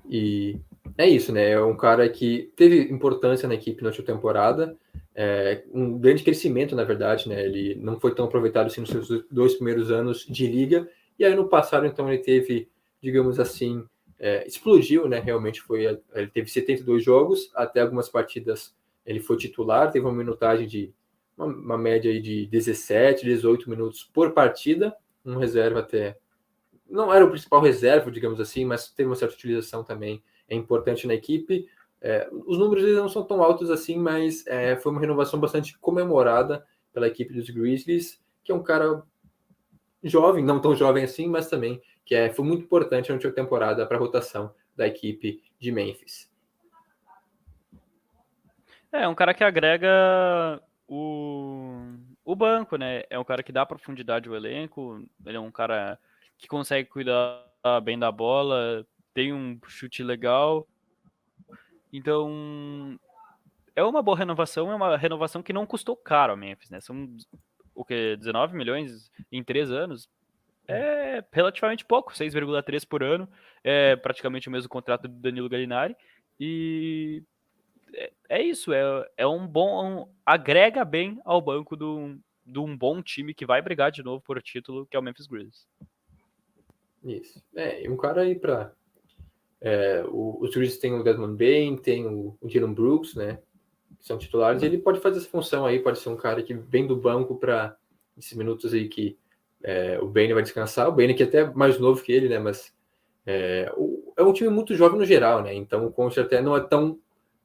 E 0.09 0.59
é 0.97 1.07
isso, 1.09 1.31
né? 1.31 1.51
É 1.51 1.61
um 1.61 1.75
cara 1.75 2.07
que 2.07 2.51
teve 2.55 2.91
importância 2.91 3.47
na 3.47 3.55
equipe 3.55 3.81
na 3.81 3.89
última 3.89 4.05
temporada. 4.05 4.77
É, 5.15 5.63
um 5.71 5.97
grande 5.97 6.23
crescimento, 6.23 6.75
na 6.75 6.83
verdade, 6.83 7.27
né? 7.27 7.43
Ele 7.43 7.75
não 7.75 7.99
foi 7.99 8.13
tão 8.13 8.25
aproveitado 8.25 8.67
assim 8.67 8.81
nos 8.81 8.89
seus 8.89 9.25
dois 9.31 9.55
primeiros 9.55 9.91
anos 9.91 10.25
de 10.27 10.45
liga 10.47 10.87
e 11.17 11.25
aí 11.25 11.35
no 11.35 11.47
passado, 11.47 11.85
então, 11.85 12.11
ele 12.11 12.23
teve, 12.23 12.67
digamos 13.01 13.39
assim, 13.39 13.85
é, 14.19 14.45
explodiu, 14.47 15.07
né? 15.07 15.19
Realmente 15.19 15.61
foi. 15.61 15.85
Ele 16.13 16.27
teve 16.27 16.49
72 16.49 17.03
jogos, 17.03 17.51
até 17.55 17.81
algumas 17.81 18.09
partidas 18.09 18.73
ele 19.05 19.19
foi 19.19 19.37
titular, 19.37 19.91
teve 19.91 20.05
uma 20.05 20.13
minutagem 20.13 20.67
de 20.67 20.93
uma, 21.37 21.45
uma 21.45 21.77
média 21.77 22.11
aí 22.11 22.21
de 22.21 22.45
17, 22.47 23.25
18 23.25 23.69
minutos 23.69 24.03
por 24.03 24.31
partida, 24.31 24.95
um 25.25 25.37
reserva 25.37 25.79
até. 25.79 26.17
Não 26.89 27.13
era 27.13 27.25
o 27.25 27.29
principal 27.29 27.61
reserva, 27.61 28.11
digamos 28.11 28.39
assim, 28.39 28.65
mas 28.65 28.89
teve 28.89 29.09
uma 29.09 29.15
certa 29.15 29.35
utilização 29.35 29.83
também, 29.83 30.23
é 30.47 30.55
importante 30.55 31.07
na 31.07 31.13
equipe. 31.13 31.67
É, 32.01 32.29
os 32.45 32.57
números 32.57 32.83
não 32.95 33.07
são 33.07 33.23
tão 33.23 33.41
altos 33.41 33.71
assim, 33.71 33.97
mas 33.97 34.45
é, 34.45 34.75
foi 34.75 34.91
uma 34.91 35.01
renovação 35.01 35.39
bastante 35.39 35.77
comemorada 35.79 36.65
pela 36.91 37.07
equipe 37.07 37.33
dos 37.33 37.49
Grizzlies, 37.49 38.21
que 38.43 38.51
é 38.51 38.55
um 38.55 38.61
cara 38.61 39.03
jovem, 40.03 40.43
não 40.43 40.59
tão 40.59 40.75
jovem 40.75 41.03
assim, 41.03 41.27
mas 41.27 41.49
também 41.49 41.81
que 42.05 42.13
é, 42.13 42.29
foi 42.29 42.45
muito 42.45 42.63
importante 42.63 43.09
na 43.09 43.15
última 43.15 43.31
temporada 43.31 43.85
para 43.85 43.97
a 43.97 43.99
rotação 43.99 44.53
da 44.75 44.87
equipe 44.87 45.41
de 45.57 45.71
Memphis. 45.71 46.29
É, 48.93 49.07
um 49.07 49.15
cara 49.15 49.33
que 49.33 49.43
agrega 49.43 50.61
o, 50.87 51.95
o 52.23 52.35
banco, 52.35 52.77
né? 52.77 53.01
É 53.09 53.17
um 53.17 53.23
cara 53.23 53.41
que 53.41 53.51
dá 53.51 53.65
profundidade 53.65 54.29
ao 54.29 54.35
elenco, 54.35 55.03
ele 55.25 55.35
é 55.35 55.39
um 55.39 55.49
cara 55.51 55.99
que 56.37 56.47
consegue 56.47 56.87
cuidar 56.87 57.43
bem 57.83 57.97
da 57.97 58.11
bola, 58.11 58.85
tem 59.11 59.33
um 59.33 59.59
chute 59.65 60.03
legal. 60.03 60.67
Então, 61.91 62.99
é 63.75 63.83
uma 63.83 64.03
boa 64.03 64.15
renovação, 64.15 64.71
é 64.71 64.75
uma 64.75 64.95
renovação 64.95 65.41
que 65.41 65.53
não 65.53 65.65
custou 65.65 65.95
caro 65.95 66.31
ao 66.33 66.37
Memphis, 66.37 66.69
né? 66.69 66.79
São 66.79 67.17
o 67.73 67.83
que 67.83 68.15
19 68.17 68.55
milhões 68.55 69.11
em 69.31 69.43
três 69.43 69.71
anos 69.71 70.07
é 70.67 71.23
relativamente 71.31 71.83
pouco, 71.83 72.13
6,3 72.13 72.87
por 72.87 73.01
ano, 73.01 73.27
é 73.63 73.95
praticamente 73.95 74.47
o 74.47 74.51
mesmo 74.51 74.69
contrato 74.69 75.07
do 75.07 75.19
Danilo 75.19 75.49
Gallinari 75.49 75.95
e 76.39 77.23
é, 77.93 78.11
é 78.29 78.41
isso, 78.41 78.73
é, 78.73 79.09
é 79.17 79.27
um 79.27 79.47
bom, 79.47 80.01
um, 80.01 80.07
agrega 80.25 80.83
bem 80.83 81.19
ao 81.23 81.41
banco 81.41 81.75
do, 81.75 82.17
de 82.45 82.59
um 82.59 82.77
bom 82.77 83.01
time 83.01 83.33
que 83.33 83.45
vai 83.45 83.61
brigar 83.61 83.91
de 83.91 84.03
novo 84.03 84.23
por 84.23 84.41
título, 84.41 84.85
que 84.85 84.95
é 84.95 84.99
o 84.99 85.03
Memphis 85.03 85.27
Grizzlies. 85.27 85.67
Isso, 87.03 87.43
é, 87.55 87.83
e 87.83 87.89
um 87.89 87.97
cara 87.97 88.21
aí 88.21 88.35
para 88.35 88.73
é, 89.59 90.03
os 90.07 90.51
Grizzlies 90.51 90.79
tem 90.79 90.93
o 90.93 91.03
Desmond 91.03 91.37
Bain, 91.37 91.77
tem 91.77 92.05
o, 92.07 92.37
o 92.39 92.47
Dylan 92.47 92.73
Brooks, 92.73 93.15
né, 93.15 93.39
que 93.99 94.05
são 94.05 94.17
titulares, 94.17 94.61
e 94.61 94.65
ele 94.65 94.77
pode 94.77 94.99
fazer 94.99 95.19
essa 95.19 95.29
função 95.29 95.65
aí, 95.65 95.79
pode 95.79 95.99
ser 95.99 96.09
um 96.09 96.17
cara 96.17 96.41
que 96.43 96.53
vem 96.53 96.87
do 96.87 96.95
banco 96.95 97.35
para 97.37 97.75
esses 98.17 98.33
minutos 98.33 98.73
aí 98.73 98.87
que 98.87 99.17
é, 99.63 99.97
o 99.99 100.07
Bane 100.07 100.33
vai 100.33 100.43
descansar. 100.43 100.87
O 100.89 100.91
Bane 100.91 101.13
que 101.13 101.23
é 101.23 101.25
até 101.25 101.45
mais 101.53 101.79
novo 101.79 102.03
que 102.03 102.11
ele, 102.11 102.27
né? 102.27 102.37
Mas 102.37 102.73
é, 103.25 103.71
o, 103.77 104.13
é 104.17 104.23
um 104.23 104.33
time 104.33 104.49
muito 104.49 104.75
jovem 104.75 104.99
no 104.99 105.05
geral, 105.05 105.41
né? 105.41 105.53
Então 105.53 105.85
o 105.85 105.91
Conte 105.91 106.19
até 106.19 106.41
não 106.41 106.55
é 106.55 106.59
tão, 106.59 106.99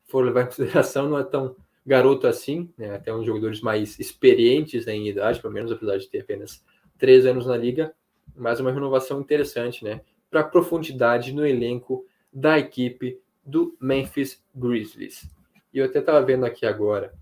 for 0.08 0.24
levar 0.24 0.42
em 0.42 0.46
consideração, 0.46 1.08
não 1.08 1.18
é 1.18 1.24
tão 1.24 1.54
garoto 1.86 2.26
assim, 2.26 2.70
né? 2.76 2.96
Até 2.96 3.14
uns 3.14 3.24
jogadores 3.24 3.60
mais 3.60 3.98
experientes 3.98 4.86
né, 4.86 4.94
em 4.94 5.08
idade, 5.08 5.40
pelo 5.40 5.54
menos, 5.54 5.70
apesar 5.70 5.96
de 5.98 6.08
ter 6.08 6.20
apenas 6.20 6.64
três 6.98 7.24
anos 7.24 7.46
na 7.46 7.56
liga, 7.56 7.94
mas 8.36 8.60
uma 8.60 8.72
renovação 8.72 9.20
interessante, 9.20 9.84
né? 9.84 10.00
Para 10.30 10.42
profundidade 10.44 11.32
no 11.32 11.46
elenco 11.46 12.04
da 12.32 12.58
equipe 12.58 13.20
do 13.44 13.76
Memphis 13.80 14.42
Grizzlies. 14.54 15.28
E 15.72 15.78
eu 15.78 15.86
até 15.86 16.00
estava 16.00 16.20
vendo 16.24 16.44
aqui 16.44 16.66
agora, 16.66 17.14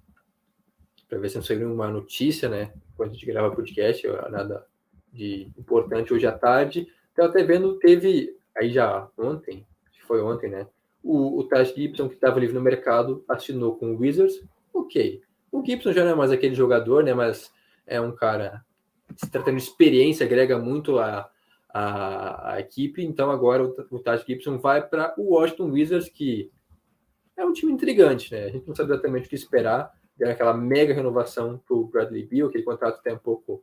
para 1.09 1.19
ver 1.19 1.29
se 1.29 1.37
não 1.37 1.43
saiu 1.43 1.73
uma 1.73 1.89
notícia, 1.89 2.49
né? 2.49 2.73
Quando 2.97 3.11
a 3.11 3.13
gente 3.13 3.27
grava 3.27 3.55
podcast, 3.55 4.07
nada 4.31 4.67
de 5.13 5.49
importante 5.57 6.13
hoje 6.13 6.27
à 6.27 6.33
tarde. 6.33 6.89
Estava 7.11 7.29
até 7.29 7.45
vendo, 7.45 7.79
teve 7.79 8.37
aí 8.57 8.71
já 8.71 9.09
ontem, 9.17 9.65
foi 10.07 10.21
ontem, 10.23 10.51
né? 10.51 10.67
O, 11.07 11.39
o 11.39 11.45
Taj 11.45 11.73
Gibson, 11.73 12.09
que 12.09 12.17
estava 12.17 12.41
livre 12.41 12.55
no 12.55 12.61
mercado, 12.61 13.25
assinou 13.29 13.77
com 13.77 13.93
o 13.93 13.99
Wizards. 13.99 14.43
Ok. 14.75 15.23
O 15.53 15.65
Gibson 15.65 15.93
já 15.93 16.05
não 16.05 16.11
é 16.11 16.15
mais 16.15 16.33
aquele 16.33 16.55
jogador, 16.55 17.05
né? 17.05 17.15
Mas 17.15 17.53
é 17.87 18.01
um 18.01 18.13
cara 18.13 18.65
se 19.15 19.31
tratando 19.31 19.57
de 19.57 19.63
experiência, 19.63 20.27
agrega 20.27 20.59
muito 20.59 20.99
a, 20.99 21.31
a, 21.69 22.55
a 22.55 22.61
equipe. 22.61 23.05
Então 23.05 23.31
agora 23.31 23.65
o, 23.65 23.75
o 23.91 23.99
Taj 24.01 24.25
Gibson 24.27 24.59
vai 24.59 24.87
para 24.87 25.15
o 25.17 25.35
Washington 25.35 25.71
Wizards, 25.71 26.09
que 26.09 26.51
é 27.37 27.45
um 27.45 27.53
time 27.53 27.73
intrigante, 27.73 28.33
né? 28.33 28.47
A 28.47 28.51
gente 28.51 28.67
não 28.67 28.75
sabe 28.75 28.93
exatamente 28.93 29.27
o 29.27 29.29
que 29.29 29.37
esperar. 29.37 29.93
Deram 30.17 30.33
aquela 30.33 30.55
mega 30.55 30.93
renovação 30.93 31.59
para 31.59 31.77
o 31.77 31.87
Bradley 31.87 32.27
Beal, 32.27 32.49
aquele 32.49 32.65
contrato 32.65 33.03
tem 33.03 33.15
um 33.15 33.19
pouco 33.19 33.63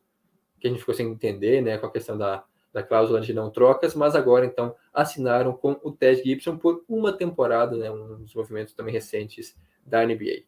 que 0.60 0.68
a 0.68 0.70
gente 0.70 0.80
ficou 0.80 0.94
sem 0.94 1.10
entender, 1.10 1.62
né? 1.62 1.78
Com 1.78 1.88
a 1.88 1.91
questão 1.91 2.18
da, 2.18 2.46
da 2.74 2.82
cláusula 2.82 3.21
de 3.21 3.34
não 3.34 3.51
trocas, 3.51 3.93
mas 3.93 4.15
agora 4.15 4.45
então 4.45 4.76
assinaram 4.91 5.53
com 5.53 5.80
o 5.84 5.91
Ted 5.91 6.24
Gibson 6.24 6.57
por 6.57 6.84
uma 6.89 7.13
temporada, 7.13 7.78
né? 7.78 7.91
Um 7.91 8.24
dos 8.24 8.34
movimentos 8.34 8.74
também 8.74 8.91
recentes 8.91 9.55
da 9.86 10.03
NBA. 10.03 10.43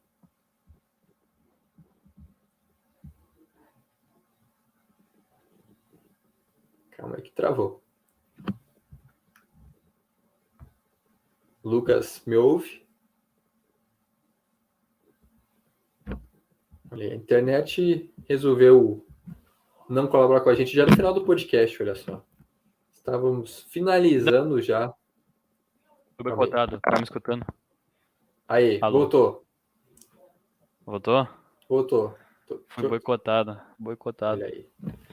Calma 6.91 7.17
aí 7.17 7.21
que 7.21 7.31
travou. 7.31 7.83
Lucas, 11.63 12.21
me 12.25 12.35
ouve? 12.35 12.85
Olha, 16.91 17.11
a 17.11 17.15
internet 17.15 18.13
resolveu 18.27 19.04
não 19.89 20.07
colaborar 20.07 20.41
com 20.41 20.49
a 20.49 20.55
gente 20.55 20.75
já 20.75 20.85
no 20.85 20.95
final 20.95 21.13
do 21.13 21.23
podcast, 21.23 21.81
olha 21.81 21.95
só. 21.95 22.23
Estávamos 22.91 23.63
finalizando 23.69 24.61
já. 24.61 24.93
Tô 26.17 26.23
boicotado, 26.23 26.79
tá 26.79 26.97
me 26.97 27.03
escutando? 27.03 27.45
Aí, 28.47 28.79
Alô? 28.81 28.99
voltou. 28.99 29.45
Voltou? 30.85 31.27
Voltou. 31.67 32.17
Foi 32.67 32.87
boicotado, 32.87 33.59
boicotado. 33.77 34.41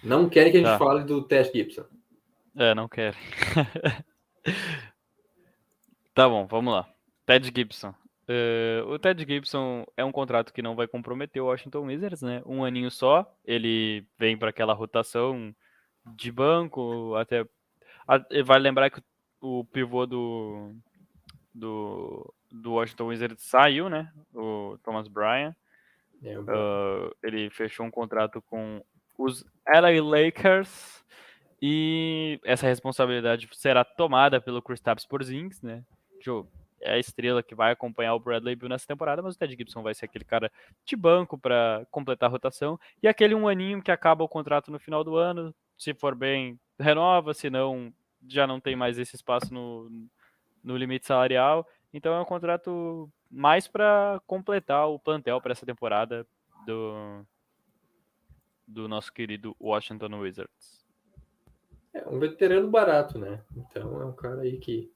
Não 0.02 0.28
querem 0.28 0.52
que 0.52 0.58
a 0.58 0.60
gente 0.60 0.70
tá. 0.70 0.78
fale 0.78 1.04
do 1.04 1.22
Tess 1.22 1.50
Gibson. 1.50 1.84
É, 2.54 2.74
não 2.74 2.88
querem. 2.88 3.18
tá 6.12 6.28
bom, 6.28 6.46
vamos 6.46 6.74
lá. 6.74 6.86
Ted 7.24 7.50
Gibson. 7.54 7.94
Uh, 8.28 8.88
o 8.88 8.98
Ted 8.98 9.24
Gibson 9.26 9.84
é 9.96 10.04
um 10.04 10.12
contrato 10.12 10.52
que 10.52 10.62
não 10.62 10.76
vai 10.76 10.86
comprometer 10.86 11.42
o 11.42 11.46
Washington 11.46 11.86
Wizards, 11.86 12.22
né? 12.22 12.42
Um 12.46 12.64
aninho 12.64 12.90
só. 12.90 13.30
Ele 13.44 14.06
vem 14.18 14.36
para 14.36 14.50
aquela 14.50 14.72
rotação 14.72 15.54
de 16.16 16.30
banco, 16.30 17.14
até 17.16 17.44
vale 18.44 18.64
lembrar 18.64 18.90
que 18.90 19.02
o 19.40 19.64
pivô 19.64 20.06
do 20.06 20.74
do, 21.54 22.34
do 22.50 22.72
Washington 22.72 23.06
Wizards 23.06 23.44
saiu, 23.44 23.88
né? 23.88 24.10
O 24.34 24.78
Thomas 24.82 25.08
Bryan. 25.08 25.54
Uh, 26.22 27.14
ele 27.22 27.50
fechou 27.50 27.84
um 27.84 27.90
contrato 27.90 28.40
com 28.42 28.82
os 29.18 29.44
LA 29.66 30.00
Lakers 30.00 31.04
e 31.60 32.40
essa 32.44 32.66
responsabilidade 32.66 33.48
será 33.52 33.84
tomada 33.84 34.40
pelo 34.40 34.62
Kristaps 34.62 35.04
Porzingis, 35.04 35.60
né? 35.62 35.84
É 36.83 36.95
a 36.95 36.99
estrela 36.99 37.43
que 37.43 37.55
vai 37.55 37.72
acompanhar 37.72 38.14
o 38.14 38.20
Bradley 38.20 38.57
Bill 38.57 38.68
nessa 38.68 38.87
temporada, 38.87 39.22
mas 39.22 39.35
o 39.35 39.39
Ted 39.39 39.55
Gibson 39.57 39.83
vai 39.83 39.95
ser 39.95 40.05
aquele 40.05 40.24
cara 40.24 40.51
de 40.85 40.97
banco 40.97 41.39
para 41.39 41.87
completar 41.91 42.28
a 42.28 42.33
rotação 42.33 42.78
e 43.03 43.09
aquele 43.09 43.35
um 43.35 43.49
aninho 43.49 43.83
que 43.83 43.91
acaba 43.91 44.24
o 44.24 44.28
contrato 44.28 44.70
no 44.70 44.78
final 44.78 45.03
do 45.05 45.16
ano, 45.16 45.55
se 45.78 45.95
for 45.95 46.14
bem, 46.14 46.59
renova, 46.78 47.33
se 47.33 47.49
não, 47.49 47.93
já 48.28 48.47
não 48.47 48.61
tem 48.61 48.76
mais 48.76 48.99
esse 48.99 49.16
espaço 49.16 49.53
no, 49.53 49.91
no 50.62 50.76
limite 50.76 51.07
salarial. 51.07 51.66
Então 51.93 52.14
é 52.14 52.20
um 52.20 52.24
contrato 52.24 53.11
mais 53.30 53.68
para 53.68 54.20
completar 54.26 54.89
o 54.89 54.99
plantel 54.99 55.41
para 55.41 55.53
essa 55.53 55.66
temporada 55.66 56.26
do, 56.66 57.24
do 58.66 58.89
nosso 58.89 59.12
querido 59.12 59.57
Washington 59.61 60.18
Wizards. 60.20 60.83
É 61.95 62.09
um 62.09 62.18
veterano 62.18 62.70
barato, 62.70 63.18
né? 63.18 63.43
Então 63.55 64.01
é 64.01 64.07
um 64.07 64.14
cara 64.14 64.43
aí 64.43 64.59
que 64.59 64.91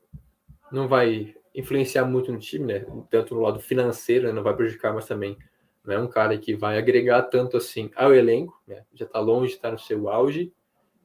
não 0.72 0.88
vai 0.88 1.34
influenciar 1.56 2.04
muito 2.04 2.30
no 2.30 2.38
time, 2.38 2.66
né? 2.66 2.86
Tanto 3.10 3.34
no 3.34 3.40
lado 3.40 3.58
financeiro, 3.58 4.26
né? 4.26 4.32
não 4.32 4.42
vai 4.42 4.54
prejudicar, 4.54 4.92
mas 4.92 5.06
também 5.06 5.38
não 5.82 5.94
é 5.94 5.98
um 5.98 6.06
cara 6.06 6.36
que 6.36 6.54
vai 6.54 6.76
agregar 6.76 7.22
tanto 7.22 7.56
assim 7.56 7.90
ao 7.96 8.14
elenco, 8.14 8.62
né? 8.66 8.84
Já 8.94 9.06
está 9.06 9.18
longe 9.18 9.54
estar 9.54 9.72
no 9.72 9.78
seu 9.78 10.08
auge, 10.08 10.52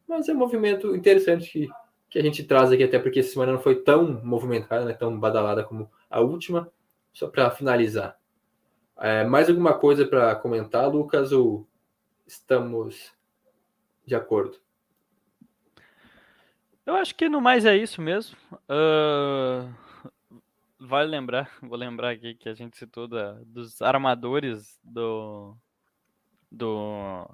mas 0.08 0.28
é 0.28 0.34
um 0.34 0.38
movimento 0.38 0.94
interessante 0.94 1.50
que, 1.50 1.70
que 2.10 2.20
a 2.20 2.22
gente 2.22 2.44
traz 2.44 2.72
aqui, 2.72 2.84
até 2.84 3.00
porque 3.00 3.22
essa 3.22 3.32
semana 3.32 3.54
não 3.54 3.60
foi 3.60 3.82
tão 3.82 4.22
movimentada, 4.24 4.84
né? 4.84 4.94
tão 4.94 5.18
badalada 5.18 5.64
como 5.64 5.90
a 6.10 6.20
última. 6.20 6.70
Só 7.14 7.28
para 7.28 7.52
finalizar. 7.52 8.18
É, 8.98 9.26
mais 9.26 9.50
alguma 9.50 9.74
coisa 9.74 10.06
para 10.06 10.34
comentar, 10.36 10.90
Lucas, 10.90 11.32
ou 11.34 11.68
estamos 12.26 13.12
de 14.06 14.16
acordo? 14.16 14.58
Eu 16.86 16.96
acho 16.96 17.14
que 17.16 17.28
no 17.28 17.42
mais 17.42 17.66
é 17.66 17.76
isso 17.76 18.02
mesmo. 18.02 18.38
Uh, 18.52 19.70
vale 20.82 21.10
lembrar, 21.10 21.50
vou 21.62 21.78
lembrar 21.78 22.12
aqui 22.12 22.36
que 22.36 22.50
a 22.50 22.54
gente 22.54 22.78
citou 22.78 23.08
da, 23.08 23.34
dos 23.46 23.82
armadores 23.82 24.80
do, 24.84 25.56
do 26.52 27.28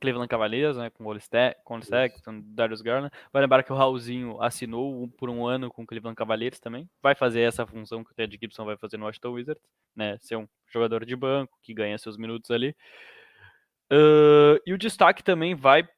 Cleveland 0.00 0.28
Cavaliers, 0.28 0.76
né, 0.76 0.90
com 0.90 1.04
o 1.04 1.18
com 1.64 1.82
Sexton, 1.82 2.40
Darius 2.44 2.80
Garland. 2.80 3.12
Vai 3.32 3.42
lembrar 3.42 3.62
que 3.62 3.72
o 3.72 3.76
Raulzinho 3.76 4.40
assinou 4.42 5.08
por 5.08 5.30
um 5.30 5.46
ano 5.46 5.70
com 5.70 5.82
o 5.82 5.86
Cleveland 5.86 6.16
Cavaliers 6.16 6.58
também. 6.58 6.88
Vai 7.02 7.14
fazer 7.14 7.42
essa 7.42 7.66
função 7.66 8.02
que 8.02 8.10
o 8.10 8.14
Ted 8.14 8.36
Gibson 8.40 8.64
vai 8.64 8.76
fazer 8.76 8.96
no 8.96 9.06
Washington 9.06 9.32
Wizards, 9.32 9.62
né, 9.94 10.18
ser 10.18 10.36
um 10.36 10.48
jogador 10.72 11.04
de 11.04 11.14
banco 11.14 11.58
que 11.62 11.74
ganha 11.74 11.98
seus 11.98 12.16
minutos 12.16 12.50
ali. 12.50 12.74
Uh, 13.92 14.60
e 14.64 14.72
o 14.72 14.78
destaque 14.78 15.22
também 15.22 15.54
vai 15.54 15.88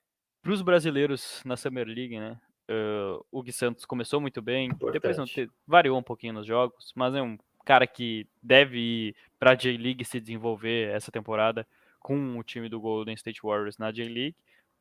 para 0.42 0.52
os 0.52 0.62
brasileiros 0.62 1.42
na 1.44 1.56
Summer 1.56 1.86
League, 1.86 2.18
né? 2.18 2.40
Uh, 2.68 3.24
o 3.30 3.42
Gui 3.42 3.52
Santos 3.52 3.84
começou 3.84 4.20
muito 4.20 4.40
bem, 4.40 4.68
Importante. 4.68 4.94
depois 4.94 5.18
não 5.18 5.24
te, 5.24 5.50
variou 5.66 5.98
um 5.98 6.02
pouquinho 6.02 6.34
nos 6.34 6.46
jogos, 6.46 6.92
mas 6.94 7.14
é 7.14 7.20
um 7.20 7.36
cara 7.64 7.86
que 7.86 8.26
deve 8.42 8.78
ir 8.78 9.16
para 9.38 9.52
a 9.52 9.54
J-League 9.54 10.04
se 10.04 10.20
desenvolver 10.20 10.90
essa 10.90 11.10
temporada 11.10 11.66
com 12.00 12.38
o 12.38 12.42
time 12.42 12.68
do 12.68 12.80
Golden 12.80 13.14
State 13.14 13.40
Warriors 13.42 13.78
na 13.78 13.90
J-League. 13.90 14.36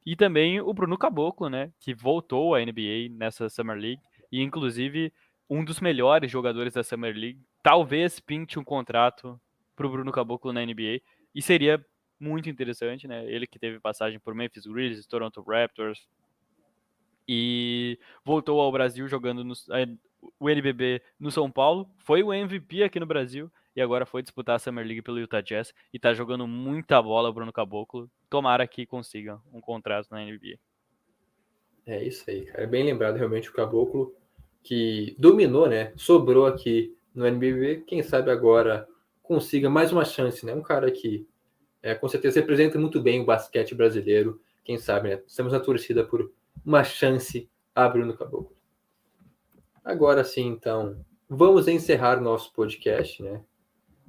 E 0.05 0.15
também 0.15 0.59
o 0.59 0.73
Bruno 0.73 0.97
Caboclo, 0.97 1.49
né, 1.49 1.71
que 1.79 1.93
voltou 1.93 2.55
à 2.55 2.59
NBA 2.59 3.09
nessa 3.11 3.49
Summer 3.49 3.77
League 3.77 4.01
e 4.31 4.41
inclusive 4.41 5.13
um 5.49 5.63
dos 5.63 5.79
melhores 5.79 6.31
jogadores 6.31 6.73
da 6.73 6.83
Summer 6.83 7.13
League. 7.15 7.39
Talvez 7.61 8.19
pinte 8.19 8.57
um 8.57 8.63
contrato 8.63 9.39
para 9.75 9.85
o 9.85 9.89
Bruno 9.89 10.11
Caboclo 10.11 10.51
na 10.51 10.65
NBA 10.65 11.01
e 11.35 11.41
seria 11.41 11.83
muito 12.19 12.49
interessante, 12.49 13.07
né? 13.07 13.25
Ele 13.25 13.47
que 13.47 13.59
teve 13.59 13.79
passagem 13.79 14.19
por 14.19 14.33
Memphis 14.33 14.65
Grizzlies, 14.65 15.07
Toronto 15.07 15.41
Raptors, 15.41 16.07
e 17.33 17.97
voltou 18.25 18.59
ao 18.59 18.69
Brasil 18.69 19.07
jogando 19.07 19.41
no, 19.41 19.53
é, 19.71 19.87
o 20.37 20.49
NBB 20.49 21.01
no 21.17 21.31
São 21.31 21.49
Paulo, 21.49 21.89
foi 21.97 22.21
o 22.21 22.33
MVP 22.33 22.83
aqui 22.83 22.99
no 22.99 23.05
Brasil 23.05 23.49
e 23.73 23.81
agora 23.81 24.05
foi 24.05 24.21
disputar 24.21 24.57
a 24.57 24.59
Summer 24.59 24.85
League 24.85 25.01
pelo 25.01 25.17
Utah 25.17 25.39
Jazz 25.39 25.73
e 25.93 25.97
tá 25.97 26.13
jogando 26.13 26.45
muita 26.45 27.01
bola 27.01 27.31
Bruno 27.31 27.53
Caboclo. 27.53 28.11
Tomara 28.29 28.67
que 28.67 28.85
consiga 28.85 29.39
um 29.53 29.61
contrato 29.61 30.09
na 30.11 30.25
NBA. 30.25 30.59
É 31.85 32.03
isso 32.03 32.29
aí, 32.29 32.43
cara. 32.43 32.63
É 32.63 32.67
bem 32.67 32.83
lembrado 32.83 33.15
realmente 33.15 33.49
o 33.49 33.53
Caboclo 33.53 34.13
que 34.61 35.15
dominou, 35.17 35.69
né? 35.69 35.93
Sobrou 35.95 36.45
aqui 36.45 36.93
no 37.15 37.25
NBB. 37.25 37.85
Quem 37.87 38.03
sabe 38.03 38.29
agora 38.29 38.85
consiga 39.23 39.69
mais 39.69 39.93
uma 39.93 40.03
chance, 40.03 40.45
né? 40.45 40.53
Um 40.53 40.61
cara 40.61 40.91
que 40.91 41.25
é, 41.81 41.95
com 41.95 42.09
certeza 42.09 42.41
representa 42.41 42.77
muito 42.77 42.99
bem 42.99 43.21
o 43.21 43.25
basquete 43.25 43.73
brasileiro. 43.73 44.41
Quem 44.65 44.77
sabe, 44.77 45.11
né? 45.11 45.23
Estamos 45.25 45.53
na 45.53 45.61
torcida 45.61 46.03
por 46.03 46.29
uma 46.65 46.83
chance 46.83 47.49
a 47.73 47.87
Bruno 47.87 48.13
Caboclo. 48.15 48.55
Agora 49.83 50.23
sim, 50.23 50.45
então, 50.47 51.03
vamos 51.27 51.67
encerrar 51.67 52.21
nosso 52.21 52.53
podcast, 52.53 53.23
né? 53.23 53.43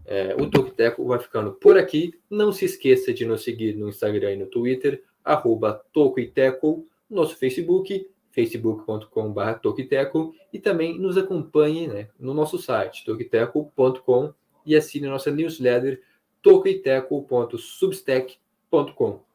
É, 0.05 0.35
o 0.35 0.51
Tokiteco 0.51 1.07
vai 1.07 1.19
ficando 1.19 1.53
por 1.53 1.79
aqui. 1.79 2.13
Não 2.29 2.53
se 2.53 2.65
esqueça 2.65 3.15
de 3.15 3.25
nos 3.25 3.45
seguir 3.45 3.77
no 3.77 3.89
Instagram 3.89 4.33
e 4.33 4.37
no 4.37 4.47
Twitter, 4.47 5.05
arroba 5.25 5.81
Tocoiteco, 5.93 6.85
nosso 7.09 7.37
Facebook, 7.37 8.11
facebook.com.br 8.33 9.53
Tokiteco, 9.63 10.35
e 10.53 10.59
também 10.59 10.99
nos 10.99 11.17
acompanhe 11.17 11.87
né, 11.87 12.09
no 12.19 12.35
nosso 12.35 12.59
site, 12.59 13.05
tokiteco.com, 13.05 14.35
e 14.67 14.75
assine 14.77 15.07
nossa 15.07 15.31
newsletter, 15.31 16.03
tocoiteco.substack.com. 16.43 19.32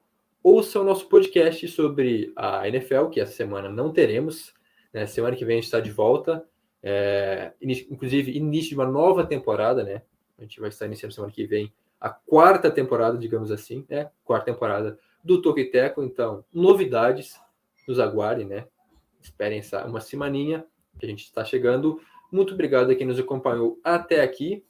Ouça 0.50 0.80
o 0.80 0.84
nosso 0.86 1.10
podcast 1.10 1.68
sobre 1.68 2.32
a 2.34 2.66
NFL, 2.70 3.08
que 3.08 3.20
essa 3.20 3.34
semana 3.34 3.68
não 3.68 3.92
teremos. 3.92 4.54
Né? 4.94 5.06
Semana 5.06 5.36
que 5.36 5.44
vem 5.44 5.56
a 5.56 5.58
gente 5.58 5.66
está 5.66 5.82
de 5.82 5.92
volta. 5.92 6.48
É, 6.82 7.52
inclusive, 7.62 8.32
início 8.32 8.70
de 8.70 8.76
uma 8.76 8.88
nova 8.88 9.26
temporada, 9.26 9.84
né? 9.84 10.04
A 10.40 10.44
gente 10.44 10.62
vai 10.62 10.70
estar 10.70 10.86
iniciando 10.86 11.14
semana 11.14 11.34
que 11.34 11.46
vem 11.46 11.74
a 12.00 12.10
quarta 12.10 12.72
temporada, 12.72 13.18
digamos 13.18 13.52
assim, 13.52 13.86
né? 13.90 14.10
Quarta 14.24 14.46
temporada 14.46 14.98
do 15.22 15.42
Toquiteco. 15.42 16.02
Então, 16.02 16.46
novidades, 16.54 17.38
nos 17.86 18.00
aguardem, 18.00 18.46
né? 18.46 18.68
Esperem 19.22 19.60
essa, 19.60 19.86
uma 19.86 20.00
semaninha 20.00 20.66
que 20.98 21.06
a 21.06 21.10
gente 21.10 21.26
está 21.26 21.44
chegando. 21.44 22.00
Muito 22.32 22.54
obrigado 22.54 22.90
a 22.90 22.96
quem 22.96 23.06
nos 23.06 23.20
acompanhou 23.20 23.82
até 23.84 24.22
aqui. 24.22 24.64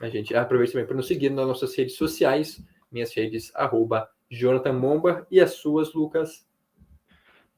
A 0.00 0.08
gente 0.08 0.32
aproveita 0.32 0.74
também 0.74 0.86
para 0.86 0.96
nos 0.96 1.08
seguir 1.08 1.30
nas 1.30 1.48
nossas 1.48 1.74
redes 1.74 1.96
sociais. 1.96 2.64
Minhas 2.88 3.12
redes, 3.12 3.50
arroba 3.56 4.13
Jonathan 4.34 4.72
Momba. 4.72 5.26
E 5.30 5.40
as 5.40 5.52
suas, 5.52 5.94
Lucas? 5.94 6.46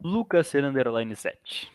Lucas 0.03 0.55
Underline 0.55 1.15
7. 1.17 1.71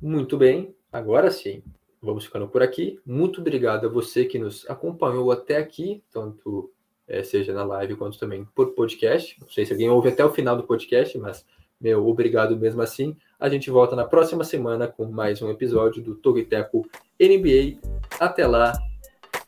Muito 0.00 0.36
bem, 0.36 0.74
agora 0.92 1.30
sim. 1.30 1.62
Vamos 2.00 2.24
ficando 2.24 2.48
por 2.48 2.62
aqui. 2.62 3.00
Muito 3.06 3.40
obrigado 3.40 3.86
a 3.86 3.88
você 3.88 4.24
que 4.24 4.38
nos 4.38 4.68
acompanhou 4.68 5.30
até 5.30 5.56
aqui, 5.56 6.02
tanto 6.12 6.72
é, 7.06 7.22
seja 7.22 7.52
na 7.52 7.62
live 7.64 7.94
quanto 7.94 8.18
também 8.18 8.44
por 8.54 8.74
podcast. 8.74 9.40
Não 9.40 9.48
sei 9.48 9.64
se 9.64 9.72
alguém 9.72 9.88
ouve 9.88 10.08
até 10.08 10.24
o 10.24 10.32
final 10.32 10.56
do 10.56 10.64
podcast, 10.64 11.16
mas 11.18 11.46
meu 11.80 12.06
obrigado 12.08 12.56
mesmo 12.56 12.82
assim. 12.82 13.16
A 13.38 13.48
gente 13.48 13.70
volta 13.70 13.94
na 13.94 14.04
próxima 14.04 14.44
semana 14.44 14.88
com 14.88 15.04
mais 15.06 15.40
um 15.40 15.50
episódio 15.50 16.02
do 16.02 16.16
Togiteco 16.16 16.88
NBA. 17.20 17.78
Até 18.18 18.46
lá. 18.46 18.72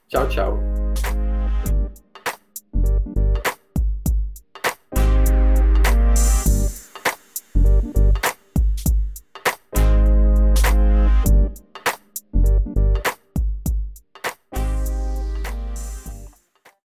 Tchau, 0.08 0.28
tchau. 0.28 0.83